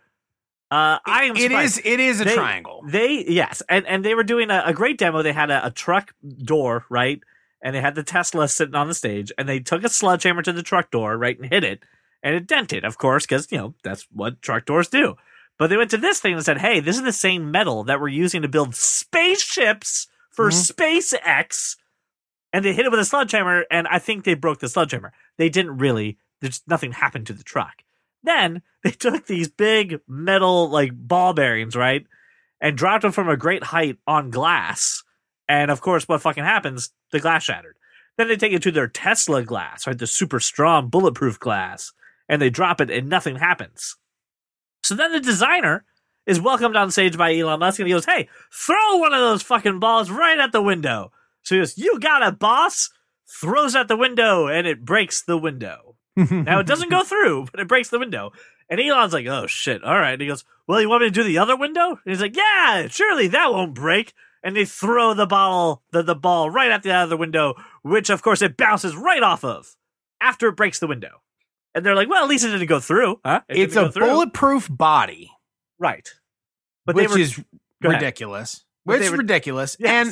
Uh, 0.71 0.97
I 1.05 1.25
am 1.25 1.35
it 1.35 1.41
surprised. 1.43 1.79
is 1.79 1.85
it 1.85 1.99
is 1.99 2.21
a 2.21 2.25
They- 2.25 2.33
triangle. 2.35 2.81
They 2.87 3.23
yes, 3.27 3.61
and 3.69 3.85
and 3.85 4.03
they 4.03 4.15
were 4.15 4.23
doing 4.23 4.49
a, 4.49 4.63
a 4.65 4.73
great 4.73 4.97
demo. 4.97 5.21
They 5.21 5.31
had 5.33 5.51
a, 5.51 5.67
a 5.67 5.71
truck 5.71 6.13
door 6.43 6.85
right, 6.89 7.21
and 7.61 7.75
they 7.75 7.81
had 7.81 7.95
the 7.95 8.03
Tesla 8.03 8.47
sitting 8.47 8.75
on 8.75 8.87
the 8.87 8.93
stage, 8.93 9.31
and 9.37 9.47
they 9.49 9.59
took 9.59 9.83
a 9.83 9.89
sledgehammer 9.89 10.41
to 10.43 10.53
the 10.53 10.63
truck 10.63 10.91
door 10.91 11.17
right 11.17 11.39
and 11.39 11.51
hit 11.51 11.63
it, 11.63 11.83
and 12.23 12.35
it 12.35 12.47
dented, 12.47 12.83
of 12.85 12.97
course, 12.97 13.25
because 13.25 13.51
you 13.51 13.57
know 13.57 13.73
that's 13.83 14.07
what 14.11 14.41
truck 14.41 14.65
doors 14.65 14.87
do. 14.87 15.15
But 15.57 15.67
they 15.67 15.77
went 15.77 15.91
to 15.91 15.97
this 15.97 16.19
thing 16.19 16.33
and 16.33 16.43
said, 16.43 16.57
"Hey, 16.59 16.79
this 16.79 16.97
is 16.97 17.03
the 17.03 17.11
same 17.13 17.49
metal 17.51 17.83
that 17.85 17.99
we're 18.01 18.09
using 18.09 18.41
to 18.41 18.47
build 18.47 18.75
spaceships 18.75 20.07
for 20.31 20.49
Mhm. 20.49 20.73
SpaceX," 20.73 21.77
and 22.51 22.63
they 22.65 22.73
hit 22.73 22.85
it 22.85 22.91
with 22.91 22.99
a 22.99 23.05
sledgehammer, 23.05 23.65
and 23.71 23.87
I 23.87 23.99
think 23.99 24.23
they 24.23 24.33
broke 24.33 24.59
the 24.59 24.67
sledgehammer. 24.69 25.13
They 25.37 25.49
didn't 25.49 25.77
really. 25.77 26.17
There's 26.41 26.61
nothing 26.67 26.91
happened 26.91 27.27
to 27.27 27.33
the 27.33 27.43
truck. 27.43 27.83
Then 28.21 28.61
they 28.83 28.91
took 28.91 29.27
these 29.27 29.47
big 29.47 30.01
metal 30.07 30.69
like 30.69 30.91
ball 30.93 31.33
bearings, 31.33 31.75
right? 31.75 32.05
And 32.59 32.77
dropped 32.77 33.03
them 33.03 33.11
from 33.13 33.29
a 33.29 33.37
great 33.37 33.63
height 33.65 33.97
on 34.07 34.29
glass. 34.29 35.03
And 35.47 35.69
of 35.69 35.81
course, 35.81 36.07
what 36.07 36.21
fucking 36.21 36.43
happens? 36.43 36.91
The 37.11 37.19
glass 37.19 37.43
shattered. 37.43 37.75
Then 38.17 38.27
they 38.27 38.37
take 38.37 38.53
it 38.53 38.63
to 38.63 38.71
their 38.71 38.87
Tesla 38.87 39.43
glass, 39.43 39.85
right? 39.85 39.97
The 39.97 40.07
super 40.07 40.39
strong 40.39 40.89
bulletproof 40.89 41.39
glass. 41.39 41.91
And 42.27 42.41
they 42.41 42.49
drop 42.49 42.81
it 42.81 42.89
and 42.89 43.09
nothing 43.09 43.35
happens. 43.35 43.97
So 44.83 44.95
then 44.95 45.11
the 45.11 45.19
designer 45.19 45.85
is 46.25 46.41
welcomed 46.41 46.75
on 46.75 46.89
stage 46.91 47.17
by 47.17 47.35
Elon 47.35 47.59
Musk 47.59 47.79
and 47.79 47.87
he 47.87 47.93
goes, 47.93 48.05
Hey, 48.05 48.29
throw 48.51 48.97
one 48.97 49.13
of 49.13 49.19
those 49.19 49.43
fucking 49.43 49.79
balls 49.79 50.09
right 50.09 50.39
at 50.39 50.51
the 50.51 50.61
window. 50.61 51.11
So 51.43 51.55
he 51.55 51.61
goes, 51.61 51.77
You 51.77 51.99
got 51.99 52.23
it, 52.23 52.39
boss. 52.39 52.89
Throws 53.27 53.75
at 53.75 53.87
the 53.87 53.97
window 53.97 54.47
and 54.47 54.65
it 54.65 54.85
breaks 54.85 55.21
the 55.21 55.37
window. 55.37 55.95
Now 56.31 56.59
it 56.59 56.67
doesn't 56.67 56.89
go 56.89 57.03
through, 57.03 57.47
but 57.51 57.59
it 57.59 57.67
breaks 57.67 57.89
the 57.89 57.99
window. 57.99 58.31
And 58.69 58.79
Elon's 58.79 59.13
like, 59.13 59.27
"Oh 59.27 59.47
shit! 59.47 59.83
All 59.83 59.99
right." 59.99 60.13
And 60.13 60.21
he 60.21 60.27
goes, 60.27 60.43
"Well, 60.67 60.81
you 60.81 60.89
want 60.89 61.01
me 61.01 61.07
to 61.09 61.13
do 61.13 61.23
the 61.23 61.37
other 61.37 61.55
window?" 61.55 61.89
And 61.89 61.99
he's 62.05 62.21
like, 62.21 62.35
"Yeah, 62.35 62.87
surely 62.87 63.27
that 63.27 63.51
won't 63.51 63.75
break." 63.75 64.13
And 64.45 64.55
they 64.55 64.63
throw 64.63 65.13
the 65.15 65.25
bottle, 65.25 65.81
the, 65.91 66.03
the 66.03 66.15
ball, 66.15 66.49
right 66.51 66.69
at 66.71 66.83
the 66.83 66.91
other 66.93 67.17
window, 67.17 67.55
which 67.81 68.09
of 68.09 68.21
course 68.21 68.41
it 68.43 68.55
bounces 68.55 68.95
right 68.95 69.23
off 69.23 69.43
of 69.43 69.75
after 70.21 70.47
it 70.47 70.55
breaks 70.55 70.79
the 70.79 70.87
window. 70.87 71.21
And 71.73 71.85
they're 71.85 71.95
like, 71.95 72.07
"Well, 72.07 72.23
at 72.23 72.29
least 72.29 72.45
it 72.45 72.51
didn't 72.51 72.67
go 72.67 72.79
through, 72.79 73.19
huh?" 73.25 73.41
It 73.49 73.57
it's 73.57 73.75
a 73.75 73.91
through." 73.91 74.05
bulletproof 74.07 74.69
body, 74.71 75.31
right? 75.79 76.07
But 76.85 76.95
which 76.95 77.09
were, 77.09 77.17
is 77.17 77.43
ridiculous. 77.81 78.63
Which 78.83 79.01
is 79.01 79.09
ridiculous. 79.09 79.75
And 79.83 80.11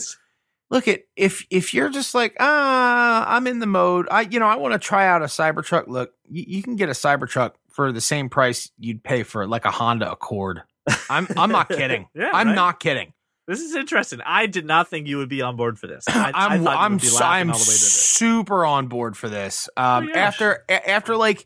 look 0.71 0.87
at 0.87 1.01
if 1.15 1.45
if 1.51 1.73
you're 1.73 1.89
just 1.89 2.15
like 2.15 2.35
ah 2.39 3.25
i'm 3.35 3.45
in 3.45 3.59
the 3.59 3.67
mode 3.67 4.07
i 4.09 4.21
you 4.21 4.39
know 4.39 4.47
i 4.47 4.55
want 4.55 4.73
to 4.73 4.79
try 4.79 5.05
out 5.05 5.21
a 5.21 5.25
cybertruck 5.25 5.87
look 5.87 6.13
you, 6.27 6.45
you 6.47 6.63
can 6.63 6.75
get 6.75 6.89
a 6.89 6.93
cybertruck 6.93 7.51
for 7.69 7.91
the 7.91 8.01
same 8.01 8.27
price 8.27 8.71
you'd 8.79 9.03
pay 9.03 9.21
for 9.21 9.47
like 9.47 9.65
a 9.65 9.71
honda 9.71 10.11
accord 10.11 10.63
i'm 11.11 11.27
i'm 11.37 11.51
not 11.51 11.69
kidding 11.69 12.07
Yeah, 12.15 12.31
i'm 12.33 12.47
right. 12.47 12.55
not 12.55 12.79
kidding 12.79 13.13
this 13.47 13.59
is 13.59 13.75
interesting. 13.75 14.19
I 14.25 14.45
did 14.47 14.65
not 14.65 14.87
think 14.89 15.07
you 15.07 15.17
would 15.17 15.29
be 15.29 15.41
on 15.41 15.55
board 15.55 15.77
for 15.79 15.87
this. 15.87 16.05
I, 16.09 16.31
I 16.33 16.45
i'm 16.53 16.63
thought 16.63 16.77
i'm 16.77 16.91
would 16.93 17.01
be 17.01 17.09
laughing 17.09 17.23
i'm 17.25 17.49
all 17.51 17.57
the 17.57 17.61
way 17.63 17.65
to 17.65 17.69
this. 17.71 17.91
super 17.93 18.65
on 18.65 18.87
board 18.87 19.17
for 19.17 19.27
this 19.29 19.69
um 19.77 20.05
Oh 20.05 20.07
gosh. 20.07 20.15
after 20.17 20.65
after 20.69 21.15
like 21.17 21.45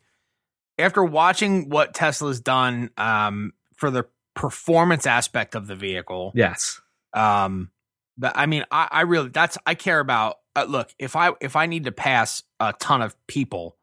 after 0.78 1.04
watching 1.04 1.70
what 1.70 1.94
tesla's 1.96 2.40
done 2.40 2.92
um 2.98 3.54
for 3.78 3.90
the 3.90 4.06
performance 4.36 5.08
aspect 5.08 5.56
of 5.56 5.66
the 5.68 5.76
vehicle 5.76 6.32
Yes. 6.36 6.80
um 7.14 7.72
but 8.18 8.34
i 8.36 8.46
mean 8.46 8.64
i 8.70 8.88
i 8.92 9.02
really 9.02 9.30
that's 9.30 9.58
i 9.66 9.74
care 9.74 10.00
about 10.00 10.36
uh, 10.56 10.66
look 10.70 10.94
if 11.00 11.16
i 11.16 11.32
if 11.42 11.56
i 11.56 11.66
need 11.66 11.86
to 11.86 11.92
pass 11.92 12.44
a 12.60 12.74
ton 12.80 13.02
of 13.02 13.16
people 13.28 13.76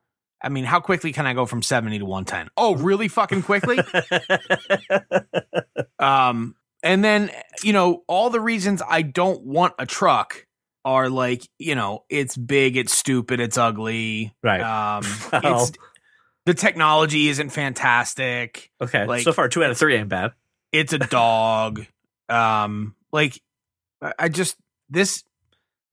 i 0.43 0.49
mean 0.49 0.65
how 0.65 0.79
quickly 0.79 1.13
can 1.13 1.27
i 1.27 1.35
go 1.35 1.45
from 1.47 1.61
70 1.63 1.99
to 1.99 2.05
110 2.05 2.51
oh 2.57 2.77
really 2.77 3.09
fucking 3.09 3.43
quickly 3.43 3.81
um 5.99 6.55
and 6.85 7.03
then 7.03 7.31
you 7.65 7.73
know 7.73 8.05
all 8.07 8.31
the 8.31 8.41
reasons 8.41 8.81
i 8.89 9.03
don't 9.03 9.43
want 9.45 9.75
a 9.81 9.87
truck 9.87 10.47
are 10.85 11.09
like 11.09 11.49
you 11.59 11.75
know 11.75 12.05
it's 12.09 12.37
big 12.37 12.77
it's 12.77 12.97
stupid 12.97 13.41
it's 13.41 13.59
ugly 13.59 14.33
right. 14.43 14.61
um 14.61 15.03
Well. 15.43 15.63
it's 15.65 15.73
the 16.47 16.55
technology 16.55 17.29
isn't 17.29 17.51
fantastic 17.51 18.71
okay. 18.81 19.07
like- 19.07 19.23
so 19.23 19.33
far, 19.33 19.49
two 19.49 19.65
out 19.65 19.71
of 19.71 19.79
three 19.79 19.97
ain't 19.97 20.11
bad. 20.11 20.33
it's 20.71 20.93
a 20.93 20.99
dog 20.99 21.85
um 22.29 22.95
like 23.13 23.41
I- 24.01 24.13
i 24.19 24.29
just 24.29 24.57
this 24.91 25.25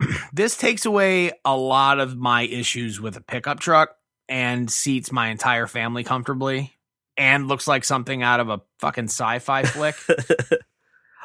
this 0.33 0.57
takes 0.57 0.85
away 0.85 1.31
a 1.45 1.55
lot 1.55 1.99
of 1.99 2.17
my 2.17 2.41
issues 2.43 2.99
with 2.99 3.15
a 3.15 3.21
pickup 3.21 3.59
truck 3.59 3.95
and 4.27 4.69
seats 4.69 5.11
my 5.11 5.29
entire 5.29 5.67
family 5.67 6.03
comfortably 6.03 6.73
and 7.17 7.47
looks 7.47 7.67
like 7.67 7.83
something 7.83 8.23
out 8.23 8.39
of 8.39 8.49
a 8.49 8.61
fucking 8.79 9.05
sci-fi 9.05 9.63
flick 9.63 9.95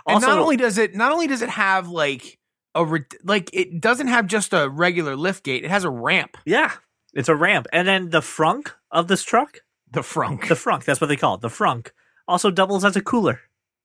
and 0.07 0.15
also, 0.17 0.27
not 0.29 0.39
only 0.39 0.57
does 0.57 0.79
it 0.79 0.95
not 0.95 1.13
only 1.13 1.27
does 1.27 1.43
it 1.43 1.49
have 1.51 1.89
like 1.89 2.39
a 2.75 2.85
like 3.25 3.51
it 3.53 3.81
doesn't 3.81 4.09
have 4.09 4.27
just 4.27 4.53
a 4.53 4.69
regular 4.69 5.17
lift 5.17 5.45
gate 5.45 5.65
it 5.65 5.71
has 5.71 5.85
a 5.85 5.91
ramp 5.91 6.37
yeah, 6.45 6.73
it's 7.15 7.29
a 7.31 7.35
ramp, 7.35 7.67
and 7.73 7.89
then 7.89 8.11
the 8.11 8.21
frunk 8.21 8.73
of 8.91 9.09
this 9.09 9.23
truck, 9.23 9.61
the 9.91 10.01
frunk 10.01 10.49
the 10.49 10.55
frunk, 10.55 10.85
that's 10.85 11.01
what 11.01 11.07
they 11.07 11.17
call 11.17 11.37
it. 11.37 11.41
The 11.41 11.49
frunk 11.49 11.91
also 12.29 12.51
doubles 12.51 12.85
as 12.85 12.97
a 12.97 13.01
cooler 13.01 13.41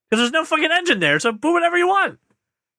because 0.09 0.21
there's 0.21 0.31
no 0.33 0.43
fucking 0.43 0.71
engine 0.71 0.99
there, 0.99 1.19
so 1.19 1.31
put 1.31 1.53
whatever 1.53 1.77
you 1.77 1.87
want. 1.87 2.19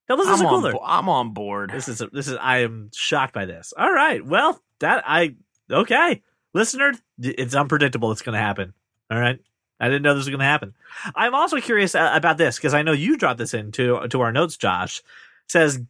Doubles 0.07 0.27
as 0.27 0.41
I'm 0.41 0.45
a 0.45 0.49
cooler. 0.49 0.71
bo- 0.73 0.83
I'm 0.83 1.09
on 1.09 1.33
board 1.33 1.71
This 1.71 1.87
is 1.87 2.03
this 2.11 2.27
is. 2.27 2.37
I 2.39 2.59
am 2.59 2.91
shocked 2.93 3.33
by 3.33 3.45
this. 3.45 3.73
All 3.75 3.91
right, 3.91 4.23
well, 4.23 4.61
that 4.79 5.03
I 5.07 5.35
okay, 5.71 6.21
listener, 6.53 6.93
it's 7.19 7.55
unpredictable. 7.55 8.11
It's 8.11 8.21
going 8.21 8.33
to 8.33 8.39
happen. 8.39 8.73
All 9.09 9.19
right. 9.19 9.39
I 9.83 9.89
didn't 9.89 10.03
know 10.03 10.13
this 10.13 10.21
was 10.21 10.29
going 10.29 10.39
to 10.39 10.45
happen. 10.45 10.73
I'm 11.13 11.35
also 11.35 11.59
curious 11.59 11.93
uh, 11.93 12.11
about 12.13 12.37
this 12.37 12.55
because 12.55 12.73
I 12.73 12.83
know 12.83 12.93
you 12.93 13.17
dropped 13.17 13.37
this 13.37 13.53
into 13.53 14.07
to 14.07 14.21
our 14.21 14.31
notes. 14.31 14.55
Josh 14.55 15.01
says, 15.45 15.81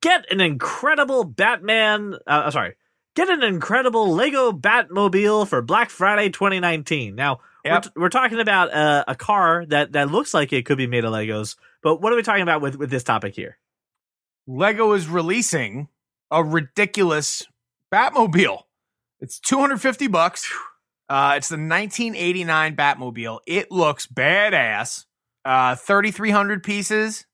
"Get 0.00 0.30
an 0.30 0.40
incredible 0.40 1.24
Batman. 1.24 2.14
Uh, 2.28 2.48
sorry, 2.52 2.76
get 3.16 3.28
an 3.28 3.42
incredible 3.42 4.14
Lego 4.14 4.52
Batmobile 4.52 5.48
for 5.48 5.62
Black 5.62 5.90
Friday 5.90 6.28
2019." 6.28 7.16
Now, 7.16 7.40
we're, 7.64 7.80
t- 7.80 7.90
we're 7.96 8.08
talking 8.08 8.38
about 8.38 8.72
uh, 8.72 9.02
a 9.08 9.16
car 9.16 9.66
that 9.66 9.92
that 9.92 10.12
looks 10.12 10.32
like 10.32 10.52
it 10.52 10.64
could 10.64 10.78
be 10.78 10.86
made 10.86 11.04
of 11.04 11.12
Legos. 11.12 11.56
But 11.82 12.00
what 12.00 12.12
are 12.12 12.16
we 12.16 12.22
talking 12.22 12.42
about 12.42 12.60
with 12.60 12.76
with 12.76 12.90
this 12.90 13.02
topic 13.02 13.34
here? 13.34 13.58
Lego 14.46 14.92
is 14.92 15.08
releasing 15.08 15.88
a 16.30 16.44
ridiculous 16.44 17.48
Batmobile. 17.92 18.62
It's 19.18 19.40
250 19.40 20.06
bucks. 20.06 20.52
Uh, 21.10 21.34
it's 21.36 21.48
the 21.48 21.56
1989 21.56 22.76
Batmobile. 22.76 23.40
It 23.46 23.72
looks 23.72 24.06
badass. 24.06 25.06
Uh, 25.44 25.74
3,300 25.74 26.62
pieces. 26.62 27.26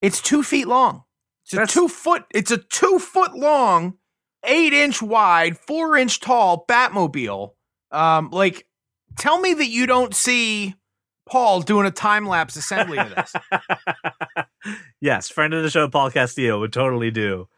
It's 0.00 0.22
two 0.22 0.42
feet 0.42 0.66
long. 0.66 1.04
It's 1.44 1.52
a 1.52 1.56
That's- 1.56 1.74
two 1.74 1.88
foot. 1.88 2.24
It's 2.34 2.50
a 2.50 2.56
two 2.56 2.98
foot 2.98 3.34
long, 3.34 3.98
eight 4.44 4.72
inch 4.72 5.02
wide, 5.02 5.58
four 5.58 5.96
inch 5.98 6.20
tall 6.20 6.64
Batmobile. 6.66 7.50
Um, 7.90 8.30
like, 8.30 8.66
tell 9.18 9.38
me 9.38 9.52
that 9.52 9.68
you 9.68 9.86
don't 9.86 10.14
see 10.14 10.74
Paul 11.28 11.60
doing 11.60 11.86
a 11.86 11.90
time 11.90 12.26
lapse 12.26 12.56
assembly 12.56 12.98
of 12.98 13.14
this. 13.14 13.34
yes, 15.00 15.28
friend 15.28 15.52
of 15.52 15.62
the 15.62 15.70
show, 15.70 15.88
Paul 15.88 16.10
Castillo 16.10 16.60
would 16.60 16.72
totally 16.72 17.10
do. 17.10 17.48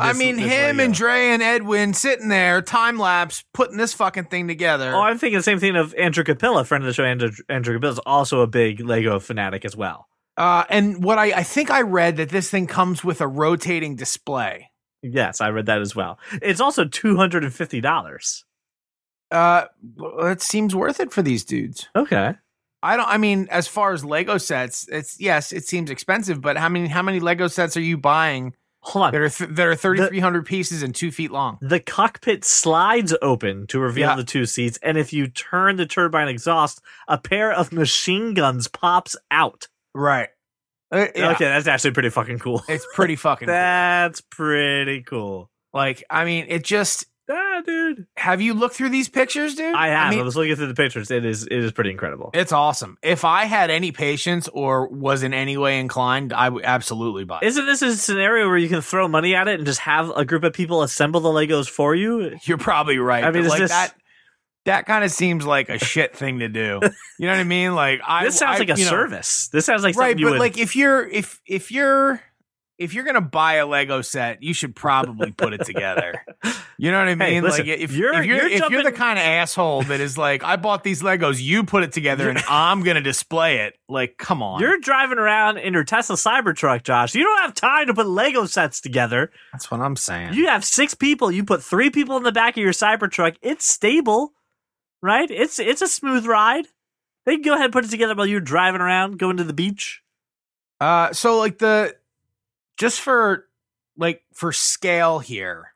I 0.00 0.14
mean, 0.14 0.36
this 0.36 0.50
him 0.50 0.80
and 0.80 0.94
Dre 0.94 1.28
and 1.28 1.42
Edwin 1.42 1.92
sitting 1.92 2.28
there, 2.28 2.62
time 2.62 2.98
lapse, 2.98 3.44
putting 3.52 3.76
this 3.76 3.92
fucking 3.92 4.24
thing 4.24 4.48
together. 4.48 4.94
Oh, 4.94 5.00
I'm 5.00 5.18
thinking 5.18 5.38
the 5.38 5.42
same 5.42 5.58
thing 5.58 5.76
of 5.76 5.94
Andrew 5.94 6.24
Capilla, 6.24 6.64
friend 6.64 6.82
of 6.82 6.88
the 6.88 6.94
show. 6.94 7.04
Andrew, 7.04 7.30
Andrew 7.48 7.74
Capilla 7.74 7.92
is 7.92 7.98
also 8.00 8.40
a 8.40 8.46
big 8.46 8.80
Lego 8.80 9.20
fanatic 9.20 9.64
as 9.64 9.76
well. 9.76 10.08
Uh, 10.38 10.64
and 10.70 11.04
what 11.04 11.18
I, 11.18 11.32
I 11.32 11.42
think 11.42 11.70
I 11.70 11.82
read 11.82 12.16
that 12.16 12.30
this 12.30 12.48
thing 12.48 12.66
comes 12.66 13.04
with 13.04 13.20
a 13.20 13.28
rotating 13.28 13.96
display. 13.96 14.70
Yes, 15.02 15.42
I 15.42 15.50
read 15.50 15.66
that 15.66 15.82
as 15.82 15.94
well. 15.94 16.18
It's 16.40 16.60
also 16.60 16.86
two 16.86 17.16
hundred 17.16 17.44
and 17.44 17.52
fifty 17.52 17.82
dollars. 17.82 18.44
Uh, 19.30 19.66
it 20.20 20.40
seems 20.40 20.74
worth 20.74 21.00
it 21.00 21.12
for 21.12 21.22
these 21.22 21.44
dudes. 21.44 21.88
Okay. 21.94 22.34
I 22.82 22.96
don't. 22.96 23.08
I 23.08 23.18
mean, 23.18 23.46
as 23.50 23.68
far 23.68 23.92
as 23.92 24.04
Lego 24.04 24.38
sets, 24.38 24.88
it's 24.88 25.20
yes, 25.20 25.52
it 25.52 25.64
seems 25.64 25.90
expensive, 25.90 26.40
but 26.40 26.56
how 26.56 26.68
many 26.68 26.88
how 26.88 27.02
many 27.02 27.20
Lego 27.20 27.48
sets 27.48 27.76
are 27.76 27.82
you 27.82 27.98
buying 27.98 28.54
Hold 28.84 29.04
on. 29.06 29.12
that 29.12 29.20
are 29.20 29.28
th- 29.28 29.58
are 29.58 29.74
thirty 29.76 30.04
three 30.06 30.18
hundred 30.20 30.44
pieces 30.44 30.82
and 30.82 30.92
two 30.94 31.10
feet 31.12 31.30
long? 31.30 31.58
The 31.60 31.78
cockpit 31.80 32.44
slides 32.44 33.14
open 33.22 33.66
to 33.68 33.78
reveal 33.78 34.08
Yeah. 34.10 34.16
the 34.16 34.24
two 34.24 34.44
seats, 34.44 34.78
and 34.82 34.98
if 34.98 35.12
you 35.12 35.28
turn 35.28 35.76
the 35.76 35.86
turbine 35.86 36.28
exhaust, 36.28 36.80
a 37.06 37.16
pair 37.16 37.52
of 37.52 37.72
machine 37.72 38.34
guns 38.34 38.66
pops 38.68 39.16
out. 39.30 39.68
Right. 39.94 40.28
Uh, 40.90 41.06
yeah, 41.14 41.30
Okay, 41.30 41.44
that's 41.44 41.66
actually 41.68 41.92
pretty 41.92 42.10
fucking 42.10 42.38
cool. 42.40 42.62
It's 42.68 42.86
pretty 42.94 43.16
fucking. 43.16 43.46
cool. 43.46 43.54
That's 43.54 44.20
pretty 44.20 45.02
cool. 45.02 45.48
Like, 45.72 46.04
I 46.10 46.24
mean, 46.24 46.46
it 46.48 46.64
just. 46.64 47.06
Ah, 47.30 47.62
dude. 47.64 48.06
Have 48.16 48.40
you 48.40 48.52
looked 48.54 48.74
through 48.74 48.88
these 48.90 49.08
pictures, 49.08 49.54
dude? 49.54 49.74
I 49.74 49.88
have. 49.88 50.08
I, 50.08 50.16
mean, 50.16 50.24
was 50.24 50.36
looking 50.36 50.56
through 50.56 50.66
the 50.66 50.74
pictures. 50.74 51.10
It 51.10 51.24
is 51.24 51.44
it 51.44 51.52
is 51.52 51.70
pretty 51.72 51.90
incredible. 51.90 52.30
It's 52.34 52.52
awesome. 52.52 52.98
If 53.02 53.24
I 53.24 53.44
had 53.44 53.70
any 53.70 53.92
patience 53.92 54.48
or 54.52 54.88
was 54.88 55.22
in 55.22 55.32
any 55.32 55.56
way 55.56 55.78
inclined, 55.78 56.32
I 56.32 56.48
would 56.48 56.64
absolutely 56.64 57.24
buy 57.24 57.38
it. 57.42 57.46
Isn't 57.46 57.64
this 57.66 57.80
a 57.82 57.96
scenario 57.96 58.48
where 58.48 58.58
you 58.58 58.68
can 58.68 58.80
throw 58.80 59.06
money 59.08 59.34
at 59.34 59.46
it 59.48 59.54
and 59.56 59.66
just 59.66 59.80
have 59.80 60.10
a 60.16 60.24
group 60.24 60.42
of 60.44 60.52
people 60.52 60.82
assemble 60.82 61.20
the 61.20 61.28
Legos 61.30 61.68
for 61.70 61.94
you? 61.94 62.36
You're 62.44 62.58
probably 62.58 62.98
right. 62.98 63.24
I 63.24 63.30
mean, 63.30 63.46
like 63.48 63.60
this- 63.60 63.70
that 63.70 63.94
that 64.64 64.86
kind 64.86 65.02
of 65.04 65.10
seems 65.10 65.44
like 65.46 65.68
a 65.68 65.78
shit 65.78 66.16
thing 66.16 66.40
to 66.40 66.48
do. 66.48 66.80
You 67.18 67.26
know 67.28 67.34
what 67.34 67.40
I 67.40 67.44
mean? 67.44 67.74
Like 67.76 68.00
I 68.04 68.24
this 68.24 68.36
sounds 68.36 68.56
I- 68.56 68.58
like 68.64 68.70
a 68.70 68.78
you 68.78 68.84
know, 68.84 68.90
service. 68.90 69.48
This 69.52 69.64
sounds 69.64 69.84
like 69.84 69.94
right? 69.96 70.06
something 70.10 70.18
you 70.18 70.26
But 70.26 70.32
would. 70.32 70.40
like 70.40 70.58
if 70.58 70.74
you're 70.74 71.08
if 71.08 71.40
if 71.46 71.70
you're 71.70 72.20
if 72.82 72.94
you're 72.94 73.04
gonna 73.04 73.20
buy 73.20 73.54
a 73.54 73.66
Lego 73.66 74.02
set, 74.02 74.42
you 74.42 74.52
should 74.54 74.74
probably 74.76 75.30
put 75.32 75.52
it 75.52 75.64
together. 75.64 76.22
You 76.78 76.90
know 76.90 76.98
what 76.98 77.08
I 77.08 77.14
mean? 77.14 77.28
Hey, 77.28 77.40
listen, 77.40 77.66
like 77.66 77.78
if 77.78 77.92
you're- 77.92 78.16
if 78.18 78.24
you're, 78.24 78.36
you're 78.38 78.48
if 78.48 78.70
you're 78.70 78.82
the 78.82 78.90
kind 78.92 79.18
of 79.18 79.24
asshole 79.24 79.82
that 79.84 80.00
is 80.00 80.18
like, 80.18 80.42
I 80.42 80.56
bought 80.56 80.82
these 80.82 81.00
Legos, 81.02 81.40
you 81.40 81.62
put 81.64 81.84
it 81.84 81.92
together, 81.92 82.28
and 82.28 82.38
I'm 82.48 82.82
gonna 82.82 83.00
display 83.00 83.58
it. 83.60 83.78
Like, 83.88 84.16
come 84.18 84.42
on, 84.42 84.60
You're 84.60 84.78
driving 84.78 85.18
around 85.18 85.58
in 85.58 85.74
your 85.74 85.84
Tesla 85.84 86.16
Cybertruck, 86.16 86.82
Josh. 86.82 87.14
You 87.14 87.22
don't 87.24 87.40
have 87.42 87.54
time 87.54 87.86
to 87.86 87.94
put 87.94 88.06
Lego 88.08 88.46
sets 88.46 88.80
together. 88.80 89.30
that's 89.52 89.70
what 89.70 89.80
I'm 89.80 89.96
saying. 89.96 90.34
You 90.34 90.48
have 90.48 90.64
six 90.64 90.94
people. 90.94 91.30
You 91.30 91.44
put 91.44 91.62
three 91.62 91.90
people 91.90 92.16
in 92.16 92.22
the 92.22 92.32
back 92.32 92.56
of 92.56 92.62
your 92.62 92.72
Cybertruck. 92.72 93.36
It's 93.42 93.64
stable, 93.66 94.32
right? 95.02 95.30
It's 95.30 95.58
it's 95.58 95.82
a 95.82 95.88
smooth 95.88 96.26
ride. 96.26 96.66
They 97.26 97.34
can 97.36 97.42
go 97.42 97.52
ahead 97.52 97.66
and 97.66 97.72
put 97.72 97.84
it 97.84 97.90
together 97.90 98.14
while 98.16 98.26
you're 98.26 98.40
driving 98.40 98.80
around, 98.80 99.18
going 99.18 99.36
to 99.36 99.44
the 99.44 99.52
beach. 99.52 100.02
Uh, 100.80 101.12
so 101.12 101.38
like 101.38 101.58
the 101.58 101.94
just 102.82 103.00
for 103.00 103.46
like 103.96 104.22
for 104.34 104.52
scale 104.52 105.18
here, 105.20 105.68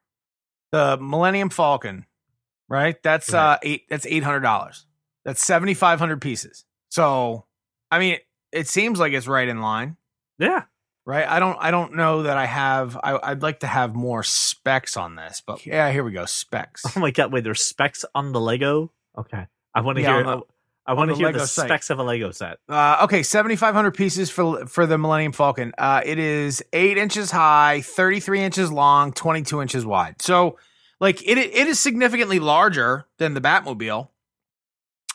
the 0.73 0.99
Millennium 1.01 1.49
Falcon, 1.51 2.05
right? 2.69 3.01
That's 3.03 3.33
Right. 3.33 3.53
uh 3.55 3.59
eight. 3.63 3.83
That's 3.89 4.05
eight 4.07 4.23
hundred 4.25 4.41
dollars. 4.41 4.85
That's 5.25 5.45
seventy 5.45 5.75
five 5.75 5.99
hundred 5.99 6.21
pieces. 6.21 6.65
So, 6.91 7.47
I 7.91 7.99
mean, 7.99 8.19
it 8.53 8.69
seems 8.69 8.99
like 8.99 9.13
it's 9.13 9.27
right 9.27 9.47
in 9.49 9.61
line, 9.61 9.97
Yeah. 10.39 10.65
right? 11.05 11.27
I 11.29 11.39
don't. 11.41 11.57
I 11.61 11.71
don't 11.71 11.95
know 11.95 12.23
that 12.25 12.37
I 12.37 12.47
have. 12.47 12.97
I, 13.03 13.19
I'd 13.23 13.43
like 13.43 13.61
to 13.61 13.67
have 13.67 13.95
more 13.95 14.23
specs 14.23 14.97
on 14.97 15.15
this, 15.17 15.43
but 15.47 15.65
yeah, 15.67 15.91
here 15.93 16.05
we 16.05 16.13
go. 16.13 16.25
Specs. 16.27 16.83
Oh 16.97 17.01
my 17.01 17.11
god! 17.11 17.33
Wait, 17.33 17.45
there's 17.45 17.63
specs 17.63 18.05
on 18.15 18.33
the 18.33 18.41
Lego. 18.41 18.93
Okay, 19.19 19.47
I 19.75 19.81
want 19.81 19.97
to 19.97 20.03
Yeah, 20.03 20.23
hear. 20.25 20.41
I 20.87 20.93
want 20.95 21.11
to 21.11 21.17
hear 21.17 21.27
Lego 21.27 21.39
the 21.41 21.47
site. 21.47 21.67
specs 21.69 21.91
of 21.91 21.99
a 21.99 22.03
Lego 22.05 22.31
set. 22.31 22.59
Uh, 22.69 22.99
okay, 23.05 23.23
seventy 23.23 23.57
five 23.57 23.75
hundred 23.75 23.93
pieces 23.93 24.31
for 24.31 24.67
for 24.67 24.87
the 24.87 24.97
Millennium 24.99 25.33
Falcon. 25.33 25.73
Uh, 25.77 26.01
it 26.05 26.19
is 26.19 26.63
eight 26.73 26.97
inches 26.99 27.31
high, 27.31 27.81
thirty 27.83 28.21
three 28.21 28.41
inches 28.43 28.71
long, 28.71 29.13
twenty 29.13 29.43
two 29.43 29.61
inches 29.61 29.85
wide. 29.85 30.23
So, 30.23 30.59
like 31.01 31.23
it 31.23 31.39
it 31.39 31.67
is 31.67 31.81
significantly 31.81 32.39
larger 32.39 33.07
than 33.19 33.35
the 33.35 33.41
Batmobile. 33.41 34.09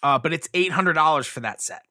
Uh, 0.03 0.17
but 0.19 0.33
it's 0.33 0.49
eight 0.53 0.71
hundred 0.71 0.93
dollars 0.93 1.27
for 1.27 1.39
that 1.41 1.61
set. 1.61 1.83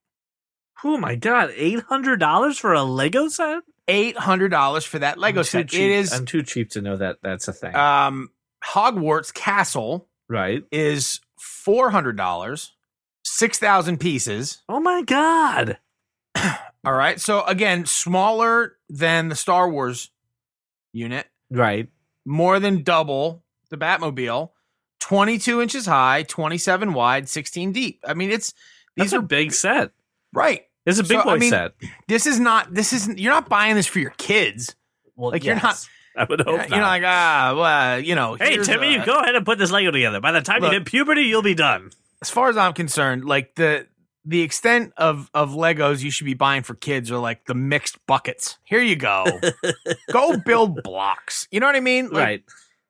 Oh 0.85 0.97
my 0.97 1.15
god! 1.15 1.53
Eight 1.57 1.81
hundred 1.85 2.19
dollars 2.21 2.59
for 2.59 2.73
a 2.75 2.83
Lego 2.83 3.29
set? 3.29 3.63
Eight 3.89 4.17
hundred 4.17 4.49
dollars 4.51 4.85
for 4.85 4.99
that 4.99 5.19
Lego 5.19 5.43
set. 5.43 5.69
cheap- 5.69 5.81
It 5.81 5.91
is 5.91 6.13
I'm 6.13 6.27
too 6.27 6.43
cheap 6.43 6.71
to 6.71 6.81
know 6.83 6.97
that 6.97 7.17
that's 7.23 7.49
a 7.49 7.53
thing. 7.53 7.75
um 7.75 8.31
Hogwarts 8.65 9.33
Castle 9.33 10.09
right? 10.29 10.65
is 10.71 11.21
four 11.39 11.91
hundred 11.91 12.17
dollars, 12.17 12.73
six 13.25 13.59
thousand 13.59 13.99
pieces. 13.99 14.63
Oh 14.69 14.81
my 14.81 15.03
god! 15.03 15.79
All 16.85 16.93
right, 16.95 17.21
so 17.21 17.43
again, 17.45 17.85
smaller 17.87 18.77
than 18.89 19.29
the 19.29 19.35
Star 19.37 19.69
Wars 19.69 20.11
unit. 20.93 21.27
Right. 21.51 21.89
more 22.25 22.61
than 22.61 22.83
double 22.83 23.43
the 23.71 23.77
Batmobile. 23.77 24.51
22 25.01 25.61
inches 25.63 25.87
high, 25.87 26.23
27 26.25 26.93
wide, 26.93 27.29
16 27.29 27.73
deep. 27.73 28.01
I 28.07 28.15
mean, 28.15 28.31
it's 28.31 28.53
These 28.97 29.07
these 29.07 29.15
are 29.15 29.19
are 29.19 29.23
big 29.23 29.53
set. 29.53 29.91
right. 30.33 30.63
It's 30.87 30.99
a 30.99 31.03
big 31.03 31.19
So, 31.19 31.25
boy 31.25 31.31
I 31.33 31.39
mean, 31.39 31.51
set. 31.51 31.73
This 32.09 32.27
is 32.27 32.39
not. 32.41 32.73
This 32.73 32.93
isn't. 32.93 33.19
You're 33.19 33.33
not 33.33 33.49
buying 33.49 33.75
this 33.77 33.87
for 33.87 33.99
your 33.99 34.11
kids. 34.17 34.75
Well, 35.17 35.31
like, 35.33 35.45
you're 35.45 35.55
not. 35.57 35.87
I 36.17 36.25
would 36.25 36.41
You're 36.41 36.49
hope 36.49 36.59
not, 36.59 36.71
you're 36.71 36.79
not 36.81 36.89
like 36.89 37.03
ah, 37.05 37.55
well, 37.57 38.01
you 38.01 38.15
know. 38.15 38.35
Hey 38.35 38.57
Timmy, 38.59 38.89
a- 38.95 38.99
you 38.99 39.05
go 39.07 39.19
ahead 39.19 39.35
and 39.35 39.45
put 39.45 39.59
this 39.59 39.71
Lego 39.71 39.91
together. 39.91 40.21
By 40.21 40.33
the 40.33 40.41
time 40.41 40.61
Look. 40.63 40.73
you 40.73 40.79
hit 40.79 40.87
puberty, 40.87 41.23
you'll 41.23 41.43
be 41.43 41.55
done. 41.55 41.91
As 42.23 42.31
far 42.31 42.49
as 42.49 42.57
I'm 42.57 42.73
concerned, 42.73 43.25
like 43.25 43.55
the 43.55 43.87
the 44.25 44.43
extent 44.43 44.93
of 44.99 45.31
of 45.33 45.51
Legos 45.51 46.03
you 46.03 46.11
should 46.11 46.27
be 46.27 46.35
buying 46.35 46.63
for 46.63 46.75
kids 46.75 47.11
are 47.11 47.19
like 47.19 47.47
the 47.47 47.55
mixed 47.55 48.05
buckets. 48.07 48.59
Here 48.65 48.83
you 48.83 48.97
go. 48.97 49.25
go 50.13 50.37
build 50.39 50.83
blocks. 50.83 51.49
You 51.51 51.61
know 51.61 51.67
what 51.67 51.77
I 51.77 51.81
mean? 51.81 52.07
Like, 52.11 52.15
right. 52.25 52.45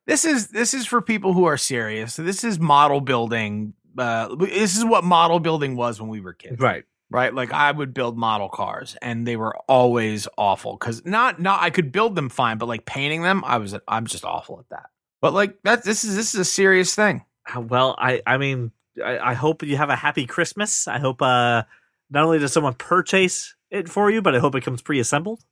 this 0.06 0.24
is 0.24 0.48
this 0.48 0.74
is 0.74 0.86
for 0.86 1.00
people 1.00 1.32
who 1.32 1.44
are 1.44 1.56
serious. 1.56 2.16
This 2.16 2.42
is 2.44 2.58
model 2.58 3.00
building. 3.00 3.74
Uh, 3.96 4.34
this 4.36 4.76
is 4.76 4.84
what 4.84 5.04
model 5.04 5.38
building 5.40 5.76
was 5.76 6.00
when 6.00 6.08
we 6.10 6.20
were 6.20 6.32
kids, 6.32 6.60
Right. 6.60 6.84
right? 7.10 7.34
Like 7.34 7.52
I 7.52 7.70
would 7.72 7.92
build 7.92 8.16
model 8.16 8.48
cars, 8.48 8.96
and 9.02 9.26
they 9.26 9.36
were 9.36 9.56
always 9.68 10.26
awful 10.38 10.72
because 10.72 11.04
not 11.04 11.40
not 11.40 11.60
I 11.62 11.70
could 11.70 11.92
build 11.92 12.16
them 12.16 12.28
fine, 12.28 12.58
but 12.58 12.66
like 12.66 12.84
painting 12.86 13.22
them, 13.22 13.44
I 13.44 13.58
was 13.58 13.76
I'm 13.86 14.06
just 14.06 14.24
awful 14.24 14.58
at 14.60 14.68
that. 14.70 14.86
But 15.20 15.32
like 15.34 15.58
that, 15.64 15.84
this 15.84 16.02
is 16.04 16.16
this 16.16 16.34
is 16.34 16.40
a 16.40 16.44
serious 16.44 16.94
thing. 16.94 17.24
Uh, 17.54 17.60
Well, 17.60 17.94
I 17.98 18.22
I 18.26 18.36
mean, 18.38 18.70
I, 19.02 19.30
I 19.30 19.34
hope 19.34 19.62
you 19.62 19.76
have 19.76 19.90
a 19.90 19.96
happy 19.96 20.26
Christmas. 20.26 20.86
I 20.88 20.98
hope 20.98 21.20
uh 21.22 21.62
not 22.10 22.24
only 22.24 22.38
does 22.38 22.52
someone 22.52 22.74
purchase 22.74 23.54
it 23.70 23.88
for 23.88 24.10
you, 24.10 24.20
but 24.22 24.34
I 24.34 24.38
hope 24.38 24.54
it 24.54 24.62
comes 24.64 24.82
pre-assembled. 24.82 25.42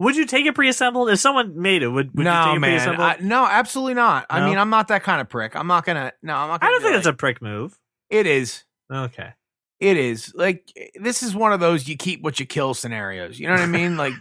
Would 0.00 0.16
you 0.16 0.24
take 0.26 0.46
it 0.46 0.54
pre-assembled 0.54 1.10
if 1.10 1.18
someone 1.18 1.60
made 1.60 1.82
it? 1.82 1.88
Would, 1.88 2.12
would 2.14 2.18
you 2.18 2.24
no 2.24 2.44
take 2.46 2.56
it 2.56 2.58
man? 2.60 3.00
I, 3.00 3.16
no, 3.20 3.44
absolutely 3.46 3.94
not. 3.94 4.24
I 4.30 4.48
mean, 4.48 4.56
I'm 4.58 4.70
not 4.70 4.88
that 4.88 5.02
kind 5.02 5.20
of 5.20 5.28
prick. 5.28 5.54
I'm 5.54 5.66
not 5.66 5.84
gonna. 5.84 6.12
No, 6.22 6.34
I'm 6.34 6.48
not. 6.48 6.62
I 6.62 6.66
Gonna 6.66 6.70
don't 6.72 6.78
be 6.80 6.82
think 6.84 6.94
like- 6.94 7.04
that's 7.04 7.14
a 7.14 7.16
prick 7.16 7.42
move. 7.42 7.78
It 8.08 8.26
is. 8.26 8.64
Okay. 8.92 9.30
It 9.78 9.96
is 9.96 10.32
like 10.34 10.70
this 11.00 11.22
is 11.22 11.34
one 11.34 11.52
of 11.52 11.60
those 11.60 11.88
you 11.88 11.96
keep 11.96 12.22
what 12.22 12.38
you 12.40 12.44
kill 12.46 12.74
scenarios. 12.74 13.38
You 13.38 13.46
know 13.46 13.54
what 13.54 13.60
I 13.62 13.66
mean? 13.66 13.96
Like 13.96 14.12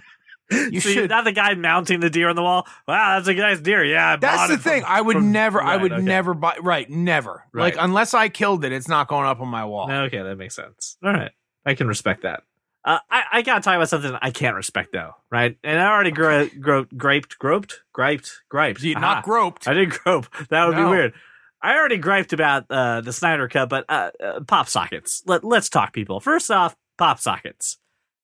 You 0.72 0.80
so 0.82 0.90
you're 0.90 1.02
should- 1.04 1.10
not 1.10 1.24
the 1.26 1.32
guy 1.32 1.54
mounting 1.54 2.00
the 2.00 2.10
deer 2.10 2.30
on 2.30 2.36
the 2.36 2.42
wall. 2.42 2.68
Wow, 2.88 3.16
that's 3.18 3.28
a 3.28 3.34
nice 3.34 3.60
deer. 3.60 3.84
Yeah, 3.84 4.14
I 4.14 4.16
That's 4.18 4.48
the 4.48 4.54
it 4.56 4.60
from- 4.62 4.72
thing. 4.72 4.84
I 4.88 5.02
would 5.02 5.16
from- 5.18 5.32
never. 5.32 5.62
I 5.62 5.78
would 5.78 5.92
okay. 5.92 6.02
never 6.02 6.34
buy. 6.34 6.58
Right, 6.62 6.90
never. 6.90 7.44
Right. 7.52 7.76
Like 7.76 7.76
unless 7.84 8.14
I 8.14 8.30
killed 8.30 8.66
it, 8.66 8.72
it's 8.72 8.88
not 8.88 9.08
going 9.08 9.26
up 9.28 9.40
on 9.42 9.48
my 9.48 9.66
wall. 9.66 9.92
Okay, 9.92 10.22
that 10.22 10.36
makes 10.38 10.56
sense. 10.56 10.98
All 11.04 11.12
right, 11.14 11.32
I 11.66 11.74
can 11.76 11.88
respect 11.88 12.24
that. 12.24 12.44
Uh, 12.86 12.98
I, 13.12 13.24
I 13.34 13.42
gotta 13.42 13.62
talk 13.62 13.76
about 13.76 13.90
something 13.90 14.16
I 14.22 14.32
can't 14.32 14.56
respect 14.56 14.94
though, 14.94 15.12
right? 15.30 15.58
And 15.64 15.80
I 15.80 15.86
already 15.92 16.12
gro- 16.12 16.48
gro- 16.60 16.86
graped, 16.96 17.38
groped, 17.38 17.82
griped, 17.94 18.42
griped. 18.50 18.82
You 18.82 18.96
not 18.96 19.24
groped. 19.24 19.68
I 19.68 19.74
did 19.74 19.90
grope. 19.92 20.28
That 20.50 20.66
would 20.66 20.78
No. 20.78 20.86
be 20.86 20.90
weird. 20.90 21.14
I 21.62 21.76
already 21.76 21.98
griped 21.98 22.32
about 22.32 22.66
uh, 22.70 23.02
the 23.02 23.12
Snyder 23.12 23.50
Cut, 23.50 23.68
but 23.68 23.84
uh, 23.90 24.12
uh, 24.24 24.40
pop 24.48 24.70
sockets. 24.70 25.22
Let, 25.26 25.44
let's 25.44 25.68
talk, 25.68 25.92
people. 25.92 26.22
First 26.22 26.50
off, 26.50 26.76
pop 26.98 27.20
sockets. 27.20 27.78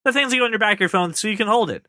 The 0.06 0.14
things 0.14 0.32
that 0.32 0.38
go 0.38 0.46
on 0.46 0.52
your 0.52 0.60
back 0.60 0.76
of 0.76 0.80
your 0.80 0.90
phone 0.90 1.14
so 1.14 1.28
you 1.28 1.36
can 1.36 1.48
hold 1.48 1.70
it. 1.70 1.86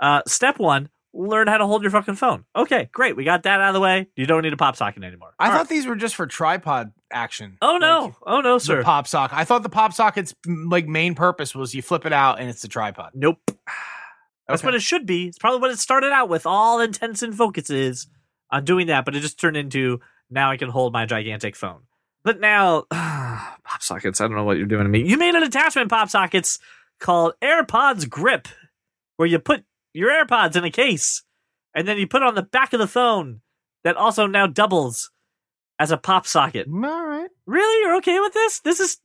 Uh, 0.00 0.22
step 0.26 0.58
one, 0.58 0.88
learn 1.12 1.46
how 1.46 1.58
to 1.58 1.66
hold 1.66 1.82
your 1.82 1.90
fucking 1.90 2.14
phone. 2.16 2.44
Okay, 2.56 2.88
great. 2.92 3.16
We 3.16 3.24
got 3.24 3.42
that 3.42 3.60
out 3.60 3.68
of 3.68 3.74
the 3.74 3.80
way. 3.80 4.08
You 4.16 4.26
don't 4.26 4.42
need 4.42 4.52
a 4.52 4.56
pop 4.56 4.76
socket 4.76 5.04
anymore. 5.04 5.34
I 5.38 5.46
All 5.46 5.50
thought 5.52 5.58
right. 5.58 5.68
these 5.68 5.86
were 5.86 5.96
just 5.96 6.14
for 6.14 6.26
tripod 6.26 6.92
action. 7.12 7.58
Oh, 7.60 7.76
no. 7.78 8.04
Like, 8.04 8.14
oh, 8.26 8.40
no, 8.40 8.54
the 8.54 8.60
sir. 8.64 8.82
pop 8.82 9.06
socket. 9.06 9.36
I 9.36 9.44
thought 9.44 9.62
the 9.62 9.68
pop 9.68 9.92
socket's 9.92 10.34
like 10.46 10.86
main 10.86 11.14
purpose 11.14 11.54
was 11.54 11.74
you 11.74 11.82
flip 11.82 12.06
it 12.06 12.12
out 12.12 12.40
and 12.40 12.48
it's 12.48 12.62
the 12.62 12.68
tripod. 12.68 13.12
Nope. 13.14 13.38
That's 14.48 14.62
Okay. 14.62 14.68
what 14.68 14.74
it 14.74 14.82
should 14.82 15.06
be. 15.06 15.28
It's 15.28 15.38
probably 15.38 15.60
what 15.60 15.70
it 15.70 15.78
started 15.78 16.12
out 16.12 16.28
with. 16.28 16.44
All 16.46 16.80
intents 16.80 17.22
and 17.22 17.32
focuses 17.34 18.08
on 18.50 18.64
doing 18.64 18.88
that, 18.88 19.04
but 19.04 19.14
it 19.14 19.20
just 19.20 19.38
turned 19.38 19.56
into 19.56 20.00
now 20.28 20.50
I 20.50 20.56
can 20.56 20.68
hold 20.70 20.92
my 20.92 21.06
gigantic 21.06 21.54
phone. 21.54 21.82
But 22.24 22.40
now, 22.40 22.82
pop 22.90 23.80
sockets. 23.82 24.20
I 24.20 24.24
don't 24.26 24.36
know 24.36 24.44
what 24.44 24.56
you're 24.56 24.66
doing 24.66 24.82
to 24.84 24.88
me. 24.88 25.02
You 25.08 25.16
made 25.18 25.34
an 25.36 25.42
attachment 25.44 25.88
pop 25.88 26.10
sockets 26.10 26.58
called 26.98 27.34
AirPods 27.42 28.08
Grip, 28.08 28.48
where 29.16 29.28
you 29.28 29.38
put 29.38 29.64
your 29.92 30.10
AirPods 30.10 30.56
in 30.56 30.64
a 30.64 30.70
case 30.70 31.22
and 31.74 31.86
then 31.86 31.98
you 31.98 32.06
put 32.06 32.22
it 32.22 32.28
on 32.28 32.34
the 32.34 32.42
back 32.42 32.72
of 32.72 32.78
the 32.80 32.86
phone 32.86 33.40
that 33.84 33.96
also 33.96 34.26
now 34.26 34.46
doubles 34.46 35.10
as 35.78 35.90
a 35.90 35.96
pop 35.96 36.26
socket. 36.26 36.66
All 36.68 36.74
right. 37.06 37.30
Really? 37.46 37.82
You're 37.84 37.96
okay 37.96 38.20
with 38.20 38.32
this? 38.34 38.60
This 38.60 38.80
is 38.80 38.98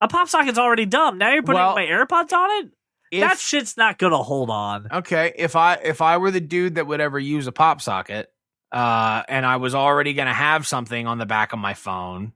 a 0.00 0.08
pop 0.08 0.28
socket's 0.28 0.58
already 0.58 0.86
dumb. 0.86 1.18
Now 1.18 1.32
you're 1.32 1.42
putting 1.42 1.60
Well, 1.60 1.74
my 1.74 1.84
AirPods 1.86 2.32
on 2.32 2.50
it? 2.64 2.70
If, 3.12 3.20
that 3.20 3.38
shit's 3.38 3.76
not 3.76 3.98
gonna 3.98 4.22
hold 4.22 4.50
on. 4.50 4.88
okay, 4.90 5.32
if 5.36 5.54
I 5.54 5.74
if 5.74 6.02
I 6.02 6.16
were 6.16 6.32
the 6.32 6.40
dude 6.40 6.74
that 6.74 6.88
would 6.88 7.00
ever 7.00 7.20
use 7.20 7.46
a 7.46 7.52
pop 7.52 7.80
socket, 7.80 8.32
uh, 8.72 9.22
and 9.28 9.46
I 9.46 9.56
was 9.58 9.76
already 9.76 10.12
gonna 10.12 10.34
have 10.34 10.66
something 10.66 11.06
on 11.06 11.18
the 11.18 11.24
back 11.24 11.52
of 11.52 11.60
my 11.60 11.72
phone, 11.74 12.32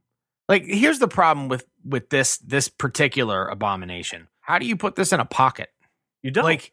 like 0.49 0.65
here's 0.65 1.01
the 1.01 1.09
problem 1.09 1.49
with 1.49 1.67
with 1.85 2.09
this 2.11 2.39
this 2.39 2.69
particular 2.69 3.49
abomination. 3.49 4.29
How 4.43 4.61
do 4.61 4.67
you 4.67 4.77
put 4.77 4.95
this 4.95 5.13
in 5.13 5.19
a 5.19 5.25
pocket? 5.25 5.71
You 6.23 6.31
don't 6.31 6.45
Like 6.45 6.73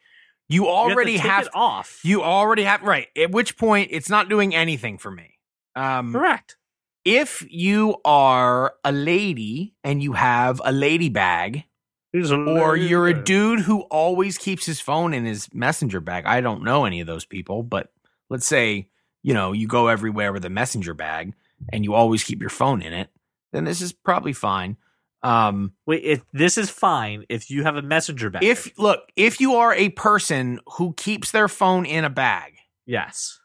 you 0.49 0.63
You 0.65 0.69
have 0.69 0.87
to 0.87 0.91
already 0.93 1.17
have, 1.17 1.45
it 1.45 1.51
off. 1.53 1.99
you 2.03 2.23
already 2.23 2.63
have 2.63 2.81
right. 2.81 3.07
At 3.17 3.31
which 3.31 3.57
point 3.57 3.89
it's 3.91 4.09
not 4.09 4.29
doing 4.29 4.55
anything 4.55 4.97
for 4.97 5.11
me. 5.11 5.39
Um, 5.75 6.11
correct. 6.11 6.57
if 7.05 7.45
you 7.49 7.97
are 8.03 8.73
a 8.83 8.91
lady 8.91 9.75
and 9.83 10.01
you 10.01 10.13
have 10.13 10.61
a 10.65 10.71
lady 10.71 11.09
bag, 11.09 11.65
or 12.13 12.75
you're 12.75 13.07
a 13.07 13.23
dude 13.23 13.59
who 13.59 13.81
always 13.81 14.37
keeps 14.39 14.65
his 14.65 14.79
phone 14.79 15.13
in 15.13 15.25
his 15.25 15.53
messenger 15.53 15.99
bag. 15.99 16.25
I 16.25 16.41
don't 16.41 16.63
know 16.63 16.85
any 16.85 16.99
of 16.99 17.05
those 17.05 17.25
people, 17.25 17.61
but 17.61 17.91
let's 18.29 18.47
say, 18.47 18.89
you 19.21 19.33
know, 19.35 19.51
you 19.51 19.67
go 19.67 19.87
everywhere 19.87 20.33
with 20.33 20.43
a 20.45 20.49
messenger 20.49 20.95
bag 20.95 21.33
and 21.71 21.83
you 21.83 21.93
always 21.93 22.23
keep 22.23 22.39
your 22.41 22.49
phone 22.49 22.81
in 22.81 22.93
it, 22.93 23.09
then 23.51 23.65
this 23.65 23.81
is 23.81 23.93
probably 23.93 24.33
fine. 24.33 24.77
Um 25.27 25.73
Wait, 25.85 26.03
if 26.03 26.21
this 26.33 26.57
is 26.57 26.69
fine 26.69 27.25
if 27.29 27.49
you 27.49 27.63
have 27.63 27.75
a 27.75 27.81
messenger 27.81 28.29
bag. 28.29 28.43
if 28.43 28.71
look, 28.77 29.01
if 29.15 29.39
you 29.41 29.55
are 29.55 29.73
a 29.73 29.89
person 29.89 30.59
who 30.77 30.93
keeps 30.93 31.31
their 31.31 31.47
phone 31.47 31.85
in 31.85 32.05
a 32.05 32.09
bag, 32.09 32.53
yes, 32.85 33.39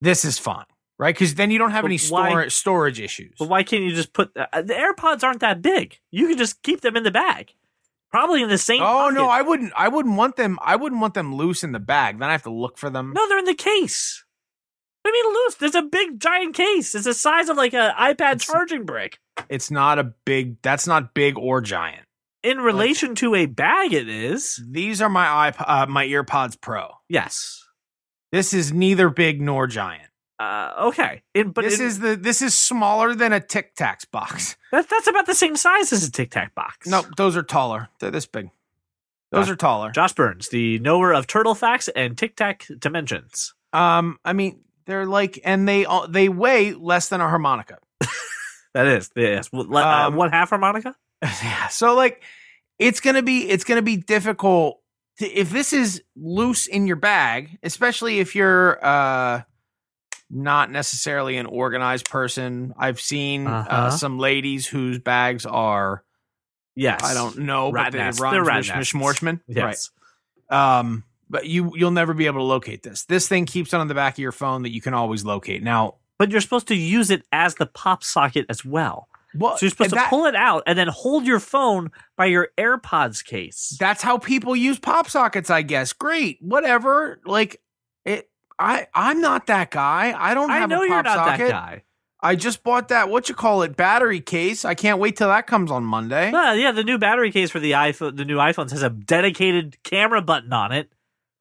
this 0.00 0.24
is 0.24 0.38
fine, 0.38 0.66
right? 0.98 1.16
Cuz 1.16 1.34
then 1.34 1.50
you 1.50 1.58
don't 1.58 1.70
have 1.70 1.82
But 1.82 1.92
any 1.92 1.98
why- 2.10 2.48
storage 2.48 3.00
issues. 3.00 3.34
but 3.38 3.48
why 3.48 3.62
can't 3.62 3.82
you 3.84 3.94
just 3.94 4.12
put 4.12 4.30
uh, 4.36 4.62
the 4.62 4.74
AirPods 4.74 5.24
aren't 5.24 5.40
that 5.40 5.62
big? 5.62 5.98
You 6.10 6.28
can 6.28 6.36
just 6.38 6.62
keep 6.62 6.80
them 6.82 6.96
in 6.96 7.02
the 7.02 7.10
bag, 7.10 7.54
probably 8.10 8.42
in 8.42 8.48
the 8.50 8.58
same. 8.58 8.82
Oh 8.82 9.08
no. 9.10 9.26
I 9.28 9.40
wouldn't 9.42 9.72
I 9.76 9.88
wouldn't 9.88 10.16
want 10.16 10.36
them 10.36 10.58
I 10.60 10.76
wouldn't 10.76 11.00
want 11.00 11.14
them 11.14 11.34
loose 11.34 11.64
in 11.64 11.72
the 11.72 11.80
bag. 11.80 12.18
Then 12.18 12.28
I 12.28 12.32
have 12.32 12.42
to 12.42 12.50
look 12.52 12.76
for 12.76 12.90
them. 12.90 13.12
no, 13.14 13.26
they're 13.28 13.38
in 13.38 13.44
the 13.46 13.54
case. 13.54 14.22
What 15.06 15.12
do 15.12 15.18
you 15.18 15.24
mean 15.30 15.34
loose? 15.44 15.54
There's 15.54 15.74
a 15.76 15.82
big 15.82 16.18
giant 16.18 16.56
case. 16.56 16.92
It's 16.92 17.04
the 17.04 17.14
size 17.14 17.48
of 17.48 17.56
like 17.56 17.74
an 17.74 17.92
iPad 17.94 18.32
It's- 18.32 18.46
charging 18.46 18.84
brick. 18.84 19.20
It's 19.48 19.70
not 19.70 20.00
a 20.00 20.04
big 20.24 20.60
that's 20.62 20.88
not 20.88 21.14
big 21.14 21.38
or 21.38 21.60
giant. 21.60 22.06
In 22.42 22.58
relation 22.58 23.14
to 23.16 23.36
a 23.36 23.46
bag, 23.46 23.92
it 23.92 24.08
is. 24.08 24.60
These 24.68 25.00
are 25.00 25.08
my 25.08 25.48
iP- 25.50 25.60
uh, 25.60 25.86
my 25.88 26.04
AirPods 26.06 26.60
Pro. 26.60 26.88
Yes. 27.08 27.62
This 28.32 28.52
is 28.52 28.72
neither 28.72 29.08
big 29.08 29.40
nor 29.40 29.68
giant. 29.68 30.10
Uh, 30.40 30.72
okay. 30.86 31.22
In, 31.34 31.52
but 31.52 31.62
this 31.62 31.78
in- 31.78 31.86
is 31.86 32.00
the 32.00 32.16
this 32.16 32.42
is 32.42 32.52
smaller 32.56 33.14
than 33.14 33.32
a 33.32 33.38
Tic 33.38 33.76
Tacs 33.76 34.10
box. 34.10 34.56
that, 34.72 34.88
that's 34.88 35.06
about 35.06 35.26
the 35.26 35.36
same 35.36 35.54
size 35.54 35.92
as 35.92 36.02
a 36.02 36.10
Tic 36.10 36.32
Tac 36.32 36.52
box. 36.56 36.88
No, 36.88 37.04
those 37.16 37.36
are 37.36 37.44
taller. 37.44 37.90
They're 38.00 38.10
this 38.10 38.26
big. 38.26 38.50
Those 39.30 39.44
Gosh. 39.44 39.52
are 39.52 39.56
taller. 39.56 39.90
Josh 39.92 40.14
Burns, 40.14 40.48
the 40.48 40.80
knower 40.80 41.12
of 41.14 41.28
turtle 41.28 41.54
facts 41.54 41.86
and 41.94 42.18
Tic 42.18 42.34
Tac 42.34 42.66
dimensions. 42.80 43.54
Um, 43.72 44.18
I 44.24 44.32
mean, 44.32 44.60
they're 44.86 45.06
like, 45.06 45.40
and 45.44 45.68
they 45.68 45.84
uh, 45.86 46.06
they 46.06 46.28
weigh 46.28 46.72
less 46.72 47.08
than 47.08 47.20
a 47.20 47.28
harmonica. 47.28 47.78
That 48.74 48.88
is, 48.88 49.10
yes. 49.16 49.48
Uh, 49.54 49.60
Um, 49.74 50.16
one 50.16 50.30
half 50.30 50.50
harmonica? 50.50 50.94
yeah. 51.22 51.68
So 51.68 51.94
like, 51.94 52.22
it's 52.78 53.00
gonna 53.00 53.22
be 53.22 53.48
it's 53.48 53.64
gonna 53.64 53.80
be 53.80 53.96
difficult 53.96 54.80
to, 55.18 55.26
if 55.26 55.48
this 55.48 55.72
is 55.72 56.02
loose 56.14 56.66
in 56.66 56.86
your 56.86 56.96
bag, 56.96 57.58
especially 57.62 58.18
if 58.20 58.34
you're 58.34 58.78
uh 58.84 59.42
not 60.28 60.70
necessarily 60.70 61.38
an 61.38 61.46
organized 61.46 62.10
person. 62.10 62.74
I've 62.76 63.00
seen 63.00 63.46
uh 63.46 63.64
Uh-huh. 63.66 63.90
some 63.92 64.18
ladies 64.18 64.66
whose 64.66 64.98
bags 64.98 65.46
are 65.46 66.04
Yes. 66.74 67.00
I 67.02 67.14
don't 67.14 67.38
know, 67.38 67.70
Rat 67.72 67.86
but 67.86 67.92
they 67.92 67.98
nests. 68.04 68.20
rhymes 68.20 68.34
They're 68.34 68.44
rat 68.44 68.66
nests. 68.66 68.92
Schmorshman. 68.92 69.40
Yes. 69.48 69.90
Right. 70.50 70.78
Um, 70.80 71.04
but 71.28 71.46
you 71.46 71.72
you'll 71.74 71.90
never 71.90 72.14
be 72.14 72.26
able 72.26 72.40
to 72.40 72.44
locate 72.44 72.82
this. 72.82 73.04
This 73.04 73.26
thing 73.28 73.46
keeps 73.46 73.72
it 73.72 73.76
on 73.78 73.88
the 73.88 73.94
back 73.94 74.14
of 74.14 74.18
your 74.18 74.32
phone 74.32 74.62
that 74.62 74.72
you 74.72 74.80
can 74.80 74.94
always 74.94 75.24
locate. 75.24 75.62
Now, 75.62 75.96
But 76.18 76.30
you're 76.30 76.40
supposed 76.40 76.68
to 76.68 76.74
use 76.74 77.10
it 77.10 77.22
as 77.32 77.56
the 77.56 77.66
pop 77.66 78.02
socket 78.04 78.46
as 78.48 78.64
well. 78.64 79.08
well, 79.34 79.58
So 79.58 79.66
you're 79.66 79.70
supposed 79.70 79.90
that- 79.90 80.04
to 80.04 80.08
pull 80.08 80.24
it 80.26 80.34
out 80.34 80.62
and 80.66 80.78
then 80.78 80.88
hold 80.88 81.26
your 81.26 81.40
phone 81.40 81.90
by 82.16 82.26
your 82.26 82.48
AirPods 82.56 83.22
case. 83.24 83.76
That's 83.78 84.02
how 84.02 84.16
people 84.18 84.56
use 84.56 84.78
pop 84.78 85.10
sockets, 85.10 85.50
I 85.50 85.60
guess. 85.62 85.92
Great, 85.92 86.38
whatever. 86.40 87.20
Like 87.26 87.60
it. 88.04 88.30
I 88.58 88.86
I'm 88.94 89.20
not 89.20 89.48
that 89.48 89.70
guy. 89.70 90.14
I 90.16 90.32
don't 90.32 90.50
I 90.50 90.58
have 90.58 90.70
know 90.70 90.82
a 90.82 90.86
you're 90.86 91.02
pop 91.02 91.04
not 91.04 91.16
socket. 91.16 91.48
that 91.48 91.50
guy. 91.50 91.82
I 92.22 92.34
just 92.34 92.62
bought 92.64 92.88
that 92.88 93.10
what 93.10 93.28
you 93.28 93.34
call 93.34 93.60
it 93.60 93.76
battery 93.76 94.20
case. 94.20 94.64
I 94.64 94.74
can't 94.74 94.98
wait 94.98 95.16
till 95.16 95.28
that 95.28 95.46
comes 95.46 95.70
on 95.70 95.84
Monday. 95.84 96.32
Well, 96.32 96.56
yeah, 96.56 96.72
the 96.72 96.82
new 96.82 96.96
battery 96.96 97.30
case 97.30 97.50
for 97.50 97.60
the 97.60 97.72
iPhone, 97.72 98.16
the 98.16 98.24
new 98.24 98.38
iPhones 98.38 98.70
has 98.70 98.82
a 98.82 98.88
dedicated 98.88 99.76
camera 99.82 100.22
button 100.22 100.52
on 100.54 100.72
it. 100.72 100.90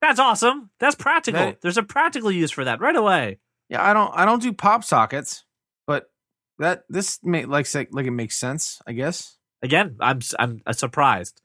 That's 0.05 0.19
awesome. 0.19 0.69
That's 0.79 0.93
practical. 0.93 1.41
That- 1.41 1.61
There's 1.61 1.79
a 1.79 1.83
practical 1.83 2.31
use 2.31 2.51
for 2.51 2.63
that 2.65 2.79
right 2.79 2.95
away. 2.95 3.39
Yeah, 3.69 3.83
I 3.83 3.93
don't 3.93 4.11
I 4.13 4.23
don't 4.25 4.41
do 4.41 4.53
pop 4.53 4.83
sockets, 4.83 5.45
but 5.87 6.11
that 6.59 6.83
this 6.89 7.19
may 7.23 7.45
like 7.45 7.65
say 7.65 7.87
like 7.89 8.05
it 8.05 8.11
makes 8.11 8.37
sense. 8.37 8.79
I 8.85 8.93
guess. 8.93 9.37
Again, 9.63 9.95
I'm 9.99 10.19
I'm 10.37 10.61
uh, 10.67 10.73
surprised. 10.73 11.41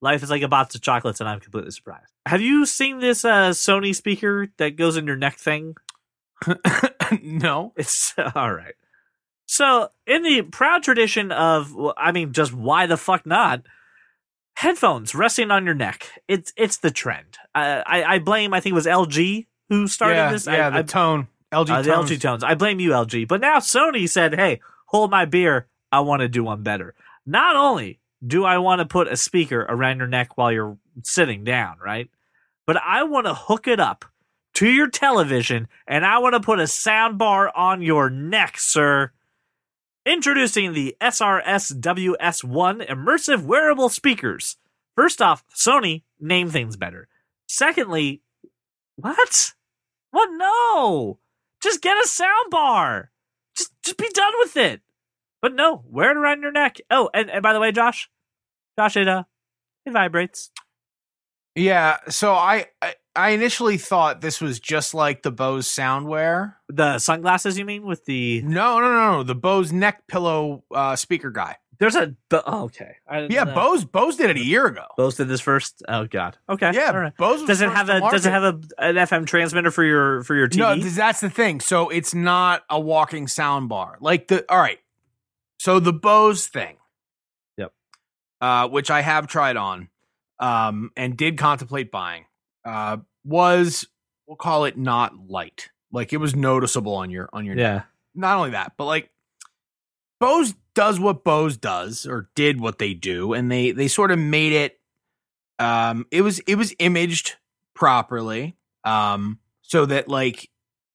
Life 0.00 0.22
is 0.22 0.30
like 0.30 0.42
a 0.42 0.48
box 0.48 0.76
of 0.76 0.82
chocolates, 0.82 1.18
and 1.18 1.28
I'm 1.28 1.40
completely 1.40 1.72
surprised. 1.72 2.12
Have 2.26 2.40
you 2.40 2.64
seen 2.66 3.00
this 3.00 3.24
uh, 3.24 3.50
Sony 3.50 3.92
speaker 3.94 4.46
that 4.58 4.76
goes 4.76 4.96
in 4.96 5.06
your 5.08 5.16
neck 5.16 5.36
thing? 5.38 5.74
no. 7.22 7.72
It's 7.76 8.14
all 8.36 8.52
right. 8.52 8.74
So, 9.46 9.88
in 10.06 10.22
the 10.22 10.42
proud 10.42 10.82
tradition 10.84 11.32
of, 11.32 11.74
I 11.96 12.12
mean, 12.12 12.32
just 12.32 12.52
why 12.54 12.86
the 12.86 12.96
fuck 12.96 13.26
not? 13.26 13.62
Headphones 14.54 15.14
resting 15.14 15.50
on 15.50 15.64
your 15.64 15.74
neck. 15.74 16.08
It's 16.28 16.52
it's 16.56 16.76
the 16.78 16.90
trend. 16.90 17.38
I 17.54 17.82
I, 17.86 18.14
I 18.14 18.18
blame. 18.18 18.54
I 18.54 18.60
think 18.60 18.72
it 18.72 18.74
was 18.74 18.86
LG 18.86 19.46
who 19.68 19.88
started 19.88 20.16
yeah, 20.16 20.32
this. 20.32 20.46
Yeah, 20.46 20.68
I, 20.68 20.70
the 20.70 20.78
I, 20.78 20.82
tone. 20.82 21.28
LG 21.52 21.70
uh, 21.70 21.82
the. 21.82 21.90
LG 21.90 22.20
tones. 22.20 22.44
I 22.44 22.54
blame 22.54 22.80
you, 22.80 22.90
LG. 22.90 23.28
But 23.28 23.40
now 23.40 23.58
Sony 23.58 24.08
said, 24.08 24.34
"Hey, 24.34 24.60
hold 24.86 25.10
my 25.10 25.24
beer. 25.24 25.66
I 25.90 26.00
want 26.00 26.20
to 26.20 26.28
do 26.28 26.44
one 26.44 26.62
better. 26.62 26.94
Not 27.26 27.56
only 27.56 28.00
do 28.26 28.44
I 28.44 28.58
want 28.58 28.80
to 28.80 28.86
put 28.86 29.08
a 29.08 29.16
speaker 29.16 29.60
around 29.68 29.98
your 29.98 30.06
neck 30.06 30.36
while 30.36 30.52
you're 30.52 30.78
sitting 31.02 31.44
down, 31.44 31.76
right? 31.84 32.08
But 32.66 32.78
I 32.78 33.02
want 33.02 33.26
to 33.26 33.34
hook 33.34 33.66
it 33.68 33.80
up 33.80 34.04
to 34.54 34.68
your 34.68 34.88
television, 34.88 35.68
and 35.86 36.06
I 36.06 36.18
want 36.18 36.34
to 36.34 36.40
put 36.40 36.60
a 36.60 36.66
sound 36.66 37.18
bar 37.18 37.50
on 37.56 37.82
your 37.82 38.10
neck, 38.10 38.58
sir." 38.58 39.10
Introducing 40.06 40.74
the 40.74 40.94
SRS 41.00 41.80
WS1 41.80 42.86
immersive 42.88 43.44
wearable 43.44 43.88
speakers. 43.88 44.58
First 44.94 45.22
off, 45.22 45.42
Sony 45.54 46.02
name 46.20 46.50
things 46.50 46.76
better. 46.76 47.08
Secondly, 47.48 48.20
what? 48.96 49.52
What? 50.10 50.28
No. 50.32 51.18
Just 51.62 51.80
get 51.80 51.96
a 51.96 52.06
sound 52.06 52.50
bar. 52.50 53.12
Just 53.56 53.72
just 53.82 53.96
be 53.96 54.08
done 54.12 54.34
with 54.40 54.58
it. 54.58 54.82
But 55.40 55.54
no, 55.54 55.82
wear 55.88 56.10
it 56.10 56.18
around 56.18 56.42
your 56.42 56.52
neck. 56.52 56.78
Oh, 56.90 57.08
and, 57.14 57.30
and 57.30 57.42
by 57.42 57.54
the 57.54 57.60
way, 57.60 57.72
Josh, 57.72 58.10
Josh, 58.78 58.98
it 58.98 59.08
uh, 59.08 59.24
it 59.86 59.92
vibrates. 59.92 60.50
Yeah, 61.54 61.98
so 62.10 62.34
I, 62.34 62.66
I 62.82 62.94
I 63.16 63.30
initially 63.30 63.78
thought 63.78 64.20
this 64.20 64.40
was 64.40 64.58
just 64.58 64.94
like 64.94 65.22
the 65.22 65.30
Bose 65.30 65.68
Soundwear. 65.68 66.54
The 66.68 66.98
sunglasses, 66.98 67.58
you 67.58 67.64
mean, 67.64 67.86
with 67.86 68.04
the 68.04 68.42
No, 68.42 68.80
no, 68.80 68.92
no, 68.92 69.12
no, 69.16 69.22
the 69.22 69.34
Bose 69.34 69.72
neck 69.72 70.06
pillow 70.08 70.64
uh, 70.74 70.96
speaker 70.96 71.30
guy. 71.30 71.56
There's 71.78 71.96
a 71.96 72.14
oh, 72.32 72.64
okay. 72.64 72.96
I 73.08 73.26
Yeah. 73.30 73.44
Bose 73.44 73.84
Bose 73.84 74.16
did 74.16 74.30
it 74.30 74.36
a 74.36 74.44
year 74.44 74.66
ago. 74.66 74.86
Bose 74.96 75.16
did 75.16 75.28
this 75.28 75.40
first. 75.40 75.82
Oh 75.88 76.06
God. 76.06 76.38
Okay. 76.48 76.70
Yeah, 76.72 76.92
All 76.92 76.98
right. 77.00 77.16
Bose 77.16 77.44
Does 77.44 77.60
it 77.60 77.70
have 77.70 77.88
a 77.88 78.00
Does 78.00 78.26
it 78.26 78.30
have 78.30 78.42
a 78.42 78.60
an 78.78 78.94
FM 78.96 79.26
transmitter 79.26 79.70
for 79.70 79.84
your 79.84 80.22
for 80.22 80.34
your 80.34 80.48
TV? 80.48 80.58
No, 80.58 80.76
that's 80.76 81.20
the 81.20 81.30
thing. 81.30 81.60
So 81.60 81.88
it's 81.88 82.14
not 82.14 82.62
a 82.70 82.78
walking 82.78 83.26
sound 83.26 83.68
bar. 83.68 83.98
Like 84.00 84.28
the 84.28 84.44
all 84.48 84.58
right. 84.58 84.78
So 85.58 85.80
the 85.80 85.92
Bose 85.92 86.46
thing. 86.46 86.76
Yep. 87.56 87.72
Uh, 88.40 88.68
which 88.68 88.90
I 88.90 89.00
have 89.00 89.26
tried 89.26 89.56
on, 89.56 89.88
um, 90.38 90.90
and 90.96 91.16
did 91.16 91.38
contemplate 91.38 91.90
buying, 91.90 92.26
uh, 92.64 92.98
was 93.24 93.86
we'll 94.26 94.36
call 94.36 94.64
it 94.64 94.76
not 94.78 95.28
light. 95.28 95.70
Like 95.92 96.12
it 96.12 96.16
was 96.18 96.34
noticeable 96.34 96.94
on 96.94 97.10
your 97.10 97.28
on 97.32 97.44
your 97.44 97.56
yeah. 97.56 97.82
not 98.14 98.36
only 98.36 98.50
that, 98.50 98.72
but 98.76 98.86
like 98.86 99.10
Bose 100.20 100.54
does 100.74 100.98
what 100.98 101.24
Bose 101.24 101.56
does 101.56 102.06
or 102.06 102.30
did 102.34 102.60
what 102.60 102.78
they 102.78 102.94
do, 102.94 103.32
and 103.32 103.50
they 103.50 103.70
they 103.72 103.88
sort 103.88 104.10
of 104.10 104.18
made 104.18 104.52
it. 104.52 104.80
Um, 105.58 106.06
it 106.10 106.22
was 106.22 106.40
it 106.40 106.56
was 106.56 106.74
imaged 106.78 107.36
properly, 107.74 108.56
um, 108.84 109.38
so 109.62 109.86
that 109.86 110.08
like 110.08 110.50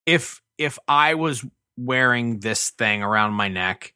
if 0.06 0.42
if 0.58 0.78
I 0.88 1.14
was 1.16 1.46
wearing 1.78 2.40
this 2.40 2.72
thing 2.72 3.02
around 3.04 3.32
my 3.34 3.48
neck, 3.48 3.94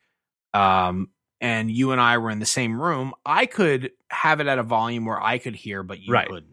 um, 0.53 1.09
and 1.41 1.69
you 1.69 1.91
and 1.91 1.99
I 1.99 2.17
were 2.17 2.29
in 2.29 2.39
the 2.39 2.45
same 2.45 2.81
room, 2.81 3.13
I 3.25 3.45
could 3.45 3.91
have 4.09 4.39
it 4.39 4.47
at 4.47 4.57
a 4.59 4.63
volume 4.63 5.05
where 5.05 5.21
I 5.21 5.37
could 5.37 5.55
hear, 5.55 5.83
but 5.83 5.99
you 5.99 6.13
Right. 6.13 6.27
couldn't. 6.29 6.52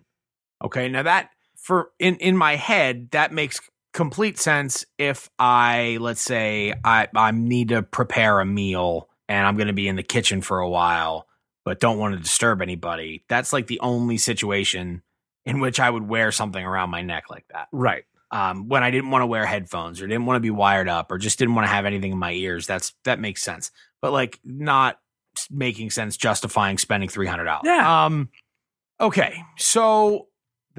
Okay, 0.62 0.88
now 0.88 1.02
that 1.02 1.30
for 1.56 1.90
in 1.98 2.16
in 2.16 2.36
my 2.36 2.56
head 2.56 3.10
that 3.12 3.32
makes 3.32 3.60
complete 3.92 4.38
sense 4.38 4.86
if 4.98 5.28
I 5.38 5.98
let's 6.00 6.20
say 6.20 6.74
I 6.84 7.08
I 7.14 7.30
need 7.32 7.68
to 7.68 7.82
prepare 7.82 8.40
a 8.40 8.46
meal 8.46 9.08
and 9.28 9.46
I'm 9.46 9.56
going 9.56 9.66
to 9.66 9.72
be 9.72 9.88
in 9.88 9.96
the 9.96 10.02
kitchen 10.02 10.42
for 10.42 10.60
a 10.60 10.68
while 10.68 11.26
but 11.64 11.80
don't 11.80 11.98
want 11.98 12.14
to 12.14 12.20
disturb 12.20 12.62
anybody. 12.62 13.24
That's 13.28 13.52
like 13.52 13.66
the 13.66 13.80
only 13.80 14.16
situation 14.16 15.02
in 15.44 15.60
which 15.60 15.80
I 15.80 15.90
would 15.90 16.08
wear 16.08 16.32
something 16.32 16.64
around 16.64 16.90
my 16.90 17.02
neck 17.02 17.24
like 17.30 17.46
that. 17.52 17.68
Right. 17.72 18.04
Um, 18.30 18.68
when 18.68 18.82
I 18.82 18.90
didn't 18.90 19.10
want 19.10 19.22
to 19.22 19.26
wear 19.26 19.44
headphones 19.44 20.00
or 20.00 20.06
didn't 20.06 20.26
want 20.26 20.36
to 20.36 20.40
be 20.40 20.50
wired 20.50 20.88
up 20.88 21.10
or 21.10 21.18
just 21.18 21.38
didn't 21.38 21.54
want 21.54 21.66
to 21.66 21.72
have 21.72 21.84
anything 21.84 22.12
in 22.12 22.18
my 22.18 22.32
ears. 22.32 22.66
That's 22.66 22.94
that 23.04 23.18
makes 23.18 23.42
sense. 23.42 23.70
But 24.00 24.12
like 24.12 24.38
not 24.44 24.98
making 25.50 25.90
sense 25.90 26.16
justifying 26.16 26.78
spending 26.78 27.08
$300. 27.08 27.60
Yeah. 27.64 28.04
Um 28.04 28.30
okay. 29.00 29.42
So 29.56 30.28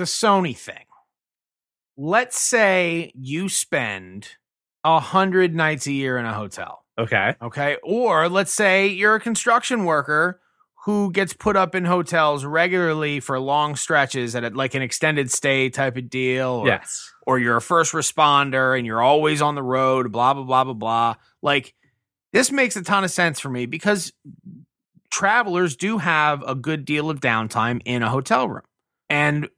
the 0.01 0.05
Sony 0.05 0.57
thing. 0.57 0.85
Let's 1.95 2.41
say 2.41 3.11
you 3.13 3.49
spend 3.49 4.29
a 4.83 4.99
hundred 4.99 5.53
nights 5.53 5.85
a 5.85 5.91
year 5.91 6.17
in 6.17 6.25
a 6.25 6.33
hotel. 6.33 6.83
Okay. 6.97 7.35
Okay. 7.39 7.77
Or 7.83 8.27
let's 8.27 8.51
say 8.51 8.87
you're 8.87 9.13
a 9.13 9.19
construction 9.19 9.85
worker 9.85 10.41
who 10.85 11.11
gets 11.11 11.33
put 11.33 11.55
up 11.55 11.75
in 11.75 11.85
hotels 11.85 12.43
regularly 12.43 13.19
for 13.19 13.39
long 13.39 13.75
stretches 13.75 14.35
at 14.35 14.43
a, 14.43 14.49
like 14.49 14.73
an 14.73 14.81
extended 14.81 15.29
stay 15.29 15.69
type 15.69 15.95
of 15.97 16.09
deal. 16.09 16.49
Or, 16.49 16.67
yes. 16.67 17.11
or 17.27 17.37
you're 17.37 17.57
a 17.57 17.61
first 17.61 17.93
responder 17.93 18.75
and 18.75 18.87
you're 18.87 19.03
always 19.03 19.39
on 19.39 19.53
the 19.53 19.61
road, 19.61 20.11
blah, 20.11 20.33
blah, 20.33 20.43
blah, 20.43 20.63
blah, 20.63 20.73
blah. 20.73 21.15
Like 21.43 21.75
this 22.33 22.51
makes 22.51 22.75
a 22.75 22.81
ton 22.81 23.03
of 23.03 23.11
sense 23.11 23.39
for 23.39 23.49
me 23.49 23.67
because 23.67 24.11
travelers 25.11 25.75
do 25.75 25.99
have 25.99 26.41
a 26.41 26.55
good 26.55 26.85
deal 26.85 27.11
of 27.11 27.19
downtime 27.19 27.83
in 27.85 28.01
a 28.01 28.09
hotel 28.09 28.49
room. 28.49 28.63
And 29.07 29.49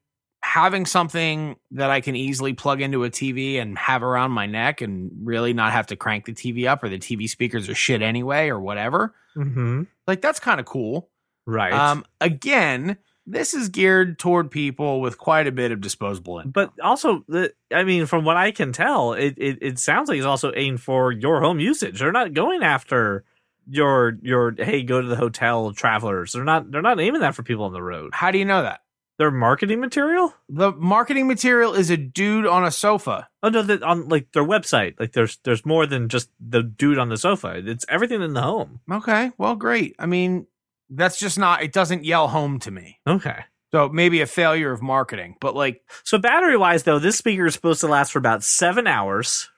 having 0.53 0.85
something 0.85 1.55
that 1.71 1.89
I 1.89 1.99
can 1.99 2.15
easily 2.15 2.53
plug 2.53 2.79
into 2.79 3.03
a 3.03 3.09
TV 3.09 3.59
and 3.59 3.75
have 3.77 4.03
around 4.03 4.29
my 4.31 4.45
neck 4.45 4.81
and 4.81 5.09
really 5.23 5.51
not 5.51 5.71
have 5.71 5.87
to 5.87 5.95
crank 5.95 6.25
the 6.25 6.33
TV 6.33 6.67
up 6.67 6.83
or 6.83 6.89
the 6.89 6.99
TV 6.99 7.27
speakers 7.27 7.67
are 7.69 7.73
shit 7.75 8.03
anyway 8.03 8.49
or 8.49 8.59
whatever, 8.59 9.15
Mm-hmm. 9.35 9.83
like 10.05 10.21
that's 10.21 10.39
kind 10.39 10.59
of 10.59 10.67
cool. 10.67 11.09
Right. 11.47 11.73
Um, 11.73 12.05
again, 12.21 12.97
this 13.25 13.55
is 13.55 13.69
geared 13.69 14.19
toward 14.19 14.51
people 14.51 15.01
with 15.01 15.17
quite 15.17 15.47
a 15.47 15.51
bit 15.51 15.71
of 15.71 15.81
disposable 15.81 16.37
income. 16.37 16.51
but 16.51 16.71
also, 16.83 17.25
the, 17.27 17.51
I 17.73 17.83
mean, 17.83 18.05
from 18.05 18.23
what 18.23 18.37
I 18.37 18.51
can 18.51 18.73
tell, 18.73 19.13
it, 19.13 19.33
it, 19.37 19.57
it 19.59 19.79
sounds 19.79 20.07
like 20.07 20.17
it's 20.17 20.25
also 20.27 20.51
aimed 20.55 20.81
for 20.81 21.11
your 21.11 21.41
home 21.41 21.59
usage. 21.59 21.97
They're 21.97 22.11
not 22.11 22.33
going 22.35 22.61
after 22.61 23.23
your 23.67 24.19
your 24.21 24.53
hey, 24.55 24.83
go 24.83 25.01
to 25.01 25.07
the 25.07 25.15
hotel 25.15 25.73
travelers. 25.73 26.33
They're 26.33 26.43
not 26.43 26.69
they're 26.69 26.81
not 26.83 26.99
aiming 26.99 27.21
that 27.21 27.33
for 27.33 27.41
people 27.41 27.65
on 27.65 27.73
the 27.73 27.81
road. 27.81 28.11
How 28.13 28.29
do 28.29 28.37
you 28.37 28.45
know 28.45 28.61
that? 28.61 28.81
They're 29.19 29.31
marketing 29.31 29.79
material. 29.79 30.33
The 30.49 30.71
marketing 30.71 31.27
material 31.27 31.73
is 31.73 31.89
a 31.89 31.97
dude 31.97 32.47
on 32.47 32.65
a 32.65 32.71
sofa. 32.71 33.29
Oh 33.43 33.49
no, 33.49 33.61
that 33.61 33.83
on 33.83 34.09
like 34.09 34.31
their 34.31 34.43
website, 34.43 34.99
like 34.99 35.13
there's 35.13 35.37
there's 35.43 35.65
more 35.65 35.85
than 35.85 36.09
just 36.09 36.29
the 36.39 36.63
dude 36.63 36.97
on 36.97 37.09
the 37.09 37.17
sofa. 37.17 37.61
It's 37.63 37.85
everything 37.87 38.21
in 38.21 38.33
the 38.33 38.41
home. 38.41 38.79
Okay, 38.91 39.31
well, 39.37 39.55
great. 39.55 39.95
I 39.99 40.07
mean, 40.07 40.47
that's 40.89 41.19
just 41.19 41.37
not, 41.37 41.63
it 41.63 41.73
doesn't 41.73 42.05
yell 42.05 42.27
home 42.27 42.59
to 42.59 42.71
me. 42.71 42.99
Okay. 43.07 43.43
So 43.71 43.89
maybe 43.89 44.21
a 44.21 44.27
failure 44.27 44.71
of 44.71 44.81
marketing, 44.81 45.35
but 45.41 45.55
like, 45.55 45.81
So 46.03 46.17
battery 46.17 46.57
wise 46.57 46.83
though, 46.83 46.99
this 46.99 47.17
speaker 47.17 47.47
is 47.47 47.55
supposed 47.55 47.81
to 47.81 47.87
last 47.87 48.11
for 48.11 48.19
about 48.19 48.43
seven 48.43 48.85
hours, 48.85 49.49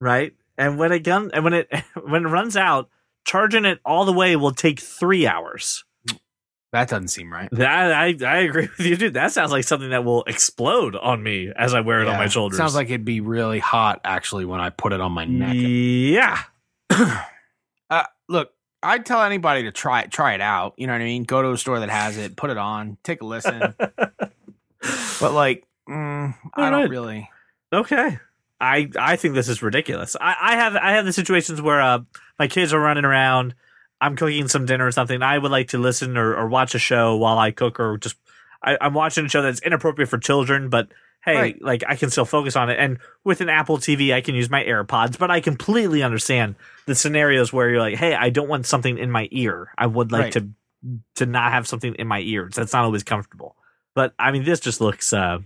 right? 0.00 0.34
And 0.58 0.78
when 0.78 0.92
it 0.92 1.00
gun 1.00 1.30
and 1.32 1.44
when 1.44 1.54
it 1.54 1.68
when 2.04 2.26
it 2.26 2.28
runs 2.28 2.56
out, 2.56 2.90
charging 3.24 3.64
it 3.64 3.80
all 3.84 4.04
the 4.04 4.12
way 4.12 4.36
will 4.36 4.52
take 4.52 4.80
three 4.80 5.26
hours. 5.26 5.84
That 6.74 6.88
doesn't 6.88 7.08
seem 7.08 7.32
right. 7.32 7.48
That 7.52 7.92
I 7.92 8.14
I 8.26 8.38
agree 8.40 8.68
with 8.76 8.86
you, 8.86 8.96
dude. 8.96 9.14
That 9.14 9.32
sounds 9.32 9.50
like 9.52 9.64
something 9.64 9.90
that 9.90 10.04
will 10.04 10.24
explode 10.24 10.96
on 10.96 11.22
me 11.22 11.50
as 11.56 11.72
I 11.72 11.80
wear 11.80 12.00
it 12.02 12.08
on 12.08 12.16
my 12.16 12.24
Yeah, 12.24 12.28
shoulders. 12.28 12.58
Sounds 12.58 12.74
like 12.74 12.88
it'd 12.88 13.04
be 13.04 13.20
really 13.20 13.60
hot 13.60 14.00
actually 14.04 14.44
when 14.44 14.60
I 14.60 14.70
put 14.70 14.92
it 14.92 15.00
on 15.00 15.12
my 15.12 15.24
neck. 15.24 15.54
yeah. 15.56 16.42
Uh, 17.90 18.04
look, 18.28 18.50
I'd 18.82 19.04
tell 19.04 19.22
anybody 19.22 19.64
to 19.64 19.70
try 19.70 20.00
it, 20.00 20.10
try 20.10 20.32
it 20.34 20.40
out. 20.40 20.72
You 20.78 20.86
know 20.86 20.94
what 20.94 21.02
I 21.02 21.04
mean? 21.04 21.24
Go 21.24 21.42
to 21.42 21.52
a 21.52 21.58
store 21.58 21.80
that 21.80 21.90
has 21.90 22.16
it, 22.16 22.34
put 22.34 22.48
it 22.50 22.56
on, 22.56 22.96
take 23.04 23.20
a 23.20 23.26
listen. 23.26 23.74
but 23.78 25.32
like, 25.32 25.66
mm, 25.88 26.34
I 26.54 26.70
don't 26.70 26.80
right. 26.80 26.90
really. 26.90 27.30
Okay. 27.72 28.18
I 28.60 28.88
I 28.98 29.16
think 29.16 29.34
this 29.34 29.48
is 29.48 29.62
ridiculous. 29.62 30.16
I, 30.18 30.34
I 30.40 30.56
have 30.56 30.76
I 30.76 30.92
have 30.92 31.04
the 31.04 31.12
situations 31.12 31.60
where 31.60 31.80
uh, 31.80 32.00
my 32.38 32.48
kids 32.48 32.72
are 32.72 32.80
running 32.80 33.04
around, 33.04 33.54
I'm 34.00 34.16
cooking 34.16 34.48
some 34.48 34.66
dinner 34.66 34.86
or 34.86 34.92
something. 34.92 35.22
I 35.22 35.38
would 35.38 35.50
like 35.50 35.68
to 35.68 35.78
listen 35.78 36.16
or, 36.16 36.34
or 36.34 36.46
watch 36.48 36.74
a 36.74 36.78
show 36.78 37.16
while 37.16 37.38
I 37.38 37.50
cook 37.50 37.80
or 37.80 37.96
just 37.98 38.16
I, 38.62 38.76
I'm 38.80 38.94
watching 38.94 39.26
a 39.26 39.28
show 39.28 39.42
that's 39.42 39.60
inappropriate 39.60 40.08
for 40.08 40.18
children, 40.18 40.68
but 40.68 40.88
hey, 41.24 41.36
Right. 41.36 41.62
like 41.62 41.84
I 41.86 41.96
can 41.96 42.10
still 42.10 42.24
focus 42.26 42.54
on 42.56 42.68
it. 42.70 42.78
And 42.78 42.98
with 43.24 43.40
an 43.40 43.48
Apple 43.48 43.78
TV, 43.78 44.12
I 44.12 44.20
can 44.20 44.34
use 44.34 44.50
my 44.50 44.62
AirPods, 44.62 45.18
but 45.18 45.30
I 45.30 45.40
completely 45.40 46.02
understand 46.02 46.54
the 46.86 46.94
scenarios 46.94 47.52
where 47.52 47.70
you're 47.70 47.78
like, 47.80 47.96
hey, 47.96 48.14
I 48.14 48.28
don't 48.30 48.48
want 48.48 48.66
something 48.66 48.98
in 48.98 49.10
my 49.10 49.28
ear. 49.30 49.70
I 49.78 49.86
would 49.86 50.12
like 50.12 50.22
Right. 50.24 50.32
to 50.34 50.48
to 51.14 51.24
not 51.24 51.50
have 51.52 51.66
something 51.66 51.94
in 51.94 52.06
my 52.06 52.20
ears. 52.20 52.54
That's 52.56 52.74
not 52.74 52.84
always 52.84 53.02
comfortable. 53.02 53.56
But 53.94 54.12
I 54.18 54.32
mean, 54.32 54.44
this 54.44 54.60
just 54.60 54.80
looks 54.82 55.12
uh 55.14 55.38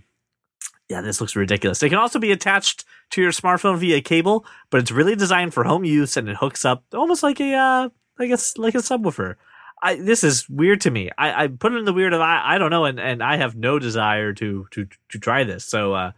yeah, 0.89 1.01
this 1.01 1.21
looks 1.21 1.35
ridiculous. 1.35 1.83
It 1.83 1.89
can 1.89 1.99
also 1.99 2.17
be 2.19 2.31
attached 2.31 2.83
to 3.11 3.21
your 3.21 3.31
smartphone 3.31 3.77
via 3.77 4.01
cable, 4.01 4.43
but 4.71 4.81
it's 4.81 4.89
really 4.91 5.15
designed 5.15 5.53
for 5.53 5.63
home 5.63 5.85
use 5.85 6.17
and 6.17 6.27
it 6.27 6.37
hooks 6.37 6.65
up 6.65 6.83
almost 6.93 7.21
like 7.21 7.39
a 7.39 7.53
uh, 7.53 7.89
like 8.19 8.31
a 8.31 8.37
like 8.57 8.75
a 8.75 8.79
subwoofer. 8.79 9.35
I 9.81 9.95
this 9.95 10.23
is 10.23 10.49
weird 10.49 10.81
to 10.81 10.91
me. 10.91 11.09
I, 11.17 11.45
I 11.45 11.47
put 11.47 11.73
it 11.73 11.77
in 11.77 11.85
the 11.85 11.93
weird 11.93 12.13
of 12.13 12.21
I, 12.21 12.41
I 12.55 12.57
don't 12.57 12.69
know, 12.69 12.85
and, 12.85 12.99
and 12.99 13.23
I 13.23 13.37
have 13.37 13.55
no 13.55 13.79
desire 13.79 14.33
to 14.33 14.67
to 14.71 14.87
to 15.09 15.19
try 15.19 15.43
this. 15.43 15.65
So 15.65 15.93
uh, 15.93 16.11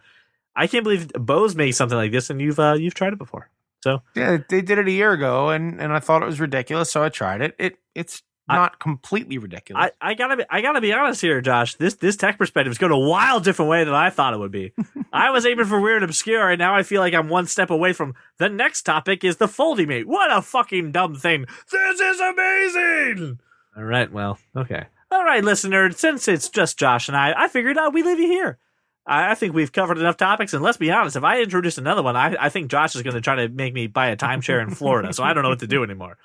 I 0.56 0.68
can't 0.68 0.84
believe 0.84 1.10
Bose 1.14 1.56
made 1.56 1.72
something 1.72 1.98
like 1.98 2.12
this, 2.12 2.30
and 2.30 2.42
you've 2.42 2.60
uh, 2.60 2.74
you've 2.74 2.96
tried 2.96 3.14
it 3.14 3.20
before. 3.20 3.50
So 3.84 4.02
Yeah, 4.16 4.38
they 4.50 4.62
did 4.62 4.78
it 4.78 4.88
a 4.88 4.92
year 4.92 5.12
ago, 5.12 5.50
and 5.50 5.80
and 5.80 5.94
I 5.94 6.00
thought 6.00 6.24
it 6.24 6.28
was 6.28 6.40
ridiculous, 6.40 6.92
so 6.92 7.04
I 7.04 7.10
tried 7.10 7.42
it. 7.42 7.56
It 7.60 7.78
it's 7.96 8.24
I- 8.52 8.56
not 8.56 8.80
completely 8.80 9.38
ridiculous. 9.38 9.92
I, 10.02 10.12
I 10.12 10.14
gotta 10.14 10.38
be 10.38 10.44
I 10.50 10.62
gotta 10.62 10.82
be 10.82 10.94
honest 10.94 11.22
here, 11.22 11.42
Josh. 11.42 11.76
This 11.76 11.96
this 11.96 12.16
tech 12.18 12.38
perspective 12.38 12.72
is 12.72 12.78
going 12.78 12.92
a 12.92 12.98
wild 12.98 13.44
different 13.44 13.70
way 13.70 13.84
than 13.84 13.94
I 13.94 14.10
thought 14.10 14.34
it 14.34 14.38
would 14.40 14.52
be. 14.52 14.74
I 15.14 15.32
was 15.32 15.46
aiming 15.46 15.66
for 15.66 15.80
weird 15.80 16.04
and 16.04 16.10
obscure, 16.10 16.50
and 16.50 16.60
now 16.60 16.76
I 16.76 16.84
feel 16.84 17.02
like 17.02 17.14
I'm 17.14 17.30
one 17.30 17.48
step 17.48 17.70
away 17.70 17.94
from 17.94 18.14
the 18.38 18.50
next 18.50 18.84
topic 18.84 19.24
is 19.24 19.38
the 19.38 19.48
FoldiMate. 19.48 20.06
What 20.06 20.32
a 20.36 20.42
fucking 20.42 20.92
dumb 20.92 21.16
thing! 21.16 21.46
This 21.72 22.00
is 22.00 22.20
amazing. 22.20 23.40
All 23.78 23.84
right, 23.84 24.12
well, 24.12 24.38
okay. 24.56 24.86
All 25.12 25.24
right, 25.24 25.44
listener. 25.44 25.92
Since 25.92 26.28
it's 26.28 26.50
just 26.50 26.78
Josh 26.80 27.08
and 27.08 27.18
I, 27.18 27.34
I 27.38 27.48
figured 27.48 27.78
out 27.78 27.94
we 27.94 28.04
leave 28.04 28.20
you 28.20 28.28
here. 28.28 28.58
I, 29.06 29.32
I 29.32 29.36
think 29.36 29.54
we've 29.54 29.72
covered 29.72 29.98
enough 29.98 30.18
topics, 30.18 30.54
and 30.54 30.64
let's 30.64 30.78
be 30.78 30.92
honest. 30.92 31.16
If 31.16 31.24
I 31.24 31.42
introduce 31.42 31.78
another 31.78 32.04
one, 32.04 32.16
I, 32.16 32.36
I 32.40 32.50
think 32.50 32.70
Josh 32.70 32.96
is 32.96 33.02
going 33.02 33.16
to 33.16 33.22
try 33.22 33.36
to 33.36 33.50
make 33.50 33.74
me 33.74 33.88
buy 33.88 34.08
a 34.08 34.18
timeshare 34.18 34.62
in 34.62 34.70
Florida. 34.72 35.12
so 35.14 35.24
I 35.24 35.34
don't 35.34 35.44
know 35.44 35.50
what 35.50 35.60
to 35.60 35.68
do 35.68 35.84
anymore. 35.84 36.18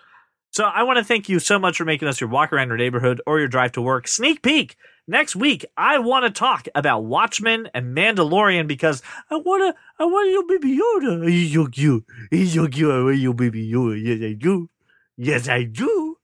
So 0.51 0.65
I 0.65 0.85
want 0.85 0.99
to 0.99 1.05
thank 1.05 1.29
you 1.29 1.39
so 1.39 1.59
much 1.59 1.77
for 1.77 1.85
making 1.85 2.09
us 2.09 2.21
your 2.21 2.31
walk 2.31 2.53
around 2.53 2.69
your 2.69 2.77
neighborhood 2.77 3.21
or 3.27 3.39
your 3.39 3.49
drive 3.49 3.73
to 3.73 3.83
work 3.83 4.09
sneak 4.09 4.43
peek. 4.43 4.77
Next 5.09 5.37
week, 5.37 5.65
I 5.77 5.99
want 5.99 6.25
to 6.25 6.31
talk 6.31 6.67
about 6.75 7.05
Watchmen 7.05 7.69
and 7.75 7.97
Mandalorian 7.97 8.67
because 8.67 9.03
I 9.31 9.37
want 9.37 9.63
to, 9.75 9.81
I 10.03 10.05
want 10.07 10.31
your 10.31 10.47
baby 10.47 10.79
Yoda. 10.79 11.29
He's 11.29 11.55
so 11.55 11.67
cute. 11.67 12.05
He's 12.31 12.55
so 12.55 12.67
cute. 12.67 12.91
I 12.91 13.03
want 13.03 13.19
your 13.19 13.35
baby 13.35 13.71
Yoda. 13.71 14.03
Yes, 14.03 14.21
I 14.23 14.33
do. 14.33 14.69
Yes, 15.17 15.49
I 15.49 15.63
do. 15.63 16.17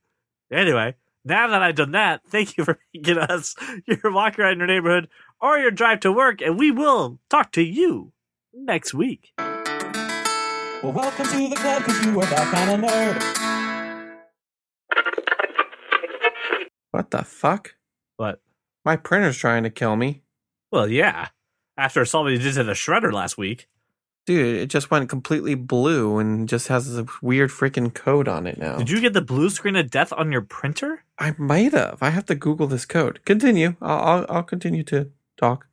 Anyway, 0.51 0.95
now 1.23 1.47
that 1.47 1.63
I've 1.63 1.75
done 1.75 1.91
that, 1.91 2.21
thank 2.27 2.57
you 2.57 2.65
for 2.65 2.77
making 2.93 3.19
us 3.19 3.55
your 3.87 4.11
walk 4.11 4.37
around 4.37 4.57
your 4.57 4.67
neighborhood 4.67 5.07
or 5.39 5.57
your 5.59 5.71
drive 5.71 6.01
to 6.01 6.11
work, 6.11 6.41
and 6.41 6.59
we 6.59 6.69
will 6.69 7.19
talk 7.29 7.51
to 7.53 7.61
you 7.63 8.11
next 8.53 8.93
week. 8.93 9.31
Well, 9.37 10.91
welcome 10.91 11.25
to 11.27 11.49
the 11.49 11.55
club, 11.55 11.83
cause 11.83 12.05
you 12.05 12.19
are 12.19 12.25
that 12.25 12.53
kind 12.53 12.83
of 12.83 12.89
nerd. 12.89 13.42
What 16.93 17.09
the 17.09 17.23
fuck? 17.23 17.73
But 18.19 18.39
My 18.85 18.95
printer's 18.95 19.37
trying 19.37 19.63
to 19.63 19.71
kill 19.71 19.95
me. 19.95 20.21
well, 20.71 20.87
yeah. 20.87 21.29
After 21.75 22.01
I 22.01 22.03
saw 22.03 22.21
what 22.21 22.31
you 22.33 22.37
did 22.37 22.53
to 22.53 22.63
the 22.63 22.73
shredder 22.73 23.11
last 23.11 23.35
week. 23.35 23.67
Dude, 24.27 24.55
it 24.57 24.67
just 24.67 24.91
went 24.91 25.09
completely 25.09 25.55
blue 25.55 26.19
and 26.19 26.47
just 26.47 26.67
has 26.67 26.95
a 26.97 27.05
weird 27.21 27.49
freaking 27.49 27.91
code 27.93 28.27
on 28.27 28.45
it 28.45 28.59
now. 28.59 28.77
Did 28.77 28.91
you 28.91 29.01
get 29.01 29.13
the 29.13 29.21
blue 29.21 29.49
screen 29.49 29.75
of 29.75 29.89
death 29.89 30.13
on 30.13 30.31
your 30.31 30.41
printer? 30.43 31.03
I 31.17 31.33
might 31.39 31.73
have. 31.73 31.97
I 32.01 32.11
have 32.11 32.27
to 32.27 32.35
Google 32.35 32.67
this 32.67 32.85
code. 32.85 33.19
Continue. 33.25 33.75
I'll 33.81 33.99
I'll, 33.99 34.25
I'll 34.29 34.43
continue 34.43 34.83
to 34.83 35.09
talk. 35.35 35.67